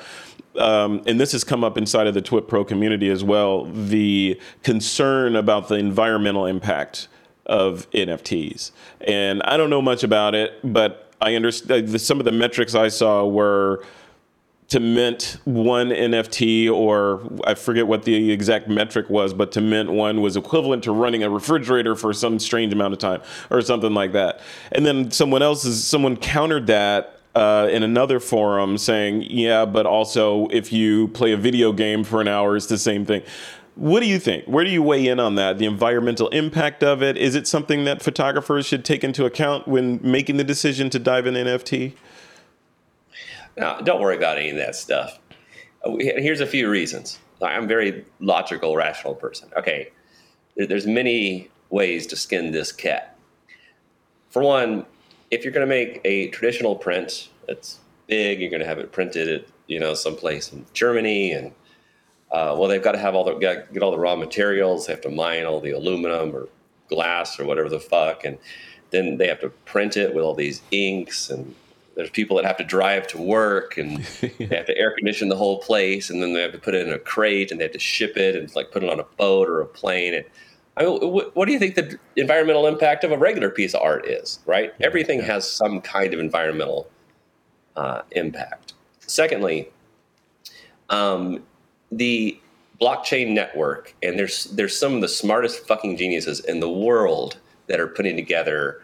um, 0.58 1.00
and 1.06 1.20
this 1.20 1.30
has 1.30 1.44
come 1.44 1.62
up 1.62 1.78
inside 1.78 2.08
of 2.08 2.14
the 2.14 2.22
TWiP 2.22 2.48
Pro 2.48 2.64
community 2.64 3.08
as 3.10 3.22
well 3.22 3.66
the 3.66 4.40
concern 4.64 5.36
about 5.36 5.68
the 5.68 5.76
environmental 5.76 6.46
impact 6.46 7.06
of 7.46 7.90
NFTs. 7.90 8.70
And 9.07 9.42
I 9.42 9.57
don't 9.57 9.70
know 9.70 9.83
much 9.83 10.02
about 10.02 10.35
it, 10.35 10.59
but 10.64 11.12
I 11.20 11.35
understand 11.35 12.00
some 12.00 12.18
of 12.18 12.24
the 12.24 12.33
metrics 12.33 12.74
I 12.74 12.88
saw 12.88 13.26
were 13.26 13.85
to 14.68 14.80
mint 14.80 15.38
one 15.44 15.90
NFT, 15.90 16.71
or 16.71 17.21
I 17.46 17.54
forget 17.54 17.87
what 17.87 18.04
the 18.04 18.33
exact 18.33 18.68
metric 18.68 19.10
was, 19.10 19.35
but 19.35 19.52
to 19.52 19.60
mint 19.60 19.92
one 19.92 20.21
was 20.21 20.37
equivalent 20.37 20.85
to 20.85 20.92
running 20.92 21.23
a 21.23 21.31
refrigerator 21.31 21.94
for 21.94 22.12
some 22.12 22.38
strange 22.38 22.73
amount 22.73 22.92
of 22.92 22.98
time, 22.98 23.21
or 23.50 23.60
something 23.60 23.92
like 23.92 24.12
that. 24.12 24.40
And 24.73 24.85
then 24.87 25.10
someone 25.10 25.42
else 25.42 25.64
is 25.64 25.85
someone 25.85 26.16
countered 26.16 26.66
that 26.68 27.21
uh, 27.35 27.68
in 27.71 27.83
another 27.83 28.21
forum 28.21 28.79
saying, 28.79 29.23
yeah, 29.23 29.64
but 29.64 29.87
also 29.87 30.46
if 30.48 30.73
you 30.73 31.08
play 31.08 31.33
a 31.33 31.37
video 31.37 31.73
game 31.73 32.04
for 32.04 32.21
an 32.21 32.29
hour, 32.29 32.56
it's 32.56 32.66
the 32.66 32.79
same 32.79 33.04
thing. 33.04 33.23
What 33.77 34.00
do 34.00 34.06
you 34.06 34.20
think? 34.20 34.44
Where 34.46 34.64
do 34.64 34.70
you 34.70 34.83
weigh 34.83 35.06
in 35.06 35.18
on 35.18 35.35
that? 35.35 35.58
The 35.58 35.66
environmental 35.66 36.29
impact 36.29 36.85
of 36.85 37.02
it? 37.02 37.16
Is 37.16 37.35
it 37.35 37.48
something 37.48 37.85
that 37.85 38.02
photographers 38.02 38.66
should 38.66 38.85
take 38.85 39.02
into 39.02 39.25
account 39.25 39.66
when 39.66 39.98
making 40.02 40.37
the 40.37 40.44
decision 40.44 40.90
to 40.90 40.98
dive 40.98 41.27
in 41.27 41.35
NFT? 41.35 41.94
No, 43.56 43.81
don't 43.83 44.00
worry 44.00 44.16
about 44.16 44.38
any 44.38 44.50
of 44.50 44.56
that 44.56 44.77
stuff. 44.77 45.18
Here's 45.98 46.40
a 46.40 46.46
few 46.46 46.70
reasons. 46.70 47.18
I'm 47.42 47.64
a 47.64 47.66
very 47.66 48.04
logical, 48.20 48.77
rational 48.77 49.14
person. 49.14 49.50
Okay, 49.56 49.90
there's 50.56 50.87
many 50.87 51.50
ways 51.70 52.06
to 52.08 52.16
skin 52.16 52.52
this 52.52 52.72
cat. 52.72 53.16
For 54.31 54.42
one, 54.42 54.87
if 55.31 55.44
you're 55.44 55.52
going 55.52 55.66
to 55.66 55.72
make 55.72 56.00
a 56.04 56.29
traditional 56.29 56.77
print 56.77 57.29
that's 57.46 57.79
big, 58.06 58.40
you're 58.40 58.50
going 58.50 58.62
to 58.62 58.66
have 58.66 58.79
it 58.79 58.92
printed 58.92 59.29
at 59.29 59.46
you 59.66 59.81
know 59.81 59.94
someplace 59.94 60.52
in 60.52 60.64
Germany 60.72 61.33
and 61.33 61.52
Uh, 62.35 62.52
well, 62.58 62.68
they've 62.68 62.82
got 62.82 62.92
to 62.92 62.98
have 62.98 63.14
all 63.14 63.22
the 63.22 63.35
get 63.35 63.80
all 63.80 63.92
the 63.92 63.98
raw 63.98 64.16
materials. 64.16 64.87
They 64.87 64.92
have 64.92 65.02
to 65.02 65.08
mine 65.08 65.44
all 65.44 65.60
the 65.60 65.70
aluminum 65.70 66.35
or 66.35 66.48
glass 66.88 67.38
or 67.38 67.44
whatever 67.44 67.68
the 67.68 67.78
fuck, 67.78 68.24
and 68.24 68.38
then 68.90 69.18
they 69.18 69.28
have 69.28 69.40
to 69.40 69.50
print 69.50 69.96
it 69.96 70.12
with 70.12 70.24
all 70.24 70.35
these 70.35 70.60
inks 70.72 71.30
and 71.30 71.54
there's 71.94 72.10
people 72.10 72.37
that 72.37 72.44
have 72.44 72.56
to 72.56 72.64
drive 72.64 73.06
to 73.06 73.18
work 73.18 73.76
and 73.78 73.98
they 74.38 74.56
have 74.56 74.66
to 74.66 74.76
air 74.76 74.92
condition 74.96 75.28
the 75.28 75.37
whole 75.37 75.58
place 75.60 76.10
and 76.10 76.20
then 76.20 76.35
they 76.35 76.42
have 76.42 76.52
to 76.52 76.58
put 76.58 76.74
it 76.74 76.87
in 76.87 76.92
a 76.92 76.98
crate 76.98 77.50
and 77.50 77.60
they 77.60 77.64
have 77.64 77.72
to 77.72 77.78
ship 77.78 78.16
it 78.16 78.35
and 78.35 78.54
like 78.56 78.72
put 78.72 78.82
it 78.82 78.90
on 78.90 78.98
a 78.98 79.04
boat 79.16 79.48
or 79.48 79.60
a 79.60 79.66
plane 79.66 80.14
and 80.14 80.24
I 80.76 80.85
mean, 80.85 81.12
what 81.35 81.46
do 81.46 81.52
you 81.52 81.58
think 81.60 81.76
the 81.76 82.00
environmental 82.16 82.66
impact 82.66 83.04
of 83.04 83.12
a 83.12 83.16
regular 83.16 83.48
piece 83.48 83.74
of 83.74 83.82
art 83.82 84.06
is 84.06 84.40
right 84.44 84.74
yeah, 84.78 84.87
everything 84.87 85.20
yeah. 85.20 85.26
has 85.26 85.48
some 85.48 85.80
kind 85.80 86.12
of 86.12 86.18
environmental 86.18 86.90
uh, 87.76 88.02
impact 88.10 88.74
secondly 89.00 89.70
um, 90.90 91.42
the 91.96 92.38
blockchain 92.80 93.32
network 93.32 93.94
and 94.02 94.18
there's 94.18 94.44
there's 94.46 94.78
some 94.78 94.94
of 94.94 95.00
the 95.00 95.08
smartest 95.08 95.66
fucking 95.66 95.96
geniuses 95.96 96.40
in 96.40 96.60
the 96.60 96.68
world 96.68 97.38
that 97.68 97.78
are 97.78 97.86
putting 97.86 98.16
together 98.16 98.82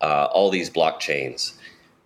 uh, 0.00 0.28
all 0.32 0.48
these 0.48 0.70
blockchains 0.70 1.54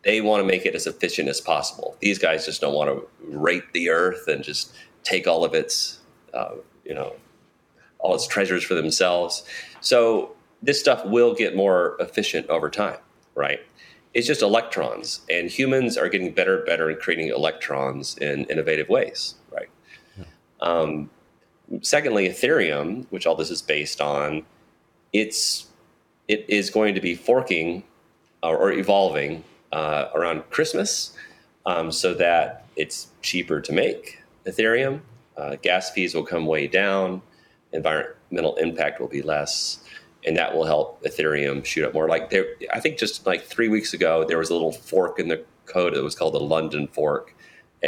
they 0.06 0.20
want 0.20 0.40
to 0.40 0.46
make 0.46 0.64
it 0.64 0.76
as 0.76 0.86
efficient 0.86 1.28
as 1.28 1.40
possible. 1.40 1.96
These 1.98 2.20
guys 2.20 2.46
just 2.46 2.60
don't 2.60 2.74
want 2.74 2.88
to 2.88 3.08
rape 3.36 3.72
the 3.72 3.90
earth 3.90 4.28
and 4.28 4.44
just 4.44 4.72
take 5.02 5.26
all 5.26 5.44
of 5.44 5.52
its, 5.52 5.98
uh, 6.32 6.54
you 6.84 6.94
know, 6.94 7.12
all 7.98 8.14
its 8.14 8.28
treasures 8.28 8.62
for 8.62 8.74
themselves. 8.74 9.42
So 9.80 10.36
this 10.62 10.78
stuff 10.78 11.04
will 11.04 11.34
get 11.34 11.56
more 11.56 11.96
efficient 11.98 12.48
over 12.48 12.70
time, 12.70 12.98
right? 13.34 13.58
It's 14.14 14.28
just 14.28 14.42
electrons, 14.42 15.22
and 15.28 15.50
humans 15.50 15.96
are 15.96 16.08
getting 16.08 16.32
better 16.32 16.58
and 16.58 16.66
better 16.66 16.88
at 16.88 17.00
creating 17.00 17.28
electrons 17.28 18.16
in 18.18 18.44
innovative 18.44 18.88
ways. 18.88 19.34
Um, 20.60 21.10
secondly, 21.82 22.28
Ethereum, 22.28 23.06
which 23.10 23.26
all 23.26 23.34
this 23.34 23.50
is 23.50 23.62
based 23.62 24.00
on, 24.00 24.44
it's 25.12 25.66
it 26.28 26.44
is 26.48 26.70
going 26.70 26.94
to 26.94 27.00
be 27.00 27.14
forking 27.14 27.84
or, 28.42 28.56
or 28.56 28.72
evolving 28.72 29.44
uh, 29.72 30.06
around 30.14 30.48
Christmas 30.50 31.12
um, 31.64 31.92
so 31.92 32.14
that 32.14 32.66
it's 32.76 33.08
cheaper 33.22 33.60
to 33.60 33.72
make 33.72 34.22
Ethereum. 34.46 35.00
Uh, 35.36 35.56
gas 35.62 35.90
fees 35.90 36.14
will 36.14 36.24
come 36.24 36.46
way 36.46 36.66
down, 36.66 37.20
environmental 37.72 38.56
impact 38.56 39.00
will 39.00 39.08
be 39.08 39.22
less, 39.22 39.84
and 40.26 40.36
that 40.36 40.54
will 40.54 40.64
help 40.64 41.02
Ethereum 41.04 41.64
shoot 41.64 41.84
up 41.84 41.94
more. 41.94 42.08
Like 42.08 42.30
there, 42.30 42.46
I 42.72 42.80
think 42.80 42.98
just 42.98 43.26
like 43.26 43.44
three 43.44 43.68
weeks 43.68 43.92
ago, 43.92 44.24
there 44.26 44.38
was 44.38 44.50
a 44.50 44.54
little 44.54 44.72
fork 44.72 45.18
in 45.18 45.28
the 45.28 45.44
code 45.66 45.94
that 45.94 46.02
was 46.02 46.14
called 46.14 46.34
the 46.34 46.40
London 46.40 46.88
fork, 46.88 47.34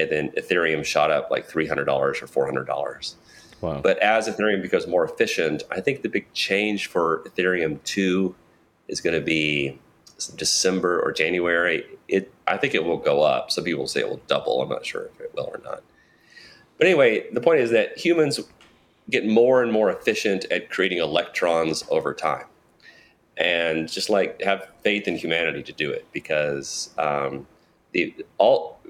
and 0.03 0.11
then 0.11 0.31
Ethereum 0.31 0.85
shot 0.85 1.11
up 1.11 1.31
like 1.31 1.47
three 1.47 1.67
hundred 1.67 1.85
dollars 1.85 2.23
or 2.23 2.27
four 2.27 2.47
hundred 2.47 2.67
dollars. 2.67 3.17
Wow. 3.61 3.81
But 3.83 3.99
as 3.99 4.29
Ethereum 4.29 4.63
becomes 4.63 4.87
more 4.87 5.05
efficient, 5.05 5.65
I 5.71 5.81
think 5.81 6.03
the 6.03 6.09
big 6.09 6.33
change 6.33 6.87
for 6.87 7.25
Ethereum 7.25 7.83
two 7.85 8.35
is 8.87 9.01
going 9.01 9.19
to 9.19 9.25
be 9.25 9.79
December 10.37 11.01
or 11.01 11.13
January, 11.13 11.85
it 12.09 12.33
I 12.47 12.57
think 12.57 12.75
it 12.75 12.85
will 12.85 12.97
go 12.97 13.23
up. 13.23 13.51
Some 13.51 13.65
people 13.65 13.87
say 13.87 14.01
it 14.01 14.09
will 14.09 14.21
double. 14.27 14.61
I'm 14.63 14.69
not 14.69 14.85
sure 14.85 15.11
if 15.15 15.21
it 15.21 15.33
will 15.35 15.51
or 15.53 15.61
not. 15.63 15.83
But 16.77 16.87
anyway, 16.87 17.31
the 17.33 17.41
point 17.41 17.61
is 17.61 17.71
that 17.71 17.99
humans 17.99 18.41
get 19.11 19.27
more 19.27 19.63
and 19.63 19.73
more 19.73 19.91
efficient 19.91 20.45
at 20.51 20.71
creating 20.71 20.99
electrons 20.99 21.85
over 21.89 22.15
time, 22.15 22.47
and 23.37 23.89
just 23.89 24.11
like 24.11 24.43
have 24.43 24.69
faith 24.83 25.07
in 25.07 25.17
humanity 25.17 25.63
to 25.63 25.73
do 25.73 25.91
it 25.91 26.07
because 26.13 26.91
um, 26.99 27.47
the 27.93 28.15
all 28.39 28.81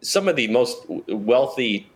some 0.00 0.28
of 0.28 0.36
the 0.36 0.48
most 0.48 0.84
wealthy 1.08 1.90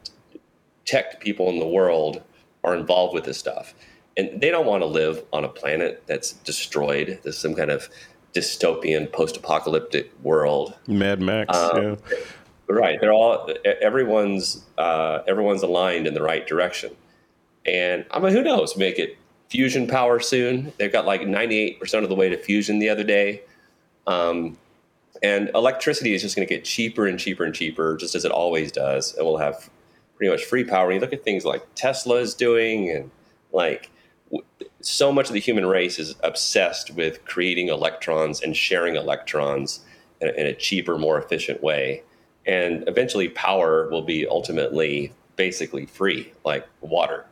tech 0.85 1.21
people 1.21 1.49
in 1.49 1.59
the 1.59 1.67
world 1.67 2.23
are 2.63 2.75
involved 2.75 3.15
with 3.15 3.25
this 3.25 3.39
stuff 3.39 3.75
and 4.17 4.41
they 4.41 4.51
don't 4.51 4.67
want 4.67 4.83
to 4.83 4.87
live 4.87 5.23
on 5.33 5.45
a 5.45 5.49
planet 5.49 6.03
that's 6.07 6.33
destroyed. 6.33 7.21
There's 7.23 7.39
some 7.39 7.55
kind 7.55 7.71
of 7.71 7.89
dystopian 8.35 9.11
post-apocalyptic 9.13 10.11
world. 10.23 10.75
Mad 10.87 11.21
Max, 11.21 11.57
um, 11.57 11.83
yeah. 12.11 12.17
Right. 12.69 13.01
They're 13.01 13.13
all 13.13 13.49
everyone's 13.65 14.65
uh, 14.77 15.21
everyone's 15.29 15.63
aligned 15.63 16.07
in 16.07 16.15
the 16.15 16.23
right 16.23 16.47
direction. 16.47 16.97
And 17.65 18.05
I 18.11 18.19
mean, 18.19 18.33
who 18.33 18.43
knows? 18.43 18.77
Make 18.77 18.99
it 18.99 19.17
fusion 19.49 19.87
power 19.87 20.19
soon. 20.19 20.73
They've 20.77 20.93
got 20.93 21.07
like 21.07 21.21
98% 21.21 22.03
of 22.03 22.09
the 22.09 22.15
way 22.17 22.29
to 22.29 22.37
fusion 22.37 22.79
the 22.81 22.89
other 22.89 23.05
day. 23.05 23.43
Um, 24.07 24.59
and 25.23 25.51
electricity 25.55 26.15
is 26.15 26.23
just 26.23 26.37
going 26.37 26.47
to 26.47 26.55
get 26.55 26.65
cheaper 26.65 27.07
and 27.07 27.19
cheaper 27.19 27.45
and 27.45 27.55
cheaper, 27.55 27.97
just 27.97 28.15
as 28.15 28.25
it 28.25 28.33
always 28.33 28.73
does. 28.73 29.15
And 29.15 29.27
we'll 29.27 29.39
have 29.39 29.71
pretty 30.17 30.31
much 30.31 30.45
free 30.45 30.65
power. 30.65 30.91
you 30.93 31.01
look 31.01 31.13
at 31.13 31.25
things 31.25 31.45
like 31.45 31.67
Tesla 31.75 32.17
is 32.17 32.35
doing, 32.35 32.91
and 32.91 33.11
like 33.53 33.91
so 34.81 35.13
much 35.13 35.29
of 35.29 35.35
the 35.35 35.41
human 35.41 35.67
race 35.67 35.99
is 35.99 36.15
obsessed 36.23 36.91
with 36.93 37.25
creating 37.25 37.69
electrons 37.69 38.43
and 38.43 38.57
sharing 38.57 38.97
electrons 38.97 39.81
in 40.21 40.29
a, 40.29 40.33
in 40.33 40.47
a 40.47 40.55
cheaper, 40.55 40.99
more 40.99 41.19
efficient 41.19 41.63
way. 41.63 42.03
And 42.47 42.85
eventually, 42.89 43.29
power 43.29 43.89
will 43.91 44.03
be 44.03 44.27
ultimately 44.27 45.13
basically 45.37 45.87
free, 45.87 46.33
like 46.45 46.67
water. 46.81 47.27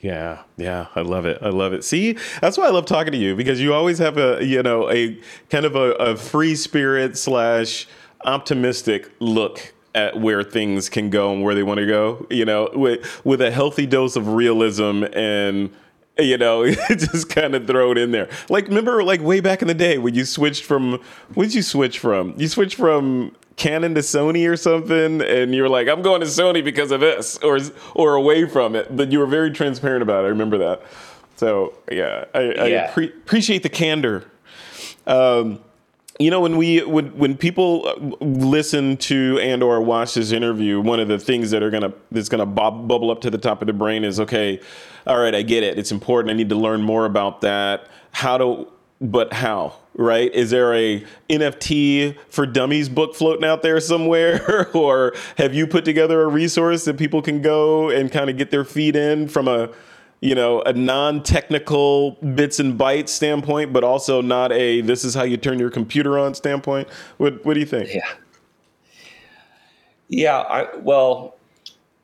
Yeah, 0.00 0.42
yeah, 0.56 0.86
I 0.94 1.00
love 1.00 1.24
it. 1.24 1.38
I 1.40 1.48
love 1.48 1.72
it. 1.72 1.82
See, 1.82 2.16
that's 2.40 2.58
why 2.58 2.66
I 2.66 2.70
love 2.70 2.84
talking 2.84 3.12
to 3.12 3.18
you 3.18 3.34
because 3.34 3.60
you 3.60 3.72
always 3.72 3.98
have 3.98 4.18
a, 4.18 4.44
you 4.44 4.62
know, 4.62 4.90
a 4.90 5.18
kind 5.50 5.64
of 5.64 5.74
a, 5.74 5.92
a 5.92 6.16
free 6.16 6.54
spirit 6.54 7.16
slash 7.16 7.86
optimistic 8.24 9.10
look 9.20 9.72
at 9.94 10.20
where 10.20 10.42
things 10.42 10.90
can 10.90 11.08
go 11.08 11.32
and 11.32 11.42
where 11.42 11.54
they 11.54 11.62
want 11.62 11.78
to 11.78 11.86
go. 11.86 12.26
You 12.30 12.44
know, 12.44 12.68
with 12.74 13.24
with 13.24 13.40
a 13.40 13.50
healthy 13.50 13.86
dose 13.86 14.16
of 14.16 14.28
realism 14.28 15.04
and 15.14 15.70
you 16.18 16.38
know, 16.38 16.70
just 16.88 17.28
kind 17.28 17.54
of 17.54 17.66
throw 17.66 17.92
it 17.92 17.98
in 17.98 18.10
there. 18.10 18.28
Like, 18.48 18.68
remember, 18.68 19.02
like 19.02 19.20
way 19.20 19.40
back 19.40 19.62
in 19.62 19.68
the 19.68 19.74
day 19.74 19.98
when 19.98 20.14
you 20.14 20.24
switched 20.24 20.64
from, 20.64 21.00
what 21.34 21.44
did 21.44 21.54
you 21.54 21.62
switch 21.62 21.98
from? 21.98 22.34
You 22.38 22.48
switched 22.48 22.76
from 22.76 23.34
Canon 23.56 23.94
to 23.94 24.00
Sony 24.00 24.48
or 24.48 24.56
something, 24.56 25.22
and 25.22 25.54
you're 25.54 25.68
like, 25.68 25.88
I'm 25.88 26.02
going 26.02 26.20
to 26.20 26.26
Sony 26.26 26.62
because 26.62 26.90
of 26.90 27.00
this, 27.00 27.38
or 27.38 27.58
or 27.94 28.14
away 28.14 28.46
from 28.46 28.76
it. 28.76 28.94
But 28.94 29.10
you 29.10 29.18
were 29.18 29.26
very 29.26 29.50
transparent 29.50 30.02
about 30.02 30.24
it. 30.24 30.26
I 30.26 30.30
remember 30.30 30.58
that. 30.58 30.82
So 31.36 31.74
yeah, 31.90 32.26
I, 32.34 32.40
yeah. 32.40 32.86
I 32.88 32.92
pre- 32.92 33.08
appreciate 33.08 33.62
the 33.62 33.68
candor. 33.68 34.24
Um, 35.06 35.60
you 36.18 36.30
know 36.30 36.40
when 36.40 36.56
we 36.56 36.82
when 36.82 37.08
when 37.16 37.36
people 37.36 37.86
uh, 37.86 38.24
listen 38.24 38.96
to 38.96 39.38
and 39.40 39.62
or 39.62 39.80
watch 39.80 40.14
this 40.14 40.32
interview 40.32 40.80
one 40.80 40.98
of 40.98 41.08
the 41.08 41.18
things 41.18 41.50
that 41.50 41.62
are 41.62 41.70
gonna 41.70 41.92
that's 42.10 42.28
gonna 42.28 42.46
bob, 42.46 42.88
bubble 42.88 43.10
up 43.10 43.20
to 43.20 43.30
the 43.30 43.38
top 43.38 43.60
of 43.60 43.66
the 43.66 43.72
brain 43.72 44.02
is 44.02 44.18
okay 44.18 44.58
all 45.06 45.18
right 45.18 45.34
i 45.34 45.42
get 45.42 45.62
it 45.62 45.78
it's 45.78 45.92
important 45.92 46.30
i 46.30 46.34
need 46.34 46.48
to 46.48 46.56
learn 46.56 46.80
more 46.80 47.04
about 47.04 47.42
that 47.42 47.86
how 48.12 48.38
to 48.38 48.66
but 49.00 49.32
how 49.32 49.74
right 49.98 50.32
is 50.34 50.50
there 50.50 50.74
a 50.74 51.04
nft 51.30 52.16
for 52.28 52.46
dummies 52.46 52.88
book 52.88 53.14
floating 53.14 53.44
out 53.44 53.62
there 53.62 53.80
somewhere 53.80 54.68
or 54.74 55.14
have 55.38 55.54
you 55.54 55.66
put 55.66 55.84
together 55.84 56.22
a 56.22 56.26
resource 56.28 56.84
that 56.84 56.98
people 56.98 57.22
can 57.22 57.40
go 57.40 57.88
and 57.88 58.12
kind 58.12 58.28
of 58.28 58.36
get 58.36 58.50
their 58.50 58.64
feet 58.64 58.94
in 58.94 59.26
from 59.26 59.48
a 59.48 59.70
you 60.20 60.34
know, 60.34 60.62
a 60.62 60.72
non-technical 60.72 62.12
bits 62.34 62.58
and 62.58 62.78
bytes 62.78 63.10
standpoint, 63.10 63.72
but 63.72 63.84
also 63.84 64.22
not 64.22 64.50
a 64.50 64.80
this 64.80 65.04
is 65.04 65.14
how 65.14 65.22
you 65.24 65.36
turn 65.36 65.58
your 65.58 65.70
computer 65.70 66.18
on 66.18 66.34
standpoint. 66.34 66.88
What 67.18 67.44
what 67.44 67.54
do 67.54 67.60
you 67.60 67.66
think? 67.66 67.94
Yeah. 67.94 68.08
Yeah, 70.08 70.38
I, 70.38 70.76
well, 70.76 71.36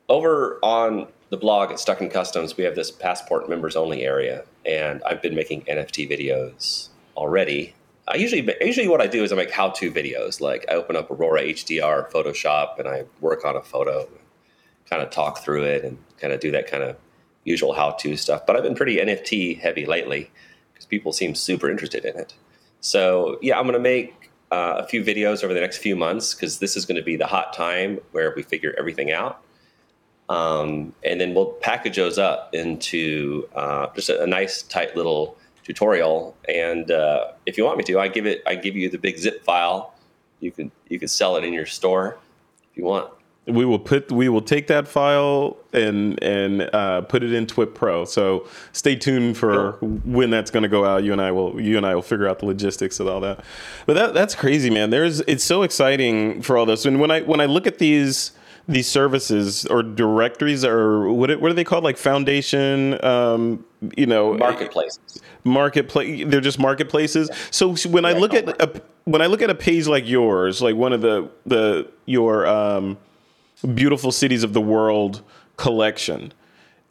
over 0.09 0.59
on 0.61 1.07
the 1.29 1.37
blog 1.37 1.71
at 1.71 1.79
Stuck 1.79 2.01
in 2.01 2.09
Customs, 2.09 2.57
we 2.57 2.63
have 2.65 2.75
this 2.75 2.91
passport 2.91 3.49
members 3.49 3.75
only 3.75 4.03
area, 4.03 4.43
and 4.65 5.01
I've 5.03 5.21
been 5.21 5.35
making 5.35 5.61
NFT 5.63 6.09
videos 6.11 6.89
already. 7.15 7.73
I 8.07 8.15
usually 8.15 8.47
usually 8.61 8.87
what 8.87 9.01
I 9.01 9.07
do 9.07 9.23
is 9.23 9.31
I 9.31 9.35
make 9.35 9.51
how 9.51 9.69
to 9.69 9.91
videos. 9.91 10.41
Like 10.41 10.65
I 10.69 10.73
open 10.73 10.95
up 10.95 11.09
Aurora 11.09 11.41
HDR, 11.41 12.11
Photoshop, 12.11 12.79
and 12.79 12.87
I 12.87 13.05
work 13.21 13.45
on 13.45 13.55
a 13.55 13.61
photo, 13.61 14.07
kind 14.89 15.01
of 15.01 15.09
talk 15.09 15.39
through 15.39 15.63
it, 15.63 15.83
and 15.83 15.97
kind 16.19 16.33
of 16.33 16.39
do 16.39 16.51
that 16.51 16.69
kind 16.69 16.83
of 16.83 16.97
usual 17.45 17.73
how 17.73 17.91
to 17.91 18.15
stuff. 18.17 18.45
But 18.45 18.55
I've 18.55 18.63
been 18.63 18.75
pretty 18.75 18.97
NFT 18.97 19.59
heavy 19.59 19.85
lately 19.85 20.31
because 20.73 20.85
people 20.85 21.13
seem 21.13 21.35
super 21.35 21.69
interested 21.69 22.05
in 22.05 22.17
it. 22.17 22.33
So 22.81 23.37
yeah, 23.41 23.57
I'm 23.57 23.63
going 23.63 23.73
to 23.73 23.79
make 23.79 24.31
uh, 24.51 24.75
a 24.77 24.87
few 24.87 25.03
videos 25.03 25.43
over 25.43 25.53
the 25.53 25.61
next 25.61 25.77
few 25.77 25.95
months 25.95 26.33
because 26.33 26.59
this 26.59 26.75
is 26.75 26.85
going 26.85 26.97
to 26.97 27.03
be 27.03 27.15
the 27.15 27.27
hot 27.27 27.53
time 27.53 27.99
where 28.11 28.33
we 28.35 28.43
figure 28.43 28.75
everything 28.77 29.11
out. 29.11 29.41
Um, 30.29 30.93
and 31.03 31.19
then 31.19 31.33
we'll 31.33 31.53
package 31.53 31.97
those 31.97 32.17
up 32.17 32.53
into 32.53 33.47
uh, 33.55 33.87
just 33.95 34.09
a, 34.09 34.23
a, 34.23 34.27
nice, 34.27 34.61
tight 34.61 34.95
little 34.95 35.37
tutorial. 35.63 36.35
And 36.47 36.91
uh, 36.91 37.31
if 37.45 37.57
you 37.57 37.65
want 37.65 37.77
me 37.77 37.83
to, 37.85 37.99
I 37.99 38.07
give 38.07 38.25
it. 38.25 38.43
I 38.45 38.55
give 38.55 38.75
you 38.75 38.89
the 38.89 38.97
big 38.97 39.17
zip 39.17 39.43
file. 39.43 39.93
You 40.39 40.51
can 40.51 40.71
you 40.89 40.99
can 40.99 41.07
sell 41.07 41.35
it 41.37 41.43
in 41.43 41.53
your 41.53 41.65
store 41.65 42.17
if 42.69 42.77
you 42.77 42.83
want 42.83 43.09
we 43.45 43.65
will 43.65 43.79
put 43.79 44.11
we 44.11 44.29
will 44.29 44.41
take 44.41 44.67
that 44.67 44.87
file 44.87 45.57
and 45.73 46.21
and 46.23 46.61
uh, 46.73 47.01
put 47.01 47.23
it 47.23 47.33
in 47.33 47.45
Twip 47.45 47.75
Pro. 47.75 48.05
So 48.05 48.47
stay 48.71 48.95
tuned 48.95 49.37
for 49.37 49.73
when 49.81 50.29
that's 50.29 50.49
going 50.49 50.63
to 50.63 50.69
go 50.69 50.85
out. 50.85 51.03
You 51.03 51.11
and 51.11 51.21
I 51.21 51.31
will 51.31 51.59
you 51.59 51.75
and 51.75 51.85
I 51.85 51.93
will 51.93 52.01
figure 52.01 52.27
out 52.27 52.39
the 52.39 52.45
logistics 52.45 52.99
of 52.99 53.07
all 53.07 53.19
that. 53.21 53.43
But 53.85 53.95
that 53.95 54.13
that's 54.13 54.33
crazy, 54.33 54.69
man. 54.69 54.91
There's 54.91 55.19
it's 55.21 55.43
so 55.43 55.63
exciting 55.63 56.41
for 56.41 56.57
all 56.57 56.65
this. 56.65 56.85
And 56.85 56.99
when 56.99 57.11
I 57.11 57.21
when 57.21 57.41
I 57.41 57.45
look 57.45 57.67
at 57.67 57.79
these 57.79 58.31
these 58.67 58.87
services 58.87 59.65
or 59.65 59.83
directories 59.83 60.63
or 60.63 61.11
what 61.11 61.37
what 61.41 61.51
are 61.51 61.55
they 61.55 61.65
called 61.65 61.83
like 61.83 61.97
foundation 61.97 63.03
um, 63.03 63.65
you 63.97 64.05
know 64.05 64.33
marketplaces 64.35 65.21
marketplace 65.43 66.25
they're 66.27 66.41
just 66.41 66.59
marketplaces 66.59 67.29
yeah. 67.29 67.37
so 67.51 67.75
when 67.89 68.05
i 68.05 68.13
look 68.13 68.33
at 68.33 68.47
a, 68.61 68.81
when 69.05 69.21
i 69.21 69.25
look 69.25 69.41
at 69.41 69.49
a 69.49 69.55
page 69.55 69.87
like 69.87 70.07
yours 70.07 70.61
like 70.61 70.75
one 70.75 70.93
of 70.93 71.01
the 71.01 71.29
the 71.45 71.89
your 72.05 72.45
um, 72.45 72.97
beautiful 73.73 74.11
cities 74.11 74.43
of 74.43 74.53
the 74.53 74.61
world 74.61 75.21
collection 75.57 76.33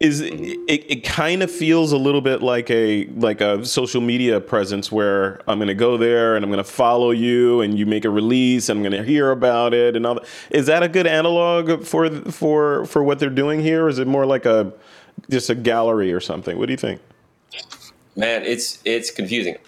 is 0.03 0.21
it, 0.21 0.59
it 0.67 1.05
kind 1.05 1.45
of 1.45 1.51
feels 1.51 1.93
a 1.93 1.97
little 1.97 2.21
bit 2.21 2.43
like 2.43 2.69
a 2.71 3.07
like 3.11 3.41
a 3.41 3.65
social 3.65 4.01
media 4.01 4.41
presence 4.41 4.91
where 4.91 5.41
I'm 5.47 5.59
going 5.59 5.69
to 5.69 5.75
go 5.75 5.97
there 5.97 6.35
and 6.35 6.45
I'm 6.45 6.51
going 6.51 6.63
to 6.63 6.69
follow 6.69 7.13
you 7.13 7.61
and 7.61 7.79
you 7.79 7.87
make 7.87 8.05
a 8.05 8.11
release 8.11 8.69
and 8.69 8.79
I'm 8.79 8.83
going 8.83 9.01
to 9.01 9.09
hear 9.09 9.31
about 9.31 9.75
it 9.75 9.95
and 9.95 10.05
all 10.05 10.17
that. 10.17 10.25
Is 10.51 10.67
that 10.67 10.83
a 10.83 10.89
good 10.89 11.07
analog 11.07 11.85
for 11.85 12.11
for 12.33 12.85
for 12.87 13.05
what 13.05 13.21
they're 13.21 13.31
doing 13.31 13.61
here? 13.61 13.85
Or 13.85 13.89
is 13.89 14.01
it 14.01 14.09
more 14.09 14.27
like 14.27 14.45
a 14.45 14.73
just 15.31 15.51
a 15.51 15.55
gallery 15.55 16.13
or 16.13 16.21
something? 16.21 16.59
What 16.59 16.67
do 16.67 16.73
you 16.73 16.79
think? 16.79 17.01
Man, 18.17 18.43
it's 18.45 18.81
it's 18.85 19.11
confusing. 19.11 19.57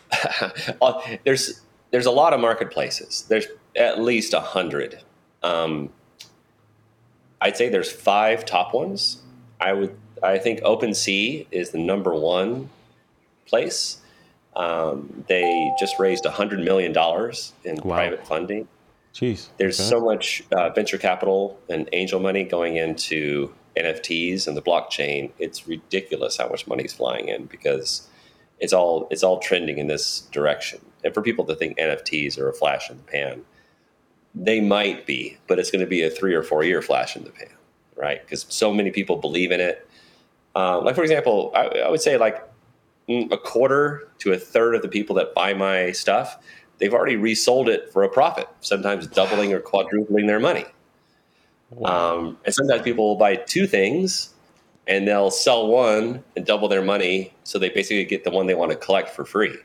Uh, 0.80 1.00
there's 1.24 1.60
there's 1.90 2.06
a 2.06 2.10
lot 2.10 2.32
of 2.32 2.40
marketplaces. 2.40 3.24
There's 3.28 3.46
at 3.76 4.00
least 4.00 4.32
a 4.32 4.40
hundred. 4.40 5.00
Um, 5.42 5.90
I'd 7.40 7.56
say 7.56 7.68
there's 7.68 7.90
five 7.90 8.44
top 8.44 8.74
ones. 8.74 9.22
I 9.60 9.72
would 9.72 9.96
I 10.22 10.38
think 10.38 10.60
OpenSea 10.60 11.46
is 11.50 11.70
the 11.70 11.78
number 11.78 12.14
one 12.14 12.70
place. 13.46 13.98
Um, 14.56 15.24
they 15.28 15.72
just 15.78 15.98
raised 15.98 16.24
a 16.26 16.30
$100 16.30 16.64
million 16.64 16.92
in 17.64 17.76
wow. 17.76 17.94
private 17.94 18.26
funding. 18.26 18.68
Jeez. 19.14 19.48
There's 19.58 19.78
okay. 19.78 19.88
so 19.88 20.00
much 20.00 20.42
uh, 20.52 20.70
venture 20.70 20.98
capital 20.98 21.58
and 21.68 21.88
angel 21.92 22.20
money 22.20 22.44
going 22.44 22.76
into 22.76 23.52
NFTs 23.76 24.46
and 24.46 24.56
the 24.56 24.62
blockchain. 24.62 25.30
It's 25.38 25.66
ridiculous 25.66 26.36
how 26.36 26.48
much 26.48 26.66
money 26.66 26.84
is 26.84 26.92
flying 26.92 27.28
in 27.28 27.46
because 27.46 28.08
it's 28.60 28.72
all 28.72 29.08
it's 29.10 29.22
all 29.22 29.38
trending 29.38 29.78
in 29.78 29.88
this 29.88 30.20
direction. 30.32 30.80
And 31.02 31.12
for 31.12 31.22
people 31.22 31.44
to 31.46 31.54
think 31.54 31.76
NFTs 31.78 32.38
are 32.38 32.48
a 32.48 32.54
flash 32.54 32.90
in 32.90 32.96
the 32.96 33.02
pan, 33.02 33.42
they 34.34 34.60
might 34.60 35.06
be, 35.06 35.38
but 35.46 35.58
it's 35.58 35.70
going 35.70 35.84
to 35.84 35.88
be 35.88 36.02
a 36.02 36.10
three 36.10 36.34
or 36.34 36.42
four 36.42 36.64
year 36.64 36.82
flash 36.82 37.16
in 37.16 37.24
the 37.24 37.30
pan, 37.30 37.52
right? 37.96 38.22
Because 38.22 38.46
so 38.48 38.72
many 38.72 38.90
people 38.90 39.16
believe 39.16 39.52
in 39.52 39.60
it. 39.60 39.88
Um, 40.54 40.84
like 40.84 40.94
for 40.94 41.02
example, 41.02 41.52
I, 41.54 41.66
I, 41.66 41.90
would 41.90 42.00
say 42.00 42.16
like 42.16 42.42
mm, 43.08 43.30
a 43.32 43.36
quarter 43.36 44.08
to 44.18 44.32
a 44.32 44.38
third 44.38 44.76
of 44.76 44.82
the 44.82 44.88
people 44.88 45.16
that 45.16 45.34
buy 45.34 45.52
my 45.52 45.90
stuff, 45.92 46.38
they've 46.78 46.94
already 46.94 47.16
resold 47.16 47.68
it 47.68 47.92
for 47.92 48.04
a 48.04 48.08
profit, 48.08 48.48
sometimes 48.60 49.06
doubling 49.08 49.52
or 49.52 49.60
quadrupling 49.60 50.26
their 50.26 50.40
money. 50.40 50.64
Um, 51.82 52.38
and 52.44 52.54
sometimes 52.54 52.82
people 52.82 53.08
will 53.08 53.16
buy 53.16 53.36
two 53.36 53.66
things 53.66 54.34
and 54.86 55.08
they'll 55.08 55.30
sell 55.30 55.66
one 55.66 56.22
and 56.36 56.44
double 56.44 56.68
their 56.68 56.82
money, 56.82 57.32
so 57.42 57.58
they 57.58 57.70
basically 57.70 58.04
get 58.04 58.24
the 58.24 58.30
one 58.30 58.46
they 58.46 58.54
want 58.54 58.70
to 58.70 58.76
collect 58.76 59.10
for 59.10 59.24
free. 59.24 59.56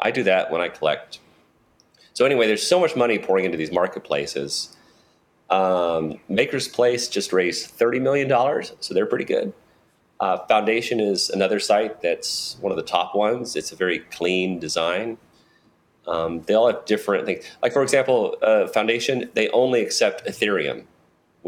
I 0.00 0.10
do 0.10 0.22
that 0.24 0.50
when 0.50 0.60
I 0.60 0.68
collect. 0.68 1.20
So 2.12 2.24
anyway, 2.24 2.46
there's 2.46 2.66
so 2.66 2.78
much 2.78 2.94
money 2.94 3.18
pouring 3.18 3.44
into 3.44 3.56
these 3.56 3.72
marketplaces. 3.72 4.76
Um, 5.50 6.20
MakersPlace 6.30 7.10
just 7.10 7.32
raised 7.32 7.70
thirty 7.70 7.98
million 7.98 8.28
dollars, 8.28 8.74
so 8.80 8.92
they're 8.92 9.06
pretty 9.06 9.24
good. 9.24 9.54
Uh, 10.20 10.38
Foundation 10.46 11.00
is 11.00 11.30
another 11.30 11.60
site 11.60 12.02
that's 12.02 12.56
one 12.60 12.72
of 12.72 12.76
the 12.76 12.82
top 12.82 13.14
ones. 13.14 13.56
It's 13.56 13.72
a 13.72 13.76
very 13.76 14.00
clean 14.00 14.58
design. 14.58 15.16
Um, 16.06 16.42
they 16.42 16.54
all 16.54 16.66
have 16.66 16.84
different 16.84 17.24
things. 17.24 17.44
Like 17.62 17.72
for 17.72 17.82
example, 17.82 18.36
uh, 18.42 18.66
Foundation 18.66 19.30
they 19.34 19.48
only 19.50 19.80
accept 19.80 20.26
Ethereum 20.26 20.84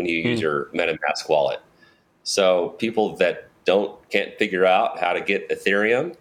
when 0.01 0.09
you 0.09 0.21
use 0.23 0.39
mm. 0.39 0.43
your 0.43 0.65
MetaMask 0.73 1.29
wallet. 1.29 1.61
So 2.23 2.71
people 2.79 3.17
that 3.17 3.51
don't 3.67 4.09
can't 4.09 4.35
figure 4.39 4.65
out 4.65 4.99
how 4.99 5.13
to 5.13 5.21
get 5.21 5.51
Ethereum, 5.51 6.17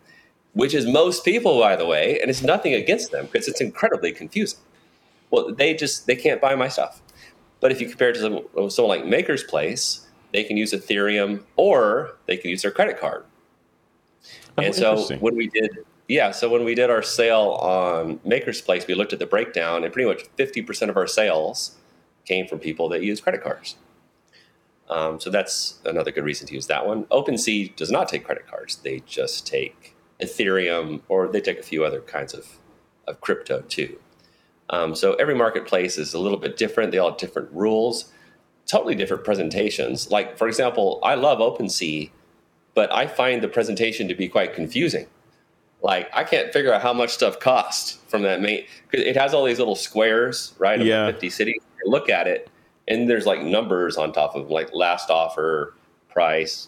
which 0.51 0.73
is 0.73 0.85
most 0.85 1.23
people, 1.23 1.57
by 1.61 1.77
the 1.77 1.85
way, 1.85 2.19
and 2.19 2.29
it's 2.29 2.43
nothing 2.43 2.73
against 2.73 3.11
them 3.11 3.27
because 3.31 3.47
it's 3.47 3.61
incredibly 3.61 4.11
confusing. 4.11 4.59
Well, 5.31 5.53
they 5.53 5.73
just 5.73 6.07
they 6.07 6.17
can't 6.17 6.41
buy 6.41 6.55
my 6.55 6.67
stuff. 6.67 7.01
But 7.61 7.71
if 7.71 7.79
you 7.79 7.87
compare 7.87 8.09
it 8.09 8.13
to 8.15 8.19
someone, 8.19 8.69
someone 8.69 8.99
like 8.99 9.07
MakersPlace, 9.07 10.05
they 10.33 10.43
can 10.43 10.57
use 10.57 10.73
Ethereum 10.73 11.43
or 11.55 12.17
they 12.25 12.35
can 12.35 12.49
use 12.49 12.63
their 12.63 12.71
credit 12.71 12.99
card. 12.99 13.23
Oh, 14.57 14.63
and 14.63 14.75
so 14.75 15.15
when 15.19 15.37
we 15.37 15.47
did, 15.47 15.85
yeah, 16.09 16.31
so 16.31 16.49
when 16.49 16.65
we 16.65 16.75
did 16.75 16.89
our 16.89 17.01
sale 17.01 17.57
on 17.61 18.17
MakersPlace, 18.19 18.87
we 18.87 18.93
looked 18.93 19.13
at 19.13 19.19
the 19.19 19.25
breakdown, 19.25 19.85
and 19.85 19.93
pretty 19.93 20.09
much 20.09 20.25
50% 20.37 20.89
of 20.89 20.97
our 20.97 21.07
sales 21.07 21.77
came 22.29 22.47
from 22.47 22.59
people 22.59 22.87
that 22.89 23.03
use 23.03 23.19
credit 23.19 23.43
cards. 23.43 23.75
Um, 24.89 25.19
so 25.19 25.29
that's 25.29 25.79
another 25.83 26.11
good 26.11 26.23
reason 26.23 26.47
to 26.47 26.53
use 26.53 26.67
that 26.67 26.87
one. 26.87 27.03
OpenSea 27.05 27.75
does 27.75 27.91
not 27.91 28.07
take 28.07 28.23
credit 28.23 28.47
cards; 28.47 28.77
they 28.77 29.01
just 29.05 29.45
take 29.45 29.95
Ethereum, 30.21 31.01
or 31.09 31.27
they 31.27 31.41
take 31.41 31.59
a 31.59 31.63
few 31.63 31.83
other 31.83 32.01
kinds 32.01 32.33
of, 32.33 32.45
of 33.07 33.19
crypto 33.19 33.61
too. 33.67 33.99
Um, 34.69 34.95
so 34.95 35.15
every 35.15 35.35
marketplace 35.35 35.97
is 35.97 36.13
a 36.13 36.19
little 36.19 36.37
bit 36.37 36.55
different. 36.55 36.91
They 36.91 36.99
all 36.99 37.09
have 37.09 37.19
different 37.19 37.49
rules 37.51 38.11
totally 38.69 38.95
different 38.95 39.23
presentations. 39.23 40.11
Like, 40.11 40.37
for 40.37 40.47
example, 40.47 40.99
I 41.03 41.15
love 41.15 41.39
OpenSea, 41.39 42.11
but 42.75 42.93
I 42.93 43.07
find 43.07 43.41
the 43.41 43.47
presentation 43.47 44.07
to 44.07 44.15
be 44.15 44.29
quite 44.29 44.53
confusing. 44.53 45.07
Like, 45.81 46.09
I 46.13 46.23
can't 46.23 46.51
figure 46.51 46.73
out 46.73 46.81
how 46.81 46.93
much 46.93 47.11
stuff 47.11 47.39
costs 47.39 47.99
from 48.07 48.23
that 48.23 48.41
main, 48.41 48.65
because 48.89 49.05
it 49.05 49.15
has 49.15 49.33
all 49.33 49.45
these 49.45 49.59
little 49.59 49.75
squares, 49.75 50.53
right? 50.57 50.79
Yeah. 50.81 51.07
50 51.07 51.29
cities. 51.29 51.61
look 51.85 52.09
at 52.09 52.27
it, 52.27 52.49
and 52.87 53.09
there's 53.09 53.25
like 53.25 53.41
numbers 53.41 53.97
on 53.97 54.11
top 54.11 54.35
of 54.35 54.49
like 54.49 54.73
last 54.73 55.09
offer, 55.09 55.73
price. 56.09 56.67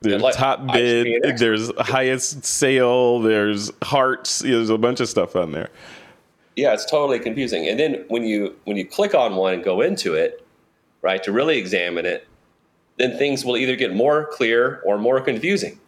There's 0.00 0.22
like, 0.22 0.36
top 0.36 0.64
bid, 0.72 1.38
there's 1.38 1.72
highest 1.78 2.44
sale, 2.44 3.20
there's 3.20 3.72
hearts, 3.82 4.40
there's 4.40 4.70
a 4.70 4.78
bunch 4.78 5.00
of 5.00 5.08
stuff 5.08 5.34
on 5.34 5.50
there. 5.52 5.70
Yeah, 6.54 6.72
it's 6.72 6.88
totally 6.88 7.18
confusing. 7.18 7.68
And 7.68 7.78
then 7.78 8.04
when 8.08 8.24
you 8.24 8.54
when 8.64 8.76
you 8.76 8.86
click 8.86 9.14
on 9.14 9.36
one 9.36 9.54
and 9.54 9.64
go 9.64 9.80
into 9.80 10.14
it, 10.14 10.46
right, 11.02 11.22
to 11.24 11.32
really 11.32 11.58
examine 11.58 12.06
it, 12.06 12.28
then 12.96 13.16
things 13.18 13.44
will 13.44 13.56
either 13.56 13.76
get 13.76 13.94
more 13.94 14.26
clear 14.26 14.80
or 14.84 14.98
more 14.98 15.20
confusing 15.20 15.80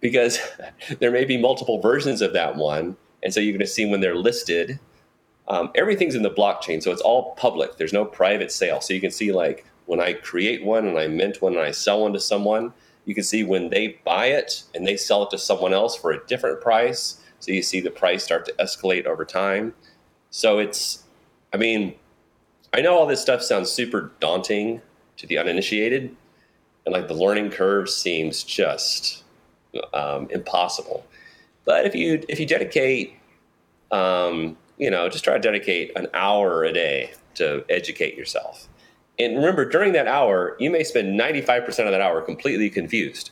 because 0.00 0.38
there 0.98 1.10
may 1.10 1.24
be 1.24 1.36
multiple 1.36 1.80
versions 1.80 2.22
of 2.22 2.32
that 2.32 2.56
one. 2.56 2.96
And 3.22 3.32
so 3.32 3.40
you're 3.40 3.52
going 3.52 3.60
to 3.60 3.66
see 3.66 3.84
when 3.84 4.00
they're 4.00 4.14
listed, 4.14 4.78
um, 5.48 5.70
everything's 5.74 6.14
in 6.14 6.22
the 6.22 6.30
blockchain. 6.30 6.82
So 6.82 6.92
it's 6.92 7.00
all 7.00 7.34
public. 7.34 7.76
There's 7.76 7.92
no 7.92 8.04
private 8.04 8.52
sale. 8.52 8.80
So 8.80 8.94
you 8.94 9.00
can 9.00 9.10
see, 9.10 9.32
like, 9.32 9.66
when 9.86 10.00
I 10.00 10.12
create 10.12 10.64
one 10.64 10.86
and 10.86 10.98
I 10.98 11.08
mint 11.08 11.40
one 11.40 11.54
and 11.54 11.62
I 11.62 11.70
sell 11.70 12.02
one 12.02 12.12
to 12.12 12.20
someone, 12.20 12.72
you 13.06 13.14
can 13.14 13.24
see 13.24 13.42
when 13.42 13.70
they 13.70 13.98
buy 14.04 14.26
it 14.26 14.62
and 14.74 14.86
they 14.86 14.96
sell 14.96 15.22
it 15.22 15.30
to 15.30 15.38
someone 15.38 15.72
else 15.72 15.96
for 15.96 16.12
a 16.12 16.24
different 16.26 16.60
price. 16.60 17.22
So 17.40 17.52
you 17.52 17.62
see 17.62 17.80
the 17.80 17.90
price 17.90 18.22
start 18.22 18.44
to 18.46 18.52
escalate 18.60 19.06
over 19.06 19.24
time. 19.24 19.72
So 20.30 20.58
it's, 20.58 21.04
I 21.54 21.56
mean, 21.56 21.94
I 22.74 22.82
know 22.82 22.98
all 22.98 23.06
this 23.06 23.22
stuff 23.22 23.42
sounds 23.42 23.70
super 23.70 24.12
daunting 24.20 24.82
to 25.16 25.26
the 25.26 25.38
uninitiated, 25.38 26.14
and 26.84 26.92
like 26.92 27.08
the 27.08 27.14
learning 27.14 27.50
curve 27.50 27.88
seems 27.88 28.44
just 28.44 29.24
um, 29.92 30.28
impossible. 30.30 31.06
But 31.64 31.86
if 31.86 31.94
you 31.94 32.24
if 32.28 32.40
you 32.40 32.46
dedicate, 32.46 33.14
um, 33.90 34.56
you 34.78 34.90
know, 34.90 35.08
just 35.08 35.24
try 35.24 35.34
to 35.34 35.40
dedicate 35.40 35.92
an 35.96 36.08
hour 36.14 36.64
a 36.64 36.72
day 36.72 37.12
to 37.34 37.64
educate 37.68 38.16
yourself. 38.16 38.68
And 39.18 39.36
remember, 39.36 39.64
during 39.64 39.92
that 39.94 40.06
hour, 40.06 40.56
you 40.60 40.70
may 40.70 40.84
spend 40.84 41.18
95% 41.18 41.66
of 41.66 41.90
that 41.90 42.00
hour 42.00 42.22
completely 42.22 42.70
confused. 42.70 43.30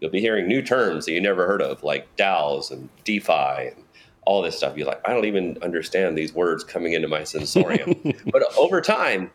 You'll 0.00 0.10
be 0.10 0.20
hearing 0.20 0.46
new 0.46 0.62
terms 0.62 1.06
that 1.06 1.12
you 1.12 1.20
never 1.20 1.46
heard 1.46 1.62
of, 1.62 1.82
like 1.82 2.14
DAOs 2.16 2.70
and 2.70 2.88
DeFi 3.04 3.68
and 3.68 3.84
all 4.26 4.42
this 4.42 4.56
stuff. 4.56 4.76
You're 4.76 4.86
like, 4.86 5.00
I 5.08 5.12
don't 5.14 5.24
even 5.24 5.58
understand 5.62 6.18
these 6.18 6.34
words 6.34 6.64
coming 6.64 6.92
into 6.92 7.08
my 7.08 7.24
sensorium. 7.24 7.94
but 8.32 8.42
over 8.58 8.80
time, 8.80 9.30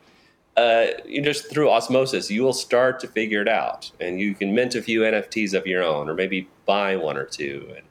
uh, 0.57 0.87
you 1.05 1.21
just 1.21 1.49
through 1.51 1.69
osmosis, 1.69 2.31
you 2.31 2.41
will 2.41 2.51
start 2.51 2.99
to 2.99 3.07
figure 3.07 3.41
it 3.41 3.47
out, 3.47 3.91
and 3.99 4.19
you 4.19 4.33
can 4.33 4.53
mint 4.55 4.73
a 4.73 4.81
few 4.81 5.01
NFTs 5.01 5.53
of 5.53 5.67
your 5.67 5.83
own, 5.83 6.09
or 6.09 6.15
maybe 6.15 6.49
buy 6.65 6.95
one 6.95 7.15
or 7.15 7.25
two. 7.25 7.71
And 7.75 7.85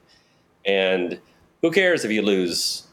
and 0.66 1.20
who 1.62 1.70
cares 1.70 2.04
if 2.04 2.10
you 2.10 2.22
lose 2.22 2.88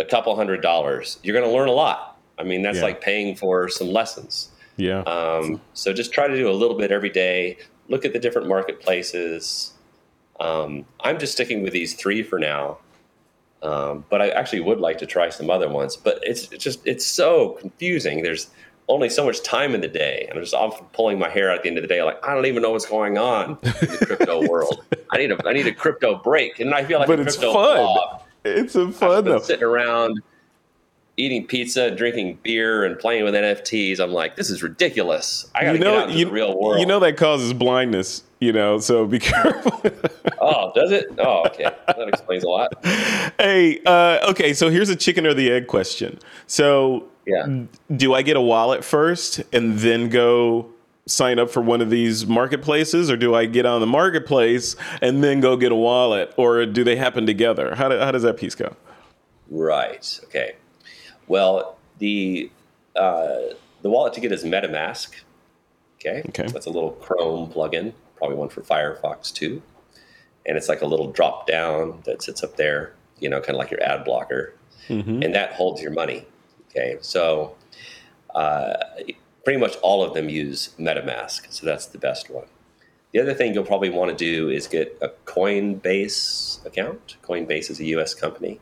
a 0.00 0.04
couple 0.04 0.34
hundred 0.34 0.60
dollars? 0.60 1.18
You're 1.22 1.38
going 1.38 1.48
to 1.48 1.56
learn 1.56 1.68
a 1.68 1.72
lot. 1.72 2.18
I 2.36 2.42
mean, 2.42 2.62
that's 2.62 2.78
yeah. 2.78 2.84
like 2.84 3.00
paying 3.00 3.36
for 3.36 3.68
some 3.68 3.88
lessons. 3.88 4.50
Yeah. 4.76 5.00
Um, 5.02 5.60
so 5.72 5.92
just 5.92 6.12
try 6.12 6.26
to 6.26 6.36
do 6.36 6.50
a 6.50 6.52
little 6.52 6.76
bit 6.76 6.90
every 6.90 7.08
day. 7.08 7.58
Look 7.88 8.04
at 8.04 8.12
the 8.12 8.18
different 8.18 8.48
marketplaces. 8.48 9.72
Um, 10.40 10.84
I'm 11.00 11.18
just 11.18 11.32
sticking 11.32 11.62
with 11.62 11.72
these 11.72 11.94
three 11.94 12.22
for 12.22 12.38
now. 12.40 12.78
Um, 13.62 14.04
but 14.10 14.20
I 14.20 14.28
actually 14.30 14.60
would 14.60 14.80
like 14.80 14.98
to 14.98 15.06
try 15.06 15.30
some 15.30 15.48
other 15.48 15.68
ones. 15.68 15.96
But 15.96 16.18
it's, 16.22 16.50
it's 16.52 16.62
just 16.62 16.86
it's 16.86 17.06
so 17.06 17.50
confusing. 17.60 18.22
There's 18.22 18.50
only 18.88 19.08
so 19.08 19.24
much 19.24 19.42
time 19.42 19.74
in 19.74 19.80
the 19.80 19.88
day, 19.88 20.26
and 20.28 20.38
I'm 20.38 20.44
just 20.44 20.54
often 20.54 20.86
pulling 20.92 21.18
my 21.18 21.28
hair 21.28 21.50
out 21.50 21.56
at 21.56 21.62
the 21.64 21.68
end 21.68 21.78
of 21.78 21.82
the 21.82 21.88
day. 21.88 22.02
Like 22.02 22.24
I 22.26 22.34
don't 22.34 22.46
even 22.46 22.62
know 22.62 22.70
what's 22.70 22.86
going 22.86 23.18
on 23.18 23.58
in 23.62 23.70
the 23.72 24.02
crypto 24.06 24.48
world. 24.48 24.84
I 25.10 25.18
need 25.18 25.32
a 25.32 25.48
I 25.48 25.52
need 25.52 25.66
a 25.66 25.74
crypto 25.74 26.16
break, 26.16 26.60
and 26.60 26.72
I 26.74 26.84
feel 26.84 26.98
like 26.98 27.08
but 27.08 27.18
a 27.18 27.22
it's 27.22 27.36
fun. 27.36 27.52
blob. 27.52 28.22
It's 28.44 28.74
a 28.76 28.92
fun 28.92 29.24
though. 29.24 29.40
Sitting 29.40 29.64
around. 29.64 30.20
eating 31.18 31.46
pizza, 31.46 31.90
drinking 31.90 32.38
beer, 32.42 32.84
and 32.84 32.98
playing 32.98 33.24
with 33.24 33.32
NFTs. 33.34 33.98
I'm 34.00 34.12
like, 34.12 34.36
this 34.36 34.50
is 34.50 34.62
ridiculous. 34.62 35.50
I 35.54 35.64
got 35.64 35.72
to 35.72 35.78
You 35.78 35.84
know, 35.84 35.90
get 35.92 35.98
out 36.02 36.08
into 36.08 36.18
you, 36.20 36.24
the 36.26 36.30
real 36.30 36.60
world. 36.60 36.78
you 36.78 36.84
know 36.86 37.00
that 37.00 37.16
causes 37.16 37.52
blindness. 37.54 38.22
You 38.38 38.52
know, 38.52 38.78
so 38.78 39.06
be 39.06 39.18
careful. 39.32 39.82
oh, 40.42 40.70
does 40.74 40.92
it? 40.92 41.06
Oh, 41.18 41.44
okay. 41.46 41.64
That 41.86 42.06
explains 42.08 42.44
a 42.44 42.48
lot. 42.48 42.72
hey, 42.84 43.80
uh, 43.86 44.28
okay. 44.30 44.52
So 44.52 44.68
here's 44.68 44.90
a 44.90 44.96
chicken 44.96 45.26
or 45.26 45.32
the 45.32 45.50
egg 45.50 45.66
question. 45.68 46.18
So, 46.46 47.08
Yeah. 47.26 47.64
do 47.96 48.14
I 48.14 48.22
get 48.22 48.36
a 48.36 48.40
wallet 48.40 48.84
first 48.84 49.42
and 49.52 49.78
then 49.80 50.08
go 50.10 50.70
sign 51.06 51.38
up 51.38 51.50
for 51.50 51.60
one 51.60 51.80
of 51.80 51.90
these 51.90 52.26
marketplaces, 52.26 53.10
or 53.10 53.16
do 53.16 53.34
I 53.34 53.46
get 53.46 53.64
on 53.66 53.80
the 53.80 53.86
marketplace 53.86 54.76
and 55.00 55.22
then 55.22 55.40
go 55.40 55.56
get 55.56 55.72
a 55.72 55.76
wallet, 55.76 56.32
or 56.36 56.66
do 56.66 56.84
they 56.84 56.96
happen 56.96 57.26
together? 57.26 57.74
How, 57.74 57.88
do, 57.88 57.98
how 57.98 58.10
does 58.10 58.22
that 58.22 58.36
piece 58.36 58.54
go? 58.54 58.74
Right. 59.48 60.20
Okay. 60.24 60.56
Well, 61.28 61.78
the 61.98 62.50
uh, 62.96 63.38
the 63.82 63.90
wallet 63.90 64.14
to 64.14 64.20
get 64.20 64.32
is 64.32 64.44
MetaMask. 64.44 65.14
Okay. 65.96 66.22
Okay. 66.28 66.46
That's 66.48 66.66
a 66.66 66.70
little 66.70 66.92
Chrome 66.92 67.52
plugin, 67.52 67.92
probably 68.16 68.36
one 68.36 68.48
for 68.48 68.62
Firefox 68.62 69.32
too. 69.32 69.62
And 70.44 70.56
it's 70.56 70.68
like 70.68 70.82
a 70.82 70.86
little 70.86 71.10
drop 71.10 71.46
down 71.46 72.02
that 72.04 72.22
sits 72.22 72.42
up 72.42 72.56
there, 72.56 72.94
you 73.18 73.28
know, 73.28 73.40
kind 73.40 73.50
of 73.50 73.56
like 73.56 73.70
your 73.70 73.82
ad 73.82 74.04
blocker, 74.04 74.54
and 74.88 75.34
that 75.34 75.52
holds 75.54 75.82
your 75.82 75.90
money. 75.90 76.24
Okay. 76.76 76.98
So 77.00 77.56
uh, 78.34 78.74
pretty 79.44 79.58
much 79.58 79.76
all 79.76 80.02
of 80.02 80.14
them 80.14 80.28
use 80.28 80.74
MetaMask, 80.78 81.52
so 81.52 81.64
that's 81.64 81.86
the 81.86 81.98
best 81.98 82.28
one. 82.30 82.46
The 83.12 83.20
other 83.20 83.32
thing 83.32 83.54
you'll 83.54 83.64
probably 83.64 83.88
want 83.88 84.10
to 84.10 84.16
do 84.16 84.50
is 84.50 84.66
get 84.66 84.98
a 85.00 85.08
Coinbase 85.24 86.64
account. 86.66 87.16
Coinbase 87.22 87.70
is 87.70 87.80
a 87.80 87.84
U.S. 87.86 88.14
company. 88.14 88.60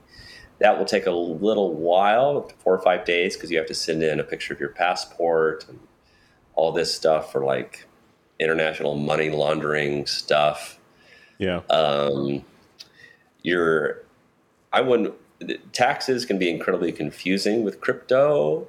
That 0.61 0.79
will 0.79 0.85
take 0.85 1.07
a 1.07 1.11
little 1.11 1.75
while, 1.75 2.53
four 2.59 2.75
or 2.75 2.83
five 2.83 3.05
days, 3.05 3.35
because 3.35 3.51
you 3.51 3.59
have 3.59 3.67
to 3.67 3.75
send 3.75 4.03
in 4.03 4.21
a 4.21 4.25
picture 4.25 4.55
of 4.55 4.61
your 4.61 4.69
passport 4.69 5.67
and 5.69 5.81
all 6.55 6.71
this 6.71 6.95
stuff 6.95 7.33
for 7.33 7.45
like 7.45 7.87
international 8.39 8.95
money 8.97 9.31
laundering 9.31 10.07
stuff. 10.07 10.79
Yeah. 11.39 11.63
Um, 11.69 12.45
your, 13.43 14.05
I 14.73 14.83
wouldn't. 14.83 15.15
The 15.39 15.59
Taxes 15.73 16.25
can 16.25 16.39
be 16.39 16.49
incredibly 16.51 16.93
confusing 16.93 17.65
with 17.65 17.81
crypto. 17.81 18.67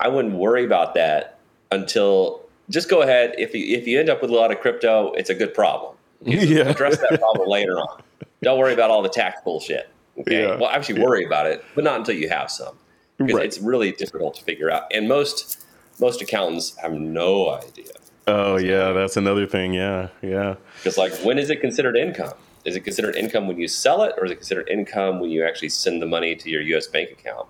I 0.00 0.08
wouldn't 0.08 0.34
worry 0.34 0.64
about 0.64 0.94
that 0.94 1.38
until 1.70 2.42
just 2.70 2.88
go 2.88 3.02
ahead. 3.02 3.34
If 3.38 3.54
you 3.54 3.76
if 3.76 3.86
you 3.86 3.98
end 4.00 4.08
up 4.10 4.20
with 4.22 4.30
a 4.30 4.34
lot 4.34 4.50
of 4.50 4.60
crypto, 4.60 5.12
it's 5.12 5.30
a 5.30 5.34
good 5.34 5.54
problem. 5.54 5.94
yeah. 6.22 6.68
Address 6.70 6.98
that 6.98 7.20
problem 7.20 7.48
later 7.48 7.78
on. 7.78 8.02
Don't 8.42 8.58
worry 8.58 8.72
about 8.74 8.90
all 8.90 9.02
the 9.02 9.08
tax 9.08 9.40
bullshit. 9.44 9.88
Okay. 10.18 10.42
Yeah. 10.42 10.56
Well, 10.56 10.70
actually, 10.70 11.02
worry 11.02 11.24
about 11.24 11.46
it, 11.46 11.64
but 11.74 11.84
not 11.84 11.98
until 11.98 12.14
you 12.14 12.28
have 12.28 12.50
some, 12.50 12.76
because 13.18 13.34
Right. 13.34 13.44
it's 13.46 13.58
really 13.58 13.92
difficult 13.92 14.34
to 14.36 14.44
figure 14.44 14.70
out. 14.70 14.84
And 14.92 15.08
most 15.08 15.64
most 16.00 16.20
accountants 16.22 16.76
have 16.76 16.92
no 16.92 17.50
idea. 17.50 17.92
Oh, 18.26 18.56
yeah. 18.56 18.92
That's 18.92 19.16
another 19.16 19.46
thing. 19.46 19.72
Yeah. 19.72 20.08
Yeah. 20.22 20.56
Because, 20.78 20.98
like, 20.98 21.12
when 21.24 21.38
is 21.38 21.48
it 21.48 21.60
considered 21.60 21.96
income? 21.96 22.34
Is 22.66 22.74
it 22.74 22.80
considered 22.80 23.14
income 23.14 23.46
when 23.46 23.58
you 23.60 23.68
sell 23.68 24.02
it, 24.02 24.14
or 24.18 24.26
is 24.26 24.32
it 24.32 24.36
considered 24.36 24.68
income 24.68 25.20
when 25.20 25.30
you 25.30 25.44
actually 25.44 25.68
send 25.68 26.02
the 26.02 26.06
money 26.06 26.34
to 26.34 26.50
your 26.50 26.60
U.S. 26.62 26.88
bank 26.88 27.12
account? 27.12 27.46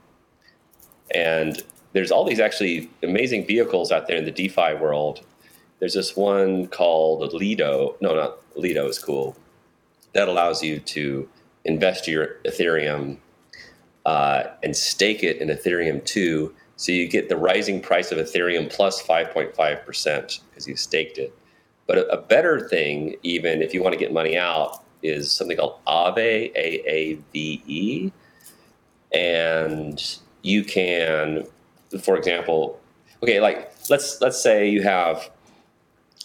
And 1.14 1.62
there's 1.94 2.10
all 2.10 2.24
these 2.24 2.38
actually 2.38 2.90
amazing 3.02 3.46
vehicles 3.46 3.90
out 3.90 4.06
there 4.06 4.18
in 4.18 4.26
the 4.26 4.30
DeFi 4.30 4.74
world. 4.74 5.22
There's 5.80 5.94
this 5.94 6.14
one 6.14 6.66
called 6.66 7.32
Lido. 7.32 7.96
No, 8.02 8.14
not 8.14 8.38
Lido 8.56 8.86
is 8.86 8.98
cool. 8.98 9.34
That 10.12 10.28
allows 10.28 10.62
you 10.62 10.80
to 10.80 11.26
invest 11.64 12.06
your 12.06 12.36
Ethereum 12.44 13.16
uh, 14.04 14.44
and 14.62 14.76
stake 14.76 15.22
it 15.22 15.38
in 15.38 15.48
Ethereum 15.48 16.04
too. 16.04 16.54
So 16.76 16.92
you 16.92 17.08
get 17.08 17.30
the 17.30 17.36
rising 17.38 17.80
price 17.80 18.12
of 18.12 18.18
Ethereum 18.18 18.70
plus 18.70 19.02
5.5% 19.02 20.40
because 20.50 20.68
you 20.68 20.76
staked 20.76 21.16
it. 21.16 21.36
But 21.86 21.98
a 22.12 22.18
better 22.18 22.68
thing, 22.68 23.16
even 23.22 23.62
if 23.62 23.72
you 23.72 23.82
want 23.82 23.94
to 23.94 23.98
get 23.98 24.12
money 24.12 24.36
out, 24.36 24.82
is 25.02 25.30
something 25.32 25.56
called 25.56 25.78
Aave, 25.86 26.16
A 26.54 26.90
A 26.90 27.14
V 27.32 27.62
E. 27.66 28.12
And 29.12 30.02
you 30.42 30.64
can, 30.64 31.44
for 32.02 32.16
example, 32.16 32.80
okay, 33.22 33.40
like 33.40 33.72
let's 33.88 34.20
let's 34.20 34.42
say 34.42 34.68
you 34.68 34.82
have, 34.82 35.30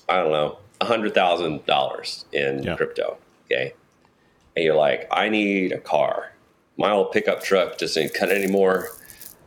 I 0.09 0.17
don't 0.17 0.31
know, 0.31 0.57
hundred 0.81 1.13
thousand 1.13 1.65
dollars 1.65 2.25
in 2.33 2.63
Yeah. 2.63 2.75
crypto, 2.75 3.17
okay, 3.45 3.73
and 4.55 4.65
you're 4.65 4.75
like, 4.75 5.07
I 5.11 5.29
need 5.29 5.71
a 5.71 5.79
car. 5.79 6.33
My 6.77 6.91
old 6.91 7.11
pickup 7.11 7.43
truck 7.43 7.77
just 7.77 7.97
ain't 7.97 8.13
cut 8.13 8.29
anymore. 8.31 8.89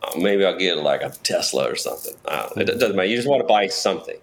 Uh, 0.03 0.19
maybe 0.19 0.45
I'll 0.45 0.57
get 0.59 0.79
like 0.79 1.03
a 1.03 1.11
Tesla 1.23 1.71
or 1.71 1.77
something. 1.77 2.15
I. 2.29 2.49
It 2.57 2.65
doesn't 2.67 2.95
matter. 2.97 3.09
You 3.09 3.17
just 3.17 3.29
want 3.29 3.43
to 3.43 3.49
buy 3.49 3.67
something. 3.67 4.19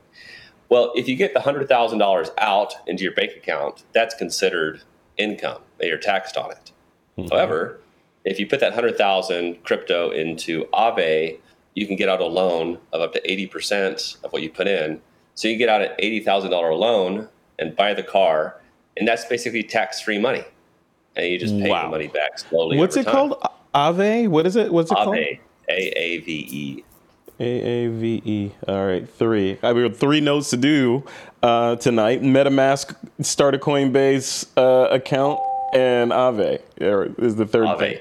Well, 0.69 0.93
if 0.95 1.09
you 1.09 1.15
get 1.17 1.33
the 1.33 1.41
hundred 1.41 1.67
thousand 1.67 1.99
dollars 1.99 2.29
out 2.37 2.73
into 2.87 3.03
your 3.03 3.13
bank 3.13 3.33
account, 3.35 3.83
that's 3.93 4.15
considered 4.15 4.81
income. 5.17 5.61
and 5.79 5.89
You're 5.89 5.97
taxed 5.97 6.37
on 6.37 6.51
it. 6.51 6.71
Hmm. 7.17 7.27
However, 7.31 7.79
if 8.25 8.39
you 8.39 8.47
put 8.47 8.59
that 8.59 8.73
hundred 8.73 8.97
thousand 8.97 9.63
crypto 9.63 10.11
into 10.11 10.65
Aave, 10.73 11.39
you 11.75 11.87
can 11.87 11.95
get 11.95 12.09
out 12.09 12.19
a 12.21 12.25
loan 12.25 12.77
of 12.93 13.01
up 13.01 13.13
to 13.13 13.31
eighty 13.31 13.47
percent 13.47 14.17
of 14.23 14.31
what 14.33 14.41
you 14.41 14.49
put 14.49 14.67
in. 14.67 15.01
So 15.35 15.47
you 15.47 15.57
get 15.57 15.69
out 15.69 15.81
an 15.81 15.89
eighty 15.99 16.19
thousand 16.19 16.51
dollar 16.51 16.73
loan 16.73 17.27
and 17.59 17.75
buy 17.75 17.93
the 17.93 18.03
car, 18.03 18.59
and 18.97 19.07
that's 19.07 19.25
basically 19.25 19.63
tax 19.63 20.01
free 20.01 20.19
money, 20.19 20.43
and 21.15 21.27
you 21.27 21.39
just 21.39 21.57
pay 21.57 21.69
Wow. 21.69 21.83
the 21.83 21.89
money 21.89 22.07
back 22.07 22.37
slowly. 22.39 22.77
What's 22.77 22.95
it 22.97 23.03
time. 23.05 23.13
called? 23.13 23.47
Ave? 23.73 24.27
What 24.27 24.45
is 24.45 24.55
it? 24.55 24.71
What's 24.71 24.91
it 24.91 24.95
called? 24.95 25.15
Aave, 25.15 25.39
A 25.69 25.99
A 25.99 26.17
V 26.19 26.47
E. 26.51 26.83
A 27.41 27.43
A 27.43 27.87
V 27.87 28.21
E. 28.23 28.51
All 28.67 28.85
right, 28.85 29.09
three. 29.09 29.57
I 29.63 29.73
have 29.73 29.97
three 29.97 30.21
notes 30.21 30.51
to 30.51 30.57
do 30.57 31.03
uh, 31.41 31.75
tonight. 31.77 32.21
MetaMask, 32.21 32.95
start 33.21 33.55
a 33.55 33.57
Coinbase 33.57 34.45
uh, 34.55 34.93
account, 34.93 35.39
and 35.73 36.11
Aave 36.11 36.61
is 37.19 37.35
the 37.37 37.47
third 37.47 37.79
thing. 37.79 37.97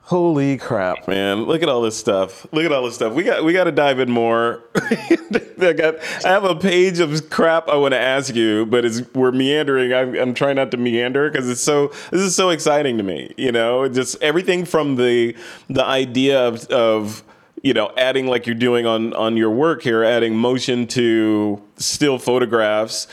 Holy 0.00 0.56
crap, 0.56 1.06
man! 1.06 1.44
Look 1.44 1.62
at 1.62 1.68
all 1.68 1.80
this 1.80 1.96
stuff. 1.96 2.44
Look 2.52 2.64
at 2.64 2.72
all 2.72 2.84
this 2.84 2.96
stuff. 2.96 3.12
We 3.12 3.22
got 3.22 3.44
we 3.44 3.52
got 3.52 3.64
to 3.64 3.72
dive 3.72 4.00
in 4.00 4.10
more. 4.10 4.64
I 4.74 5.72
got 5.72 5.96
I 6.24 6.28
have 6.28 6.44
a 6.44 6.56
page 6.56 6.98
of 6.98 7.30
crap 7.30 7.68
I 7.68 7.76
want 7.76 7.92
to 7.92 8.00
ask 8.00 8.34
you, 8.34 8.66
but 8.66 8.84
it's 8.84 9.02
we're 9.14 9.32
meandering. 9.32 9.92
I'm, 9.92 10.16
I'm 10.16 10.34
trying 10.34 10.56
not 10.56 10.72
to 10.72 10.76
meander 10.76 11.30
because 11.30 11.48
it's 11.48 11.60
so 11.60 11.88
this 12.10 12.20
is 12.20 12.34
so 12.34 12.50
exciting 12.50 12.98
to 12.98 13.04
me. 13.04 13.32
You 13.36 13.52
know, 13.52 13.88
just 13.88 14.20
everything 14.20 14.64
from 14.64 14.96
the 14.96 15.36
the 15.68 15.84
idea 15.84 16.40
of 16.40 16.66
of 16.66 17.22
you 17.62 17.72
know 17.72 17.92
adding 17.96 18.26
like 18.26 18.46
you're 18.46 18.54
doing 18.54 18.86
on 18.86 19.12
on 19.14 19.36
your 19.36 19.50
work 19.50 19.82
here, 19.82 20.04
adding 20.04 20.36
motion 20.36 20.86
to 20.88 21.62
still 21.76 22.18
photographs 22.18 23.06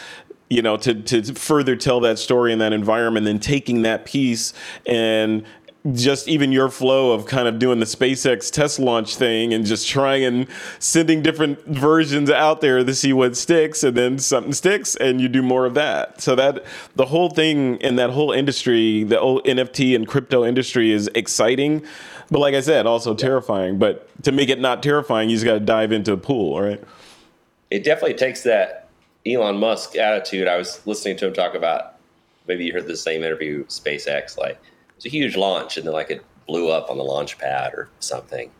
you 0.50 0.62
know, 0.62 0.78
to, 0.78 0.94
to 0.94 1.34
further 1.34 1.76
tell 1.76 2.00
that 2.02 2.20
story 2.20 2.54
in 2.54 2.60
that 2.60 2.74
environment, 2.74 3.26
then 3.26 3.39
taking 3.39 3.82
that 3.82 4.06
piece 4.06 4.54
and 4.86 5.44
just 5.91 6.30
even 6.30 6.52
your 6.52 6.70
flow 6.70 7.12
of 7.12 7.26
kind 7.26 7.48
of 7.48 7.60
doing 7.60 7.80
the 7.80 7.86
SpaceX 7.86 8.50
test 8.50 8.80
launch 8.80 9.18
thing 9.18 9.54
and 9.54 9.66
just 9.66 9.88
trying 9.88 10.24
and 10.24 10.48
sending 10.80 11.22
different 11.22 11.60
versions 11.66 12.30
out 12.30 12.62
there 12.62 12.84
to 12.84 12.96
see 12.96 13.12
what 13.12 13.36
sticks 13.36 13.84
and 13.84 13.98
then 13.98 14.18
something 14.18 14.54
sticks 14.54 14.96
and 14.96 15.20
you 15.20 15.28
do 15.28 15.41
more 15.41 15.66
of 15.66 15.74
that. 15.74 16.22
So 16.22 16.36
that 16.36 16.64
the 16.96 17.06
whole 17.06 17.30
thing 17.30 17.78
in 17.78 17.98
that 17.98 18.12
whole 18.12 18.32
industry, 18.32 19.04
the 19.04 19.20
whole 19.20 19.41
NFT 19.41 19.94
and 19.94 20.08
crypto 20.08 20.46
industry 20.46 20.91
is 20.91 21.10
exciting. 21.16 21.84
But 22.34 22.39
like 22.39 22.55
I 22.55 22.61
said, 22.61 22.86
also 22.88 23.13
terrifying. 23.13 23.77
But 23.77 24.09
to 24.23 24.31
make 24.31 24.49
it 24.49 24.59
not 24.59 24.81
terrifying, 24.81 25.29
you 25.29 25.36
just 25.36 25.45
got 25.45 25.53
to 25.53 25.59
dive 25.59 25.91
into 25.91 26.11
a 26.11 26.17
pool, 26.17 26.59
right? 26.59 26.84
it 27.73 27.84
definitely 27.84 28.13
takes 28.13 28.43
that 28.43 28.88
Elon 29.25 29.57
Musk 29.57 29.95
attitude. 29.95 30.47
I 30.47 30.57
was 30.57 30.86
listening 30.86 31.17
to 31.17 31.27
him 31.27 31.34
talk 31.34 31.55
about 31.55 31.95
maybe 32.47 32.65
you 32.65 32.71
heard 32.71 32.86
the 32.86 32.95
same 32.95 33.23
interview 33.23 33.65
SpaceX 33.65 34.38
like 34.38 34.51
it 34.51 34.95
was 34.95 35.05
a 35.07 35.09
huge 35.09 35.36
launch 35.36 35.77
and 35.77 35.88
then 35.88 35.93
like 35.93 36.11
it 36.11 36.23
blew 36.45 36.69
up 36.69 36.91
on 36.91 36.97
the 36.97 37.03
launch 37.03 37.39
pad 37.39 37.73
or 37.73 37.89
something. 37.99 38.51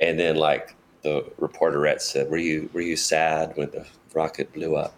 And 0.00 0.18
then 0.18 0.34
like 0.34 0.74
the 1.02 1.22
reporterette 1.40 2.00
said, 2.00 2.28
"Were 2.28 2.38
you 2.38 2.68
were 2.72 2.80
you 2.80 2.96
sad 2.96 3.56
when 3.56 3.70
the 3.70 3.86
rocket 4.14 4.52
blew 4.52 4.74
up?" 4.74 4.94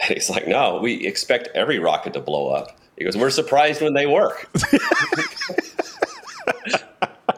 And 0.00 0.14
he's 0.14 0.30
like, 0.30 0.48
"No, 0.48 0.80
we 0.80 1.06
expect 1.06 1.48
every 1.54 1.78
rocket 1.78 2.14
to 2.14 2.20
blow 2.20 2.48
up." 2.48 2.78
He 2.96 3.04
goes, 3.04 3.14
"We're 3.14 3.28
surprised 3.28 3.82
when 3.82 3.92
they 3.92 4.06
work." 4.06 4.48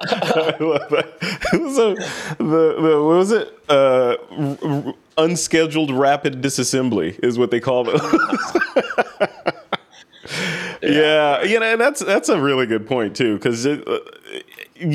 I 0.08 0.56
love 0.60 0.88
that. 0.90 1.16
It 1.52 1.60
was 1.60 1.78
a, 1.78 1.94
the, 2.38 2.76
the 2.80 3.02
what 3.02 3.16
was 3.16 3.32
it? 3.32 3.58
Uh, 3.68 4.16
r- 4.30 4.58
r- 4.62 4.94
unscheduled 5.18 5.90
rapid 5.90 6.40
disassembly 6.42 7.18
is 7.22 7.38
what 7.38 7.50
they 7.50 7.60
called 7.60 7.88
it. 7.90 8.00
yeah, 10.82 11.42
you 11.42 11.60
know, 11.60 11.66
and 11.66 11.80
that's 11.80 12.00
that's 12.00 12.28
a 12.28 12.40
really 12.40 12.66
good 12.66 12.86
point 12.86 13.16
too, 13.16 13.36
because 13.36 13.66
uh, 13.66 13.98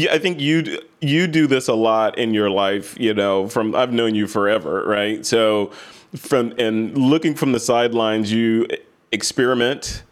I 0.10 0.18
think 0.20 0.40
you 0.40 0.80
you 1.00 1.28
do 1.28 1.48
this 1.48 1.68
a 1.68 1.74
lot 1.74 2.18
in 2.18 2.34
your 2.34 2.50
life. 2.50 3.00
You 3.00 3.14
know, 3.14 3.48
from 3.48 3.76
I've 3.76 3.94
known 3.94 4.16
you 4.16 4.28
forever, 4.28 4.84
right? 4.86 5.26
So 5.26 5.72
from 6.16 6.54
and 6.58 6.98
looking 6.98 7.36
from 7.36 7.52
the 7.52 7.60
sidelines, 7.60 8.32
you 8.32 8.68
experiment 9.12 10.04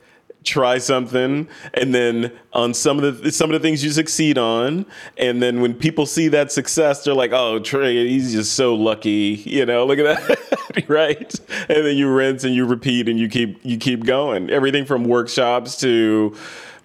try 0.43 0.77
something 0.77 1.47
and 1.73 1.93
then 1.93 2.31
on 2.53 2.73
some 2.73 2.97
of 3.01 3.21
the 3.21 3.31
some 3.31 3.49
of 3.51 3.61
the 3.61 3.65
things 3.65 3.83
you 3.83 3.91
succeed 3.91 4.37
on 4.37 4.85
and 5.17 5.43
then 5.43 5.59
when 5.59 5.73
people 5.73 6.05
see 6.05 6.29
that 6.29 6.49
success 6.51 7.03
they're 7.03 7.13
like 7.13 7.33
oh 7.33 7.59
trey 7.59 8.07
he's 8.07 8.31
just 8.31 8.53
so 8.53 8.73
lucky 8.73 9.43
you 9.45 9.65
know 9.65 9.85
look 9.85 9.99
at 9.99 10.27
that 10.27 10.85
right 10.87 11.35
and 11.67 11.85
then 11.85 11.97
you 11.97 12.09
rinse 12.09 12.45
and 12.45 12.55
you 12.55 12.65
repeat 12.65 13.09
and 13.09 13.19
you 13.19 13.27
keep 13.27 13.59
you 13.63 13.77
keep 13.77 14.05
going 14.05 14.49
everything 14.49 14.85
from 14.85 15.03
workshops 15.03 15.75
to 15.75 16.33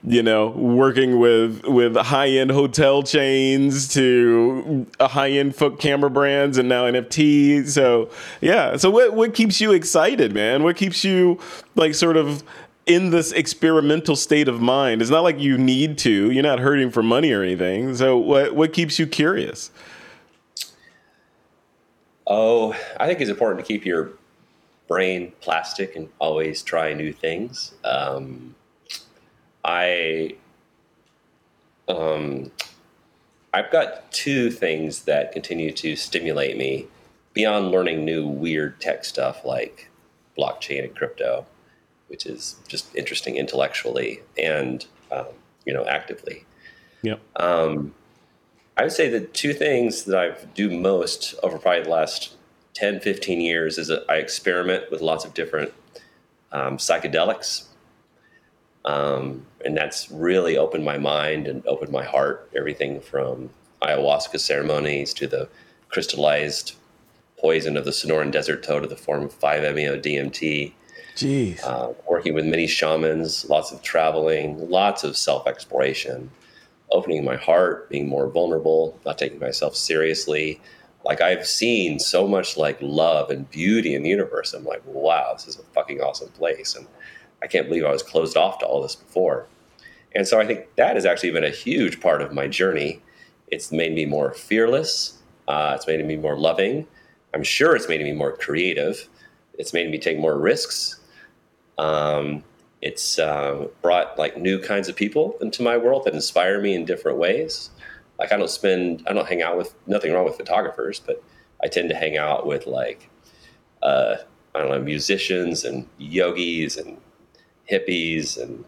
you 0.06 0.22
know, 0.22 0.48
working 0.48 1.18
with 1.18 1.64
with 1.64 1.96
high 1.96 2.28
end 2.28 2.50
hotel 2.50 3.02
chains 3.02 3.88
to 3.94 4.86
high 5.00 5.30
end 5.30 5.56
foot 5.56 5.80
camera 5.80 6.10
brands 6.10 6.58
and 6.58 6.68
now 6.68 6.84
NFT. 6.84 7.66
So 7.66 8.10
yeah. 8.42 8.76
So 8.76 8.90
what 8.90 9.14
what 9.14 9.34
keeps 9.34 9.60
you 9.60 9.72
excited, 9.72 10.34
man? 10.34 10.62
What 10.62 10.76
keeps 10.76 11.04
you 11.04 11.38
like 11.74 11.94
sort 11.94 12.18
of 12.18 12.42
in 12.86 13.10
this 13.10 13.32
experimental 13.32 14.16
state 14.16 14.48
of 14.48 14.60
mind? 14.60 15.02
It's 15.02 15.10
not 15.10 15.22
like 15.22 15.38
you 15.38 15.56
need 15.58 15.98
to. 15.98 16.30
You're 16.30 16.42
not 16.42 16.58
hurting 16.58 16.90
for 16.90 17.02
money 17.02 17.32
or 17.32 17.42
anything. 17.42 17.94
So 17.96 18.16
what 18.16 18.54
what 18.54 18.72
keeps 18.72 18.98
you 18.98 19.06
curious? 19.06 19.70
Oh, 22.26 22.74
I 22.98 23.06
think 23.06 23.20
it's 23.20 23.30
important 23.30 23.64
to 23.64 23.66
keep 23.66 23.84
your 23.84 24.12
brain 24.88 25.32
plastic 25.40 25.96
and 25.96 26.08
always 26.18 26.62
try 26.62 26.92
new 26.92 27.12
things. 27.12 27.74
Um, 27.84 28.54
I 29.64 30.36
um, 31.88 32.50
I've 33.52 33.70
got 33.70 34.10
two 34.10 34.50
things 34.50 35.04
that 35.04 35.32
continue 35.32 35.70
to 35.72 35.96
stimulate 35.96 36.56
me 36.56 36.86
beyond 37.34 37.70
learning 37.70 38.04
new 38.04 38.26
weird 38.26 38.80
tech 38.80 39.04
stuff 39.04 39.44
like 39.44 39.90
blockchain 40.38 40.84
and 40.84 40.96
crypto, 40.96 41.46
which 42.14 42.26
is 42.26 42.54
just 42.68 42.94
interesting 42.94 43.36
intellectually 43.36 44.22
and 44.38 44.86
um, 45.10 45.26
you 45.66 45.74
know 45.74 45.84
actively. 45.86 46.44
Yep. 47.02 47.20
Um, 47.34 47.92
I 48.76 48.84
would 48.84 48.92
say 48.92 49.08
the 49.08 49.20
two 49.20 49.52
things 49.52 50.04
that 50.04 50.16
I 50.16 50.44
do 50.54 50.70
most 50.70 51.34
over 51.42 51.58
probably 51.58 51.82
the 51.82 51.90
last 51.90 52.36
10, 52.74 53.00
15 53.00 53.40
years 53.40 53.78
is 53.78 53.88
that 53.88 54.04
I 54.08 54.16
experiment 54.16 54.92
with 54.92 55.00
lots 55.00 55.24
of 55.24 55.34
different 55.34 55.72
um, 56.52 56.76
psychedelics 56.76 57.64
um, 58.84 59.46
and 59.64 59.76
that's 59.76 60.10
really 60.10 60.56
opened 60.56 60.84
my 60.84 60.98
mind 60.98 61.48
and 61.48 61.66
opened 61.66 61.90
my 61.90 62.04
heart. 62.04 62.48
Everything 62.54 63.00
from 63.00 63.50
ayahuasca 63.82 64.38
ceremonies 64.38 65.12
to 65.14 65.26
the 65.26 65.48
crystallized 65.88 66.74
poison 67.38 67.76
of 67.76 67.84
the 67.84 67.90
Sonoran 67.90 68.30
Desert 68.30 68.62
toad 68.62 68.82
to 68.82 68.88
the 68.88 68.96
form 68.96 69.22
of 69.24 69.38
5-MeO 69.38 70.00
DMT. 70.00 70.72
Jeez. 71.14 71.62
Uh, 71.64 71.92
working 72.08 72.34
with 72.34 72.44
many 72.44 72.66
shamans, 72.66 73.48
lots 73.48 73.70
of 73.72 73.82
traveling, 73.82 74.68
lots 74.68 75.04
of 75.04 75.16
self-exploration, 75.16 76.30
opening 76.90 77.24
my 77.24 77.36
heart, 77.36 77.88
being 77.88 78.08
more 78.08 78.28
vulnerable, 78.28 78.98
not 79.06 79.18
taking 79.18 79.38
myself 79.38 79.76
seriously. 79.76 80.60
Like 81.04 81.20
I've 81.20 81.46
seen 81.46 81.98
so 81.98 82.26
much 82.26 82.56
like 82.56 82.78
love 82.80 83.30
and 83.30 83.48
beauty 83.50 83.94
in 83.94 84.02
the 84.02 84.08
universe. 84.08 84.54
I'm 84.54 84.64
like, 84.64 84.82
wow, 84.86 85.34
this 85.34 85.46
is 85.46 85.58
a 85.58 85.62
fucking 85.74 86.00
awesome 86.00 86.30
place. 86.30 86.74
And 86.74 86.86
I 87.42 87.46
can't 87.46 87.68
believe 87.68 87.84
I 87.84 87.92
was 87.92 88.02
closed 88.02 88.36
off 88.36 88.58
to 88.58 88.66
all 88.66 88.82
this 88.82 88.96
before. 88.96 89.46
And 90.14 90.26
so 90.26 90.40
I 90.40 90.46
think 90.46 90.74
that 90.76 90.96
has 90.96 91.04
actually 91.04 91.32
been 91.32 91.44
a 91.44 91.50
huge 91.50 92.00
part 92.00 92.22
of 92.22 92.32
my 92.32 92.48
journey. 92.48 93.02
It's 93.48 93.70
made 93.70 93.92
me 93.92 94.06
more 94.06 94.32
fearless. 94.32 95.18
Uh, 95.46 95.74
it's 95.76 95.86
made 95.86 96.04
me 96.04 96.16
more 96.16 96.38
loving. 96.38 96.86
I'm 97.34 97.42
sure 97.42 97.76
it's 97.76 97.88
made 97.88 98.00
me 98.00 98.12
more 98.12 98.36
creative. 98.36 99.08
It's 99.58 99.72
made 99.72 99.90
me 99.90 99.98
take 99.98 100.18
more 100.18 100.38
risks. 100.38 101.00
Um, 101.78 102.44
it's 102.82 103.18
uh, 103.18 103.66
brought 103.80 104.18
like 104.18 104.36
new 104.36 104.58
kinds 104.58 104.88
of 104.88 104.96
people 104.96 105.36
into 105.40 105.62
my 105.62 105.76
world 105.76 106.04
that 106.04 106.14
inspire 106.14 106.60
me 106.60 106.74
in 106.74 106.84
different 106.84 107.18
ways. 107.18 107.70
Like 108.18 108.32
I 108.32 108.36
don't 108.36 108.50
spend, 108.50 109.02
I 109.06 109.12
don't 109.12 109.26
hang 109.26 109.42
out 109.42 109.56
with 109.56 109.74
nothing 109.86 110.12
wrong 110.12 110.24
with 110.24 110.36
photographers, 110.36 111.00
but 111.00 111.22
I 111.62 111.68
tend 111.68 111.88
to 111.88 111.94
hang 111.94 112.16
out 112.16 112.46
with 112.46 112.66
like, 112.66 113.08
uh, 113.82 114.16
I 114.54 114.58
don't 114.58 114.70
know, 114.70 114.80
musicians 114.80 115.64
and 115.64 115.88
yogis 115.98 116.76
and 116.76 116.98
hippies 117.70 118.40
and 118.40 118.64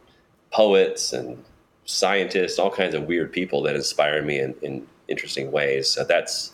poets 0.51 1.13
and 1.13 1.45
scientists, 1.85 2.59
all 2.59 2.71
kinds 2.71 2.95
of 2.95 3.05
weird 3.05 3.33
people 3.33 3.63
that 3.63 3.77
inspire 3.77 4.23
me 4.23 4.41
in, 4.41 4.55
in 4.63 4.87
interesting 5.09 5.53
ways. 5.53 5.89
So 5.89 6.05
that's 6.05 6.53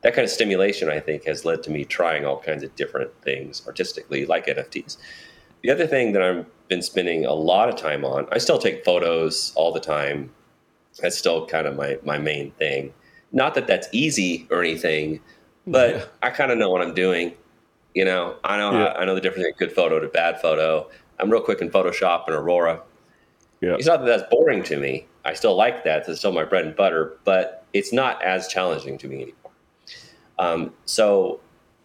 that 0.00 0.14
kind 0.14 0.24
of 0.24 0.30
stimulation, 0.30 0.88
I 0.88 0.98
think, 0.98 1.24
has 1.24 1.44
led 1.44 1.62
to 1.64 1.70
me 1.70 1.84
trying 1.84 2.24
all 2.24 2.40
kinds 2.40 2.64
of 2.64 2.74
different 2.74 3.12
things 3.22 3.62
artistically, 3.66 4.26
like 4.26 4.46
NFTs. 4.46 4.96
The 5.62 5.70
other 5.70 5.86
thing 5.86 6.12
that 6.12 6.22
I've 6.22 6.46
been 6.68 6.82
spending 6.82 7.24
a 7.24 7.32
lot 7.32 7.68
of 7.68 7.76
time 7.76 8.04
on, 8.04 8.26
I 8.32 8.38
still 8.38 8.58
take 8.58 8.84
photos 8.84 9.52
all 9.54 9.72
the 9.72 9.80
time. 9.80 10.30
That's 11.00 11.16
still 11.16 11.46
kind 11.46 11.66
of 11.66 11.76
my, 11.76 11.98
my 12.04 12.18
main 12.18 12.50
thing. 12.52 12.92
Not 13.32 13.54
that 13.54 13.66
that's 13.66 13.88
easy 13.92 14.46
or 14.50 14.60
anything, 14.60 15.20
but 15.66 15.96
yeah. 15.96 16.04
I 16.22 16.30
kind 16.30 16.50
of 16.50 16.58
know 16.58 16.70
what 16.70 16.82
I'm 16.82 16.94
doing. 16.94 17.32
You 17.94 18.04
know, 18.04 18.36
I 18.44 18.58
know 18.58 18.72
yeah. 18.72 18.92
I 18.92 19.04
know 19.04 19.14
the 19.14 19.20
difference 19.20 19.46
between 19.46 19.54
a 19.54 19.58
good 19.58 19.74
photo 19.74 20.00
to 20.00 20.08
bad 20.08 20.40
photo. 20.40 20.88
I'm 21.18 21.30
real 21.30 21.42
quick 21.42 21.60
in 21.60 21.70
Photoshop 21.70 22.24
and 22.26 22.34
Aurora. 22.34 22.82
Yeah. 23.60 23.74
It's 23.74 23.86
not 23.86 24.00
that 24.00 24.06
that's 24.06 24.30
boring 24.30 24.62
to 24.64 24.76
me. 24.76 25.06
I 25.24 25.34
still 25.34 25.54
like 25.54 25.84
that. 25.84 26.08
It's 26.08 26.18
still 26.18 26.32
my 26.32 26.44
bread 26.44 26.66
and 26.66 26.74
butter, 26.74 27.16
but 27.24 27.64
it's 27.72 27.92
not 27.92 28.22
as 28.22 28.48
challenging 28.48 28.98
to 28.98 29.08
me 29.08 29.16
anymore. 29.16 29.52
Um, 30.38 30.72
so 30.84 31.40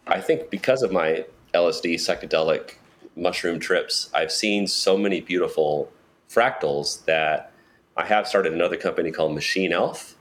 I 0.07 0.19
think 0.21 0.49
because 0.49 0.81
of 0.81 0.91
my 0.91 1.25
LSD 1.53 1.95
psychedelic 1.95 2.75
mushroom 3.17 3.59
trips, 3.59 4.09
I've 4.13 4.31
seen 4.31 4.67
so 4.67 4.97
many 4.97 5.19
beautiful 5.19 5.91
fractals 6.29 7.03
that 7.05 7.51
I 7.95 8.05
have 8.05 8.27
started 8.27 8.53
another 8.53 8.77
company 8.77 9.11
called 9.11 9.33
Machine 9.33 9.73
Elf. 9.73 10.15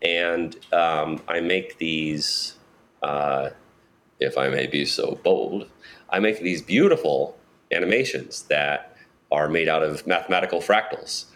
And 0.00 0.56
um, 0.72 1.22
I 1.28 1.40
make 1.40 1.78
these, 1.78 2.54
uh, 3.02 3.50
if 4.20 4.38
I 4.38 4.48
may 4.48 4.66
be 4.66 4.84
so 4.84 5.20
bold, 5.22 5.68
I 6.08 6.20
make 6.20 6.40
these 6.40 6.62
beautiful 6.62 7.36
animations 7.70 8.42
that 8.44 8.96
are 9.30 9.48
made 9.48 9.68
out 9.68 9.82
of 9.82 10.06
mathematical 10.06 10.60
fractals. 10.60 11.26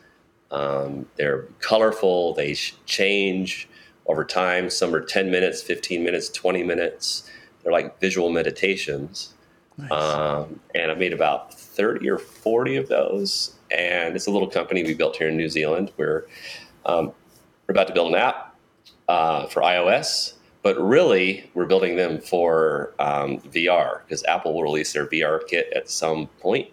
Um, 0.50 1.06
they're 1.16 1.42
colorful, 1.60 2.34
they 2.34 2.54
change 2.86 3.68
over 4.06 4.24
time. 4.24 4.70
Some 4.70 4.94
are 4.94 5.00
10 5.00 5.30
minutes, 5.30 5.62
15 5.62 6.02
minutes, 6.02 6.28
20 6.30 6.62
minutes. 6.62 7.28
They're 7.62 7.72
like 7.72 8.00
visual 8.00 8.30
meditations. 8.30 9.34
Nice. 9.78 9.90
Um, 9.90 10.60
and 10.74 10.90
I've 10.90 10.98
made 10.98 11.12
about 11.12 11.54
30 11.54 12.08
or 12.10 12.18
40 12.18 12.76
of 12.76 12.88
those. 12.88 13.56
And 13.70 14.14
it's 14.14 14.26
a 14.26 14.30
little 14.30 14.48
company 14.48 14.82
we 14.82 14.94
built 14.94 15.16
here 15.16 15.28
in 15.28 15.36
New 15.36 15.48
Zealand. 15.48 15.92
We're, 15.96 16.26
um, 16.84 17.12
we're 17.66 17.72
about 17.72 17.86
to 17.88 17.94
build 17.94 18.12
an 18.12 18.18
app 18.18 18.54
uh, 19.08 19.46
for 19.46 19.62
iOS 19.62 20.34
but 20.62 20.80
really, 20.80 21.50
we're 21.54 21.66
building 21.66 21.96
them 21.96 22.20
for 22.20 22.94
um, 23.00 23.38
VR 23.38 24.02
because 24.04 24.24
Apple 24.24 24.54
will 24.54 24.62
release 24.62 24.92
their 24.92 25.06
VR 25.06 25.40
kit 25.46 25.72
at 25.74 25.90
some 25.90 26.28
point, 26.40 26.68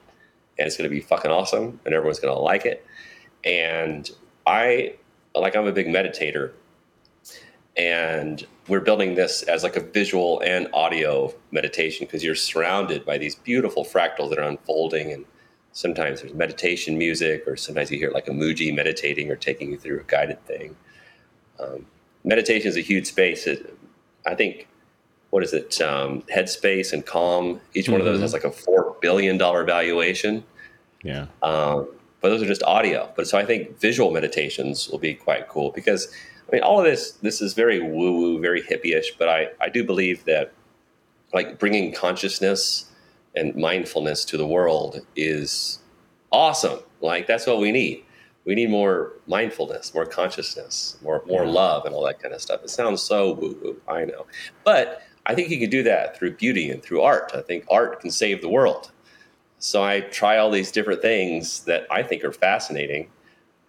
and 0.60 0.68
it's 0.68 0.78
going 0.78 0.88
to 0.89 0.93
be 0.93 1.02
fucking 1.02 1.32
awesome, 1.32 1.80
and 1.86 1.93
everyone's 1.93 2.20
going 2.20 2.34
to 2.34 2.39
like 2.39 2.66
it. 2.66 2.86
And 3.43 4.10
I, 4.45 4.95
like, 5.34 5.56
I'm 5.56 5.66
a 5.66 5.72
big 5.72 5.88
meditator, 5.88 6.52
and 7.76 8.45
we're 8.70 8.80
building 8.80 9.15
this 9.15 9.43
as 9.43 9.63
like 9.63 9.76
a 9.76 9.82
visual 9.82 10.41
and 10.41 10.67
audio 10.74 11.34
meditation 11.51 12.05
because 12.05 12.24
you're 12.24 12.36
surrounded 12.36 13.05
by 13.05 13.17
these 13.17 13.36
beautiful 13.36 13.84
fractals 13.84 14.30
that 14.30 14.39
are 14.39 14.47
unfolding 14.47 15.11
and 15.11 15.26
sometimes 15.72 16.22
there's 16.22 16.34
meditation 16.34 16.97
music 16.97 17.43
or 17.47 17.55
sometimes 17.55 17.91
you 17.91 17.97
hear 17.97 18.11
like 18.11 18.28
a 18.28 18.32
muji 18.32 18.74
meditating 18.74 19.30
or 19.30 19.36
taking 19.36 19.72
you 19.72 19.78
through 19.78 19.99
a 19.99 20.03
guided 20.03 20.43
thing 20.45 20.76
um, 21.59 21.86
meditation 22.24 22.67
is 22.67 22.78
a 22.78 22.82
huge 22.82 23.07
space 23.07 23.47
it, 23.47 23.78
I 24.26 24.36
think 24.36 24.67
what 25.30 25.43
is 25.43 25.53
it? 25.53 25.80
Um, 25.82 26.24
Headspace 26.24 26.91
and 26.93 27.05
Calm. 27.05 27.61
Each 27.74 27.86
mm-hmm. 27.86 27.93
one 27.93 28.01
of 28.01 28.05
those 28.05 28.15
mm-hmm. 28.15 28.24
has 28.24 28.34
like 28.34 28.43
a 28.43 28.51
four 28.51 28.95
billion 29.01 29.38
dollar 29.38 29.63
valuation. 29.63 30.43
Yeah. 31.03 31.28
Um, 31.43 31.88
but 32.22 32.30
those 32.30 32.41
are 32.41 32.47
just 32.47 32.63
audio. 32.63 33.11
But 33.15 33.28
so 33.28 33.38
I 33.38 33.45
think 33.45 33.80
visual 33.80 34.11
meditations 34.11 34.89
will 34.89 34.99
be 34.99 35.13
quite 35.13 35.47
cool 35.47 35.72
because 35.72 36.13
I 36.50 36.56
mean 36.56 36.64
all 36.64 36.80
of 36.80 36.86
this 36.86 37.12
this 37.12 37.41
is 37.41 37.54
very 37.54 37.80
woo 37.80 38.20
woo, 38.20 38.39
very 38.39 38.62
hippie-ish. 38.62 39.16
But 39.18 39.30
I 39.30 39.50
I 39.62 39.70
do 39.70 39.84
believe 39.84 40.26
that 40.26 40.52
like 41.34 41.60
bringing 41.60 41.93
consciousness 41.93 42.86
and 43.36 43.56
mindfulness 43.56 44.26
to 44.26 44.38
the 44.38 44.47
world 44.47 45.02
is 45.16 45.80
awesome. 46.32 46.80
Like 47.02 47.28
that's 47.28 47.45
what 47.45 47.60
we 47.60 47.72
need 47.72 48.04
we 48.45 48.56
need 48.56 48.70
more 48.70 49.14
mindfulness, 49.28 49.93
more 49.93 50.08
consciousness, 50.08 50.97
more 51.04 51.24
more 51.28 51.45
yeah. 51.45 51.52
love, 51.52 51.86
and 51.86 51.93
all 51.93 52.04
that 52.06 52.20
kind 52.20 52.34
of 52.34 52.41
stuff. 52.41 52.64
It 52.64 52.72
sounds 52.72 53.02
so 53.02 53.34
woo 53.34 53.58
woo, 53.62 53.82
I 53.88 54.06
know, 54.06 54.26
but 54.64 55.04
I 55.26 55.36
think 55.36 55.50
you 55.50 55.60
can 55.60 55.70
do 55.70 55.84
that 55.84 56.18
through 56.18 56.36
beauty 56.36 56.72
and 56.72 56.82
through 56.82 57.02
art. 57.02 57.32
I 57.36 57.41
think 57.41 57.66
art 57.70 58.00
can 58.02 58.10
save 58.10 58.41
the 58.41 58.50
world. 58.50 58.91
So 59.60 59.84
I 59.84 60.00
try 60.00 60.38
all 60.38 60.50
these 60.50 60.72
different 60.72 61.02
things 61.02 61.66
that 61.66 61.86
I 61.91 62.02
think 62.02 62.24
are 62.24 62.32
fascinating, 62.32 63.10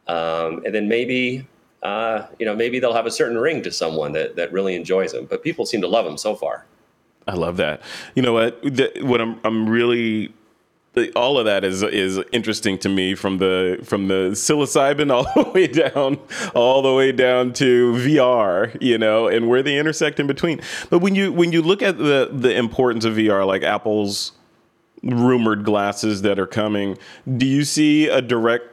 um, 0.06 0.62
and 0.64 0.74
then 0.74 0.88
maybe 0.88 1.46
uh, 1.82 2.26
you 2.38 2.46
know 2.46 2.54
maybe 2.54 2.78
they'll 2.78 2.94
have 2.94 3.06
a 3.06 3.10
certain 3.10 3.38
ring 3.38 3.62
to 3.62 3.70
someone 3.70 4.12
that 4.12 4.36
that 4.36 4.52
really 4.52 4.74
enjoys 4.74 5.12
them. 5.12 5.26
But 5.26 5.42
people 5.42 5.66
seem 5.66 5.80
to 5.80 5.88
love 5.88 6.04
them 6.04 6.18
so 6.18 6.34
far. 6.34 6.66
I 7.26 7.34
love 7.34 7.56
that. 7.58 7.82
You 8.14 8.22
know 8.22 8.32
what? 8.32 8.60
The, 8.62 8.92
what 9.02 9.20
I'm 9.20 9.40
I'm 9.44 9.68
really 9.68 10.32
all 11.14 11.38
of 11.38 11.44
that 11.44 11.64
is 11.64 11.82
is 11.82 12.20
interesting 12.32 12.76
to 12.78 12.88
me 12.88 13.14
from 13.14 13.38
the 13.38 13.78
from 13.84 14.08
the 14.08 14.30
psilocybin 14.32 15.12
all 15.14 15.44
the 15.44 15.50
way 15.50 15.66
down 15.66 16.18
all 16.54 16.82
the 16.82 16.92
way 16.92 17.12
down 17.12 17.52
to 17.54 17.92
VR, 17.94 18.76
you 18.80 18.98
know, 18.98 19.28
and 19.28 19.48
where 19.48 19.62
they 19.62 19.78
intersect 19.78 20.18
in 20.18 20.26
between. 20.26 20.60
But 20.88 20.98
when 20.98 21.14
you 21.14 21.32
when 21.32 21.52
you 21.52 21.62
look 21.62 21.82
at 21.82 21.98
the 21.98 22.28
the 22.32 22.54
importance 22.56 23.04
of 23.04 23.14
VR, 23.14 23.46
like 23.46 23.62
Apple's 23.62 24.32
rumored 25.02 25.64
glasses 25.64 26.22
that 26.22 26.38
are 26.38 26.46
coming, 26.46 26.98
do 27.36 27.46
you 27.46 27.64
see 27.64 28.08
a 28.08 28.20
direct 28.20 28.64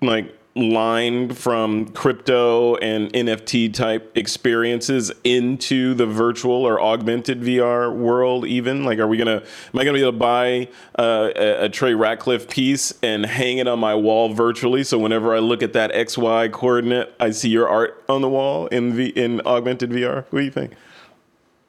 like 0.00 0.36
line 0.54 1.30
from 1.30 1.86
crypto 1.88 2.76
and 2.76 3.10
NFT 3.12 3.72
type 3.72 4.16
experiences 4.16 5.10
into 5.24 5.94
the 5.94 6.04
virtual 6.04 6.66
or 6.66 6.80
augmented 6.80 7.40
VR 7.40 7.94
world 7.94 8.46
even? 8.46 8.84
Like 8.84 8.98
are 8.98 9.06
we 9.06 9.16
gonna 9.16 9.36
am 9.36 9.78
I 9.78 9.84
gonna 9.84 9.94
be 9.94 10.02
able 10.02 10.12
to 10.12 10.18
buy 10.18 10.68
uh, 10.98 11.30
a, 11.34 11.64
a 11.64 11.68
Trey 11.68 11.92
Ratcliff 11.92 12.48
piece 12.48 12.92
and 13.02 13.24
hang 13.24 13.58
it 13.58 13.66
on 13.66 13.78
my 13.78 13.94
wall 13.94 14.32
virtually? 14.32 14.84
So 14.84 14.98
whenever 14.98 15.34
I 15.34 15.38
look 15.38 15.62
at 15.62 15.72
that 15.72 15.92
XY 15.92 16.52
coordinate 16.52 17.14
I 17.18 17.30
see 17.30 17.48
your 17.48 17.68
art 17.68 18.02
on 18.08 18.20
the 18.20 18.28
wall 18.28 18.66
in 18.66 18.92
v, 18.92 19.06
in 19.08 19.40
augmented 19.46 19.90
VR 19.90 20.24
what 20.30 20.40
do 20.40 20.44
you 20.44 20.50
think? 20.50 20.74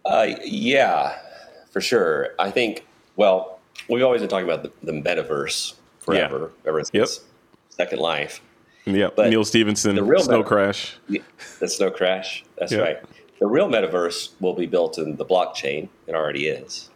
Uh, 0.05 0.27
yeah 0.43 1.17
for 1.71 1.79
sure. 1.79 2.31
I 2.37 2.51
think 2.51 2.85
well 3.15 3.59
we've 3.89 4.03
always 4.03 4.21
been 4.21 4.29
talking 4.29 4.49
about 4.49 4.63
the, 4.63 4.71
the 4.83 4.91
metaverse 4.91 5.75
forever 5.99 6.51
yeah. 6.63 6.69
ever 6.69 6.83
since 6.83 6.93
yep. 6.93 7.07
Second 7.69 7.99
Life 7.99 8.41
yeah, 8.85 9.09
but 9.15 9.29
Neal 9.29 9.45
Stephenson, 9.45 9.95
the 9.95 10.03
real 10.03 10.21
Snow 10.21 10.37
meta- 10.37 10.47
Crash. 10.49 10.97
The 11.59 11.67
Snow 11.67 11.91
Crash. 11.91 12.43
That's 12.57 12.71
yeah. 12.71 12.79
right. 12.79 12.97
The 13.39 13.47
real 13.47 13.67
metaverse 13.67 14.31
will 14.39 14.53
be 14.53 14.65
built 14.65 14.97
in 14.97 15.15
the 15.15 15.25
blockchain. 15.25 15.89
It 16.07 16.15
already 16.15 16.47
is, 16.47 16.89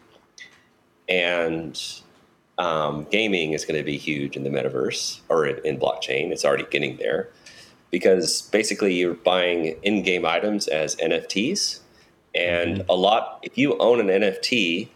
and 1.09 1.79
um, 2.57 3.05
gaming 3.11 3.53
is 3.53 3.65
going 3.65 3.77
to 3.77 3.83
be 3.83 3.97
huge 3.97 4.35
in 4.35 4.43
the 4.43 4.49
metaverse 4.49 5.19
or 5.29 5.45
in, 5.45 5.65
in 5.65 5.79
blockchain. 5.79 6.31
It's 6.31 6.45
already 6.45 6.65
getting 6.69 6.97
there 6.97 7.29
because 7.91 8.43
basically 8.43 8.93
you're 8.93 9.13
buying 9.13 9.77
in-game 9.83 10.25
items 10.25 10.67
as 10.67 10.95
NFTs, 10.97 11.79
and 12.35 12.79
mm-hmm. 12.79 12.89
a 12.89 12.93
lot. 12.93 13.39
If 13.43 13.57
you 13.57 13.77
own 13.77 13.99
an 13.99 14.07
NFT, 14.07 14.89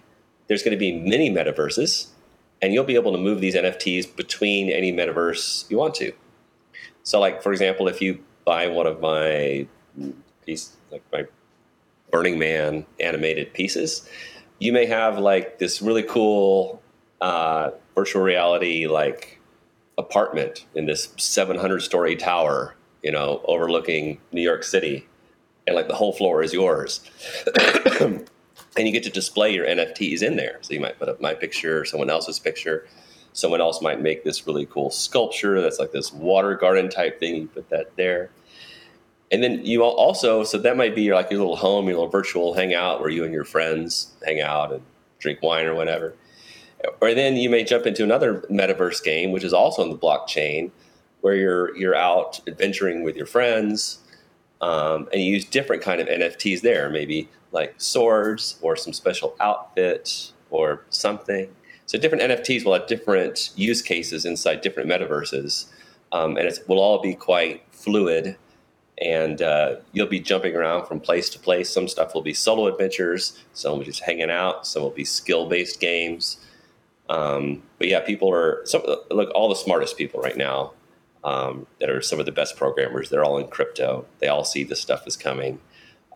there's 0.47 0.63
going 0.63 0.73
to 0.73 0.79
be 0.79 0.93
many 0.93 1.29
metaverses, 1.29 2.07
and 2.61 2.73
you'll 2.73 2.83
be 2.83 2.95
able 2.95 3.11
to 3.13 3.17
move 3.17 3.41
these 3.41 3.55
NFTs 3.55 4.15
between 4.15 4.69
any 4.69 4.91
metaverse 4.91 5.69
you 5.69 5.77
want 5.77 5.95
to. 5.95 6.11
So, 7.03 7.19
like 7.19 7.41
for 7.41 7.51
example, 7.51 7.87
if 7.87 8.01
you 8.01 8.23
buy 8.45 8.67
one 8.67 8.87
of 8.87 9.01
my 9.01 9.67
piece, 10.45 10.75
like 10.91 11.03
my 11.11 11.25
Burning 12.11 12.37
Man 12.37 12.85
animated 12.99 13.53
pieces, 13.53 14.07
you 14.59 14.73
may 14.73 14.85
have 14.85 15.17
like 15.17 15.59
this 15.59 15.81
really 15.81 16.03
cool 16.03 16.81
uh, 17.21 17.71
virtual 17.95 18.21
reality 18.21 18.87
like 18.87 19.39
apartment 19.97 20.65
in 20.75 20.85
this 20.85 21.13
700 21.17 21.81
story 21.81 22.15
tower, 22.15 22.75
you 23.03 23.11
know, 23.11 23.41
overlooking 23.45 24.19
New 24.31 24.41
York 24.41 24.63
City, 24.63 25.07
and 25.67 25.75
like 25.75 25.87
the 25.87 25.95
whole 25.95 26.13
floor 26.13 26.43
is 26.43 26.53
yours. 26.53 27.01
and 28.01 28.27
you 28.77 28.91
get 28.91 29.03
to 29.03 29.09
display 29.09 29.53
your 29.53 29.65
NFTs 29.65 30.21
in 30.21 30.35
there. 30.35 30.57
So 30.61 30.73
you 30.73 30.79
might 30.79 30.97
put 30.97 31.09
up 31.09 31.21
my 31.21 31.33
picture, 31.33 31.85
someone 31.85 32.09
else's 32.09 32.39
picture 32.39 32.87
Someone 33.33 33.61
else 33.61 33.81
might 33.81 34.01
make 34.01 34.23
this 34.23 34.45
really 34.45 34.65
cool 34.65 34.89
sculpture 34.89 35.61
that's 35.61 35.79
like 35.79 35.91
this 35.91 36.11
water 36.11 36.55
garden 36.55 36.89
type 36.89 37.19
thing. 37.19 37.35
You 37.35 37.47
put 37.47 37.69
that 37.69 37.95
there. 37.95 38.29
And 39.31 39.41
then 39.41 39.65
you 39.65 39.83
also, 39.83 40.43
so 40.43 40.57
that 40.57 40.75
might 40.75 40.93
be 40.93 41.03
your, 41.03 41.15
like 41.15 41.31
your 41.31 41.39
little 41.39 41.55
home, 41.55 41.85
your 41.85 41.95
little 41.95 42.09
virtual 42.09 42.53
hangout 42.53 42.99
where 42.99 43.09
you 43.09 43.23
and 43.23 43.33
your 43.33 43.45
friends 43.45 44.13
hang 44.25 44.41
out 44.41 44.73
and 44.73 44.81
drink 45.19 45.41
wine 45.41 45.65
or 45.65 45.73
whatever. 45.73 46.13
Or 46.99 47.13
then 47.13 47.37
you 47.37 47.49
may 47.49 47.63
jump 47.63 47.85
into 47.85 48.03
another 48.03 48.41
metaverse 48.49 49.01
game, 49.03 49.31
which 49.31 49.43
is 49.43 49.53
also 49.53 49.83
on 49.83 49.89
the 49.89 49.97
blockchain, 49.97 50.71
where 51.21 51.35
you're 51.35 51.77
you're 51.77 51.95
out 51.95 52.41
adventuring 52.47 53.03
with 53.03 53.15
your 53.15 53.27
friends, 53.27 53.99
um, 54.61 55.07
and 55.13 55.21
you 55.21 55.33
use 55.33 55.45
different 55.45 55.81
kind 55.83 56.01
of 56.01 56.07
NFTs 56.07 56.61
there, 56.61 56.89
maybe 56.89 57.29
like 57.51 57.75
swords 57.77 58.57
or 58.61 58.75
some 58.75 58.93
special 58.93 59.35
outfit 59.39 60.31
or 60.49 60.83
something. 60.89 61.49
So 61.91 61.99
different 61.99 62.23
NFTs 62.23 62.63
will 62.63 62.71
have 62.71 62.87
different 62.87 63.49
use 63.57 63.81
cases 63.81 64.23
inside 64.23 64.61
different 64.61 64.89
metaverses, 64.89 65.65
um, 66.13 66.37
and 66.37 66.47
it 66.47 66.59
will 66.65 66.79
all 66.79 67.01
be 67.01 67.13
quite 67.15 67.63
fluid. 67.71 68.37
And 69.01 69.41
uh, 69.41 69.75
you'll 69.91 70.07
be 70.07 70.21
jumping 70.21 70.55
around 70.55 70.85
from 70.85 71.01
place 71.01 71.29
to 71.31 71.39
place. 71.39 71.69
Some 71.69 71.89
stuff 71.89 72.13
will 72.13 72.21
be 72.21 72.33
solo 72.33 72.67
adventures, 72.67 73.37
some 73.51 73.73
will 73.73 73.79
be 73.79 73.85
just 73.87 74.03
hanging 74.03 74.31
out, 74.31 74.65
some 74.65 74.83
will 74.83 74.89
be 74.89 75.03
skill 75.03 75.49
based 75.49 75.81
games. 75.81 76.37
Um, 77.09 77.61
but 77.77 77.89
yeah, 77.89 77.99
people 77.99 78.33
are 78.33 78.65
some, 78.65 78.83
look 79.09 79.29
all 79.35 79.49
the 79.49 79.55
smartest 79.55 79.97
people 79.97 80.21
right 80.21 80.37
now 80.37 80.71
um, 81.25 81.67
that 81.81 81.89
are 81.89 82.01
some 82.01 82.21
of 82.21 82.25
the 82.25 82.31
best 82.31 82.55
programmers. 82.55 83.09
They're 83.09 83.25
all 83.25 83.37
in 83.37 83.49
crypto. 83.49 84.05
They 84.19 84.29
all 84.29 84.45
see 84.45 84.63
this 84.63 84.79
stuff 84.79 85.05
is 85.07 85.17
coming. 85.17 85.59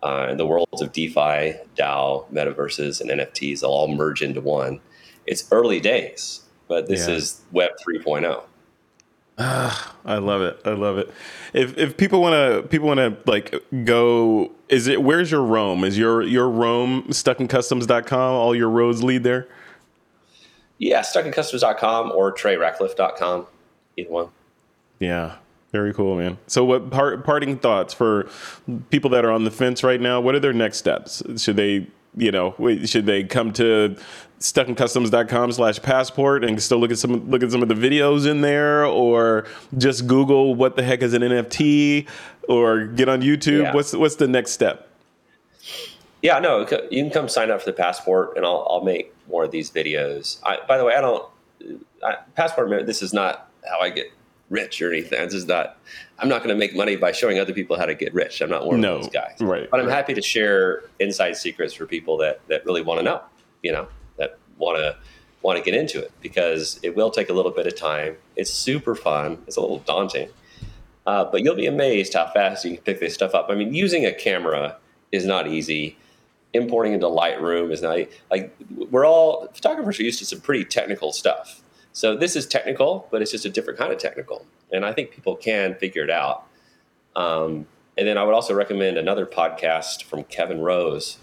Uh, 0.01 0.28
and 0.30 0.39
the 0.39 0.45
worlds 0.47 0.82
of 0.82 0.93
DeFi, 0.93 1.55
DAO, 1.76 2.32
metaverses, 2.32 3.01
and 3.01 3.09
NFTs 3.09 3.61
will 3.61 3.71
all 3.71 3.89
merge 3.89 4.21
into 4.21 4.39
one 4.39 4.80
it's 5.26 5.51
early 5.51 5.80
days, 5.80 6.41
but 6.67 6.88
this 6.88 7.07
yeah. 7.07 7.15
is 7.15 7.41
Web 7.51 7.71
3.0. 7.88 8.43
Ah, 9.38 9.95
I 10.05 10.17
love 10.17 10.41
it. 10.41 10.59
I 10.63 10.71
love 10.71 10.97
it. 10.97 11.11
If 11.53 11.78
if 11.78 11.97
people 11.97 12.21
want 12.21 12.34
to 12.34 12.67
people 12.69 12.88
want 12.88 12.99
to 12.99 13.17
like 13.30 13.53
go 13.84 14.51
is 14.69 14.88
it 14.88 15.03
where's 15.03 15.30
your 15.30 15.43
Rome? 15.43 15.84
Is 15.84 15.97
your 15.97 16.21
your 16.21 16.49
Rome 16.49 17.03
stuckincustoms.com 17.09 18.34
all 18.34 18.55
your 18.55 18.69
roads 18.69 19.03
lead 19.03 19.23
there? 19.23 19.47
Yeah, 20.78 21.01
stuckincustoms.com 21.01 22.11
or 22.11 22.34
treyratcliff.com. 22.34 23.47
Either 23.97 24.09
one. 24.09 24.30
Yeah. 24.99 25.36
Very 25.71 25.93
cool, 25.93 26.15
man. 26.15 26.38
So, 26.47 26.63
what 26.63 26.89
part, 26.89 27.26
parting 27.26 27.57
thoughts 27.57 27.93
for 27.93 28.30
people 28.91 29.09
that 29.09 29.26
are 29.26 29.32
on 29.32 29.43
the 29.43 29.51
fence 29.51 29.84
right 29.84 29.99
now? 29.99 30.21
What 30.21 30.34
are 30.34 30.39
their 30.39 30.53
next 30.53 30.78
steps? 30.78 31.21
Should 31.36 31.57
they 31.57 31.88
you 32.18 32.32
know, 32.32 32.55
should 32.86 33.05
they 33.05 33.24
come 33.24 33.51
to 33.53 33.95
stuckincustoms.com 34.39 35.51
slash 35.51 35.82
passport 35.82 36.43
and 36.43 36.61
still 36.61 36.78
look 36.78 36.91
at 36.91 36.97
some 36.97 37.30
look 37.30 37.41
at 37.41 37.51
some 37.51 37.61
of 37.61 37.70
the 37.70 37.76
videos 37.76 38.30
in 38.30 38.41
there 38.41 38.86
or 38.86 39.45
just 39.78 40.07
Google 40.07 40.55
what 40.55 40.76
the 40.76 40.84
heck 40.84 41.01
is 41.01 41.13
an 41.13 41.22
NFT 41.22 42.07
or 42.47 42.86
get 42.86 43.09
on 43.09 43.22
YouTube? 43.22 43.63
Yeah. 43.63 43.74
What's 43.74 43.93
what's 43.93 44.16
the 44.16 44.28
next 44.28 44.51
step? 44.51 44.89
Yeah, 46.22 46.39
no, 46.39 46.61
you 46.89 47.03
can 47.03 47.11
come 47.11 47.30
sign 47.30 47.51
up 47.51 47.59
for 47.59 47.68
the 47.68 47.74
passport 47.74 48.36
and 48.36 48.45
I'll, 48.45 48.66
I'll 48.68 48.84
make 48.84 49.13
more 49.28 49.43
of 49.43 49.51
these 49.51 49.70
videos. 49.70 50.39
I, 50.43 50.57
by 50.68 50.78
the 50.78 50.84
way, 50.84 50.95
I 50.95 51.01
don't, 51.01 51.30
I, 52.03 52.16
passport, 52.36 52.88
this 52.88 53.03
is 53.03 53.13
not 53.13 53.51
how 53.70 53.80
I 53.80 53.91
get 53.91 54.11
rich 54.49 54.82
or 54.82 54.91
anything. 54.91 55.24
This 55.24 55.36
is 55.36 55.47
not. 55.47 55.78
I'm 56.20 56.30
not 56.30 56.43
going 56.43 56.49
to 56.49 56.59
make 56.59 56.76
money 56.76 56.95
by 56.95 57.11
showing 57.11 57.39
other 57.39 57.53
people 57.53 57.78
how 57.78 57.86
to 57.86 57.95
get 57.95 58.13
rich. 58.13 58.41
I'm 58.41 58.49
not 58.49 58.66
one 58.66 58.80
no, 58.80 58.95
of 58.95 59.01
those 59.03 59.11
guys. 59.11 59.38
Right. 59.41 59.70
But 59.70 59.82
I'm 59.82 59.89
happy 59.89 60.13
to 60.13 60.22
share 60.22 60.84
inside 60.99 61.36
secrets 61.36 61.74
for 61.74 61.86
people 61.86 62.18
that 62.18 62.41
that 62.47 62.66
really 62.66 62.82
want 62.82 62.99
to 62.99 63.03
know. 63.03 63.22
You 63.61 63.74
know, 63.74 63.88
that 64.18 64.38
want 64.57 64.78
to 64.78 64.95
want 65.41 65.57
to 65.57 65.63
get 65.63 65.80
into 65.80 65.99
it 65.99 66.11
because 66.22 66.80
it 66.84 66.95
will 66.95 67.11
take 67.11 67.30
a 67.30 67.34
little 67.34 67.51
bit 67.51 67.68
of 67.68 67.76
time. 67.76 68.16
It's 68.36 68.51
super 68.51 68.95
fun. 68.95 69.43
It's 69.47 69.57
a 69.57 69.61
little 69.61 69.80
daunting, 69.80 70.30
uh, 71.05 71.26
but 71.26 71.43
you'll 71.43 71.55
be 71.55 71.68
amazed 71.68 72.13
how 72.13 72.32
fast 72.34 72.63
you 72.63 72.76
can 72.76 72.84
pick 72.84 72.99
this 72.99 73.13
stuff 73.13 73.36
up. 73.36 73.47
I 73.49 73.55
mean, 73.55 73.74
using 73.74 74.05
a 74.05 74.13
camera 74.13 74.78
is 75.11 75.26
not 75.26 75.47
easy. 75.47 75.97
Importing 76.53 76.93
into 76.93 77.07
Lightroom 77.07 77.72
is 77.72 77.82
not 77.82 77.99
like 78.32 78.55
we're 78.89 79.05
all 79.05 79.49
photographers 79.53 79.99
are 79.99 80.03
used 80.03 80.20
to 80.20 80.26
some 80.26 80.39
pretty 80.39 80.63
technical 80.63 81.11
stuff 81.11 81.61
so 81.95 82.13
this 82.13 82.36
is 82.36 82.45
technical, 82.45 83.07
but 83.09 83.22
it's 83.22 83.32
just 83.32 83.45
a 83.45 83.49
different 83.49 83.80
kind 83.80 83.93
of 83.93 83.97
technical, 83.97 84.45
and 84.72 84.86
I 84.86 84.93
think 84.93 85.11
people 85.11 85.36
can 85.36 85.76
figure 85.76 86.03
it 86.03 86.09
out. 86.09 86.45
Um, 87.16 87.66
and 87.97 88.07
then 88.07 88.18
I 88.18 88.24
would 88.24 88.34
also 88.34 88.53
recommend 88.53 88.97
another 88.97 89.26
podcast 89.26 90.03
from 90.03 90.24
Kevin 90.26 90.59
Rose 90.59 91.18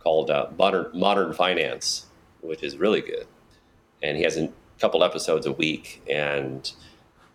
called 0.00 0.30
uh, 0.30 0.48
Modern 0.58 0.86
Modern 0.92 1.32
Finance, 1.32 2.06
which 2.40 2.62
is 2.62 2.76
really 2.76 3.00
good. 3.00 3.26
And 4.02 4.16
he 4.16 4.22
has 4.24 4.36
a 4.36 4.50
couple 4.78 5.04
episodes 5.04 5.46
a 5.46 5.52
week. 5.52 6.02
And 6.08 6.70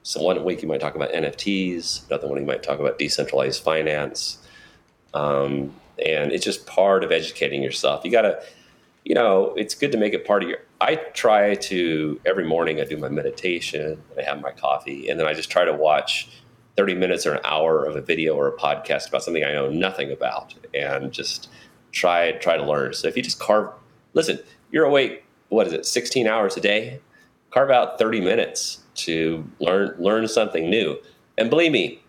so 0.03 0.21
one 0.21 0.43
week 0.43 0.61
you 0.61 0.67
might 0.67 0.81
talk 0.81 0.95
about 0.95 1.11
NFTs, 1.11 2.07
another 2.07 2.27
one 2.27 2.39
you 2.39 2.45
might 2.45 2.63
talk 2.63 2.79
about 2.79 2.99
decentralized 2.99 3.63
finance. 3.63 4.39
Um, 5.13 5.73
and 6.03 6.31
it's 6.31 6.43
just 6.43 6.67
part 6.67 7.03
of 7.03 7.11
educating 7.11 7.63
yourself. 7.63 8.03
You 8.03 8.11
got 8.11 8.23
to, 8.23 8.43
you 9.05 9.13
know, 9.13 9.53
it's 9.55 9.75
good 9.75 9.91
to 9.91 9.97
make 9.97 10.13
it 10.13 10.25
part 10.25 10.43
of 10.43 10.49
your 10.49 10.57
I 10.81 10.95
try 10.95 11.55
to 11.55 12.19
every 12.25 12.45
morning 12.45 12.81
I 12.81 12.85
do 12.85 12.97
my 12.97 13.07
meditation, 13.07 14.01
I 14.17 14.23
have 14.23 14.41
my 14.41 14.51
coffee, 14.51 15.07
and 15.07 15.19
then 15.19 15.27
I 15.27 15.33
just 15.33 15.49
try 15.49 15.63
to 15.63 15.73
watch 15.73 16.27
30 16.75 16.95
minutes 16.95 17.25
or 17.25 17.35
an 17.35 17.39
hour 17.45 17.85
of 17.85 17.95
a 17.95 18.01
video 18.01 18.35
or 18.35 18.47
a 18.47 18.57
podcast 18.57 19.07
about 19.07 19.23
something 19.23 19.43
I 19.43 19.53
know 19.53 19.69
nothing 19.69 20.11
about 20.11 20.55
and 20.73 21.13
just 21.13 21.49
try 21.91 22.33
try 22.33 22.57
to 22.57 22.65
learn. 22.65 22.93
So 22.93 23.07
if 23.07 23.15
you 23.15 23.23
just 23.23 23.39
carve 23.39 23.69
listen, 24.13 24.39
you're 24.71 24.85
awake, 24.85 25.23
what 25.49 25.67
is 25.67 25.73
it, 25.73 25.85
16 25.85 26.27
hours 26.27 26.57
a 26.57 26.61
day? 26.61 26.99
Carve 27.51 27.69
out 27.69 27.99
30 27.99 28.21
minutes 28.21 28.83
to 28.95 29.47
learn 29.59 29.95
learn 29.99 30.27
something 30.27 30.67
new. 30.67 30.97
And 31.37 31.51
believe 31.51 31.71
me, 31.71 32.01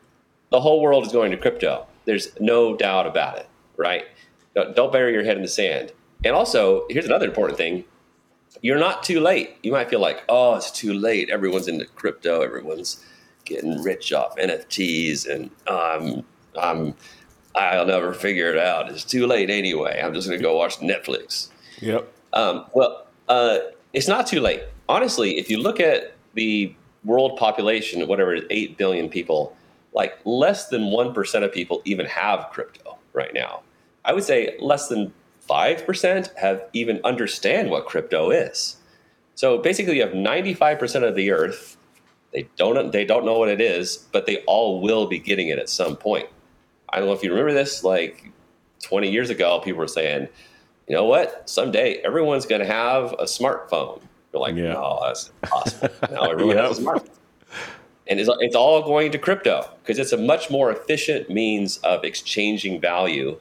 the 0.50 0.60
whole 0.60 0.80
world 0.80 1.04
is 1.04 1.12
going 1.12 1.30
to 1.30 1.36
crypto. 1.36 1.86
There's 2.06 2.28
no 2.40 2.74
doubt 2.74 3.06
about 3.06 3.36
it, 3.36 3.48
right? 3.76 4.04
Don't 4.54 4.92
bury 4.92 5.12
your 5.12 5.24
head 5.24 5.36
in 5.36 5.42
the 5.42 5.48
sand. 5.48 5.92
And 6.26 6.34
also, 6.34 6.86
here's 6.90 7.06
another 7.06 7.26
important 7.26 7.56
thing 7.56 7.84
you're 8.62 8.78
not 8.78 9.02
too 9.02 9.20
late. 9.20 9.56
You 9.62 9.72
might 9.72 9.90
feel 9.90 10.00
like, 10.00 10.24
oh, 10.28 10.54
it's 10.56 10.70
too 10.70 10.94
late. 10.94 11.30
Everyone's 11.30 11.68
into 11.68 11.84
crypto. 11.84 12.40
Everyone's 12.40 13.04
getting 13.44 13.82
rich 13.82 14.12
off 14.12 14.34
NFTs, 14.36 15.28
and 15.28 15.50
um, 15.68 16.24
I'm 16.60 16.94
I'll 17.54 17.86
never 17.86 18.12
figure 18.12 18.50
it 18.50 18.58
out. 18.58 18.90
It's 18.90 19.04
too 19.04 19.26
late 19.26 19.50
anyway. 19.50 20.00
I'm 20.02 20.12
just 20.12 20.28
going 20.28 20.38
to 20.38 20.42
go 20.42 20.56
watch 20.56 20.78
Netflix. 20.78 21.48
Yep. 21.80 22.12
Um, 22.32 22.66
well, 22.74 23.06
uh, 23.28 23.58
it's 23.92 24.08
not 24.08 24.26
too 24.26 24.40
late. 24.40 24.62
Honestly, 24.88 25.38
if 25.38 25.48
you 25.48 25.58
look 25.58 25.80
at 25.80 26.14
the 26.34 26.74
world 27.04 27.38
population, 27.38 28.06
whatever 28.06 28.34
it 28.34 28.44
is, 28.44 28.46
8 28.50 28.76
billion 28.76 29.08
people, 29.08 29.56
like 29.94 30.18
less 30.26 30.68
than 30.68 30.82
1% 30.82 31.44
of 31.44 31.52
people 31.52 31.80
even 31.86 32.04
have 32.06 32.50
crypto 32.52 32.98
right 33.14 33.32
now. 33.32 33.62
I 34.04 34.12
would 34.12 34.24
say 34.24 34.54
less 34.60 34.88
than 34.88 35.12
5% 35.48 36.36
have 36.36 36.64
even 36.72 37.00
understand 37.04 37.70
what 37.70 37.86
crypto 37.86 38.30
is. 38.30 38.76
So 39.34 39.58
basically 39.58 39.96
you 39.96 40.02
have 40.02 40.12
95% 40.12 41.06
of 41.06 41.14
the 41.14 41.30
earth 41.30 41.76
they 42.36 42.48
don't 42.56 42.92
they 42.92 43.06
don't 43.06 43.24
know 43.24 43.38
what 43.38 43.48
it 43.48 43.62
is, 43.62 43.96
but 44.12 44.26
they 44.26 44.42
all 44.46 44.82
will 44.82 45.06
be 45.06 45.18
getting 45.18 45.48
it 45.48 45.58
at 45.58 45.70
some 45.70 45.96
point. 45.96 46.28
I 46.90 46.98
don't 46.98 47.08
know 47.08 47.14
if 47.14 47.22
you 47.22 47.30
remember 47.30 47.54
this, 47.54 47.82
like 47.82 48.30
20 48.82 49.10
years 49.10 49.30
ago, 49.30 49.58
people 49.60 49.78
were 49.78 49.88
saying, 49.88 50.28
you 50.86 50.94
know 50.94 51.06
what? 51.06 51.48
Someday 51.48 51.94
everyone's 52.04 52.44
going 52.44 52.60
to 52.60 52.66
have 52.66 53.14
a 53.14 53.24
smartphone. 53.24 54.02
You're 54.32 54.42
like, 54.42 54.54
yeah. 54.54 54.74
no, 54.74 55.00
that's 55.06 55.30
impossible. 55.42 55.88
now 56.10 56.22
everyone 56.30 56.58
has 56.58 56.78
a 56.78 56.82
smartphone. 56.82 57.08
And 58.08 58.20
it's, 58.20 58.30
it's 58.40 58.54
all 58.54 58.82
going 58.82 59.10
to 59.12 59.18
crypto 59.18 59.68
because 59.82 59.98
it's 59.98 60.12
a 60.12 60.18
much 60.18 60.50
more 60.50 60.70
efficient 60.70 61.30
means 61.30 61.78
of 61.78 62.04
exchanging 62.04 62.80
value. 62.82 63.40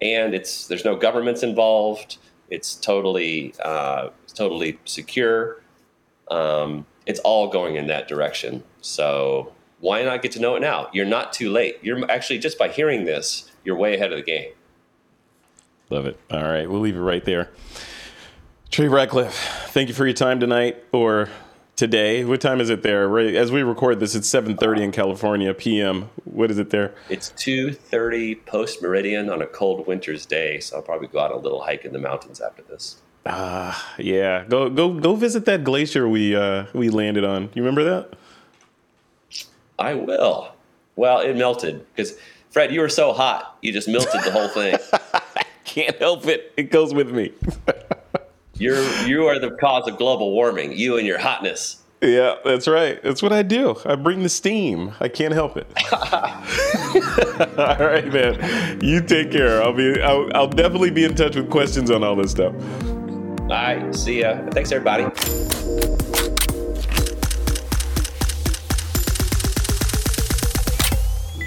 And 0.00 0.34
it's 0.34 0.66
there's 0.66 0.84
no 0.84 0.96
governments 0.96 1.42
involved. 1.42 2.18
It's 2.50 2.74
totally 2.74 3.54
uh, 3.64 4.10
totally 4.34 4.78
secure. 4.84 5.62
Um, 6.30 6.86
it's 7.06 7.20
all 7.20 7.48
going 7.48 7.76
in 7.76 7.86
that 7.86 8.08
direction. 8.08 8.62
So 8.80 9.52
why 9.80 10.02
not 10.02 10.22
get 10.22 10.32
to 10.32 10.40
know 10.40 10.56
it 10.56 10.60
now? 10.60 10.88
You're 10.92 11.06
not 11.06 11.32
too 11.32 11.50
late. 11.50 11.78
You're 11.82 12.10
actually 12.10 12.38
just 12.38 12.58
by 12.58 12.68
hearing 12.68 13.04
this, 13.04 13.50
you're 13.64 13.76
way 13.76 13.94
ahead 13.94 14.12
of 14.12 14.18
the 14.18 14.24
game. 14.24 14.52
Love 15.90 16.06
it. 16.06 16.18
All 16.30 16.42
right, 16.42 16.68
we'll 16.68 16.80
leave 16.80 16.96
it 16.96 17.00
right 17.00 17.24
there. 17.24 17.50
Trey 18.70 18.86
Ratcliff, 18.86 19.32
thank 19.68 19.88
you 19.88 19.94
for 19.94 20.04
your 20.04 20.14
time 20.14 20.40
tonight 20.40 20.82
or 20.92 21.28
today. 21.76 22.24
What 22.24 22.40
time 22.40 22.60
is 22.60 22.70
it 22.70 22.82
there? 22.82 23.08
Right 23.08 23.34
as 23.34 23.52
we 23.52 23.62
record 23.62 24.00
this, 24.00 24.14
it's 24.14 24.28
7:30 24.28 24.80
in 24.80 24.92
California 24.92 25.54
p.m. 25.54 26.10
What 26.24 26.50
is 26.50 26.58
it 26.58 26.70
there? 26.70 26.94
It's 27.08 27.30
2:30 27.30 28.44
post 28.46 28.82
meridian 28.82 29.30
on 29.30 29.42
a 29.42 29.46
cold 29.46 29.86
winter's 29.86 30.26
day, 30.26 30.58
so 30.58 30.76
I'll 30.76 30.82
probably 30.82 31.08
go 31.08 31.20
out 31.20 31.32
on 31.32 31.38
a 31.38 31.42
little 31.42 31.62
hike 31.62 31.84
in 31.84 31.92
the 31.92 31.98
mountains 31.98 32.40
after 32.40 32.62
this. 32.62 32.96
Ah, 33.26 33.92
uh, 33.92 33.94
yeah. 33.98 34.44
Go 34.44 34.70
go 34.70 34.92
go 34.94 35.14
visit 35.14 35.44
that 35.44 35.64
glacier 35.64 36.08
we 36.08 36.34
uh 36.34 36.66
we 36.72 36.88
landed 36.88 37.24
on. 37.24 37.50
You 37.54 37.62
remember 37.62 37.84
that? 37.84 38.14
I 39.78 39.94
will. 39.94 40.52
Well, 40.96 41.20
it 41.20 41.36
melted 41.36 41.86
because 41.94 42.16
Fred, 42.50 42.72
you 42.72 42.80
were 42.80 42.88
so 42.88 43.12
hot, 43.12 43.58
you 43.60 43.72
just 43.72 43.86
melted 43.86 44.22
the 44.24 44.30
whole 44.30 44.48
thing. 44.48 44.78
I 44.92 45.44
can't 45.64 45.98
help 45.98 46.26
it. 46.26 46.54
It 46.56 46.70
goes 46.70 46.94
with 46.94 47.10
me. 47.10 47.32
You're 48.58 48.82
you 49.06 49.26
are 49.26 49.38
the 49.38 49.50
cause 49.50 49.86
of 49.86 49.98
global 49.98 50.32
warming. 50.32 50.72
You 50.72 50.96
and 50.96 51.06
your 51.06 51.18
hotness. 51.18 51.82
Yeah, 52.00 52.36
that's 52.44 52.68
right. 52.68 53.02
That's 53.02 53.22
what 53.22 53.32
I 53.32 53.42
do. 53.42 53.76
I 53.84 53.96
bring 53.96 54.22
the 54.22 54.28
steam. 54.28 54.92
I 55.00 55.08
can't 55.08 55.32
help 55.32 55.56
it. 55.56 55.66
all 57.58 57.86
right, 57.86 58.06
man. 58.12 58.80
You 58.82 59.00
take 59.00 59.30
care. 59.30 59.62
I'll 59.62 59.72
be. 59.72 60.00
I'll, 60.00 60.30
I'll 60.34 60.48
definitely 60.48 60.90
be 60.90 61.04
in 61.04 61.14
touch 61.14 61.36
with 61.36 61.50
questions 61.50 61.90
on 61.90 62.04
all 62.04 62.16
this 62.16 62.30
stuff. 62.30 62.54
All 62.54 63.48
right. 63.48 63.94
See 63.94 64.20
ya. 64.20 64.40
Thanks, 64.50 64.72
everybody. 64.72 65.04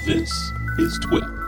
This 0.05 0.31
is 0.79 0.99
TWiP. 1.05 1.38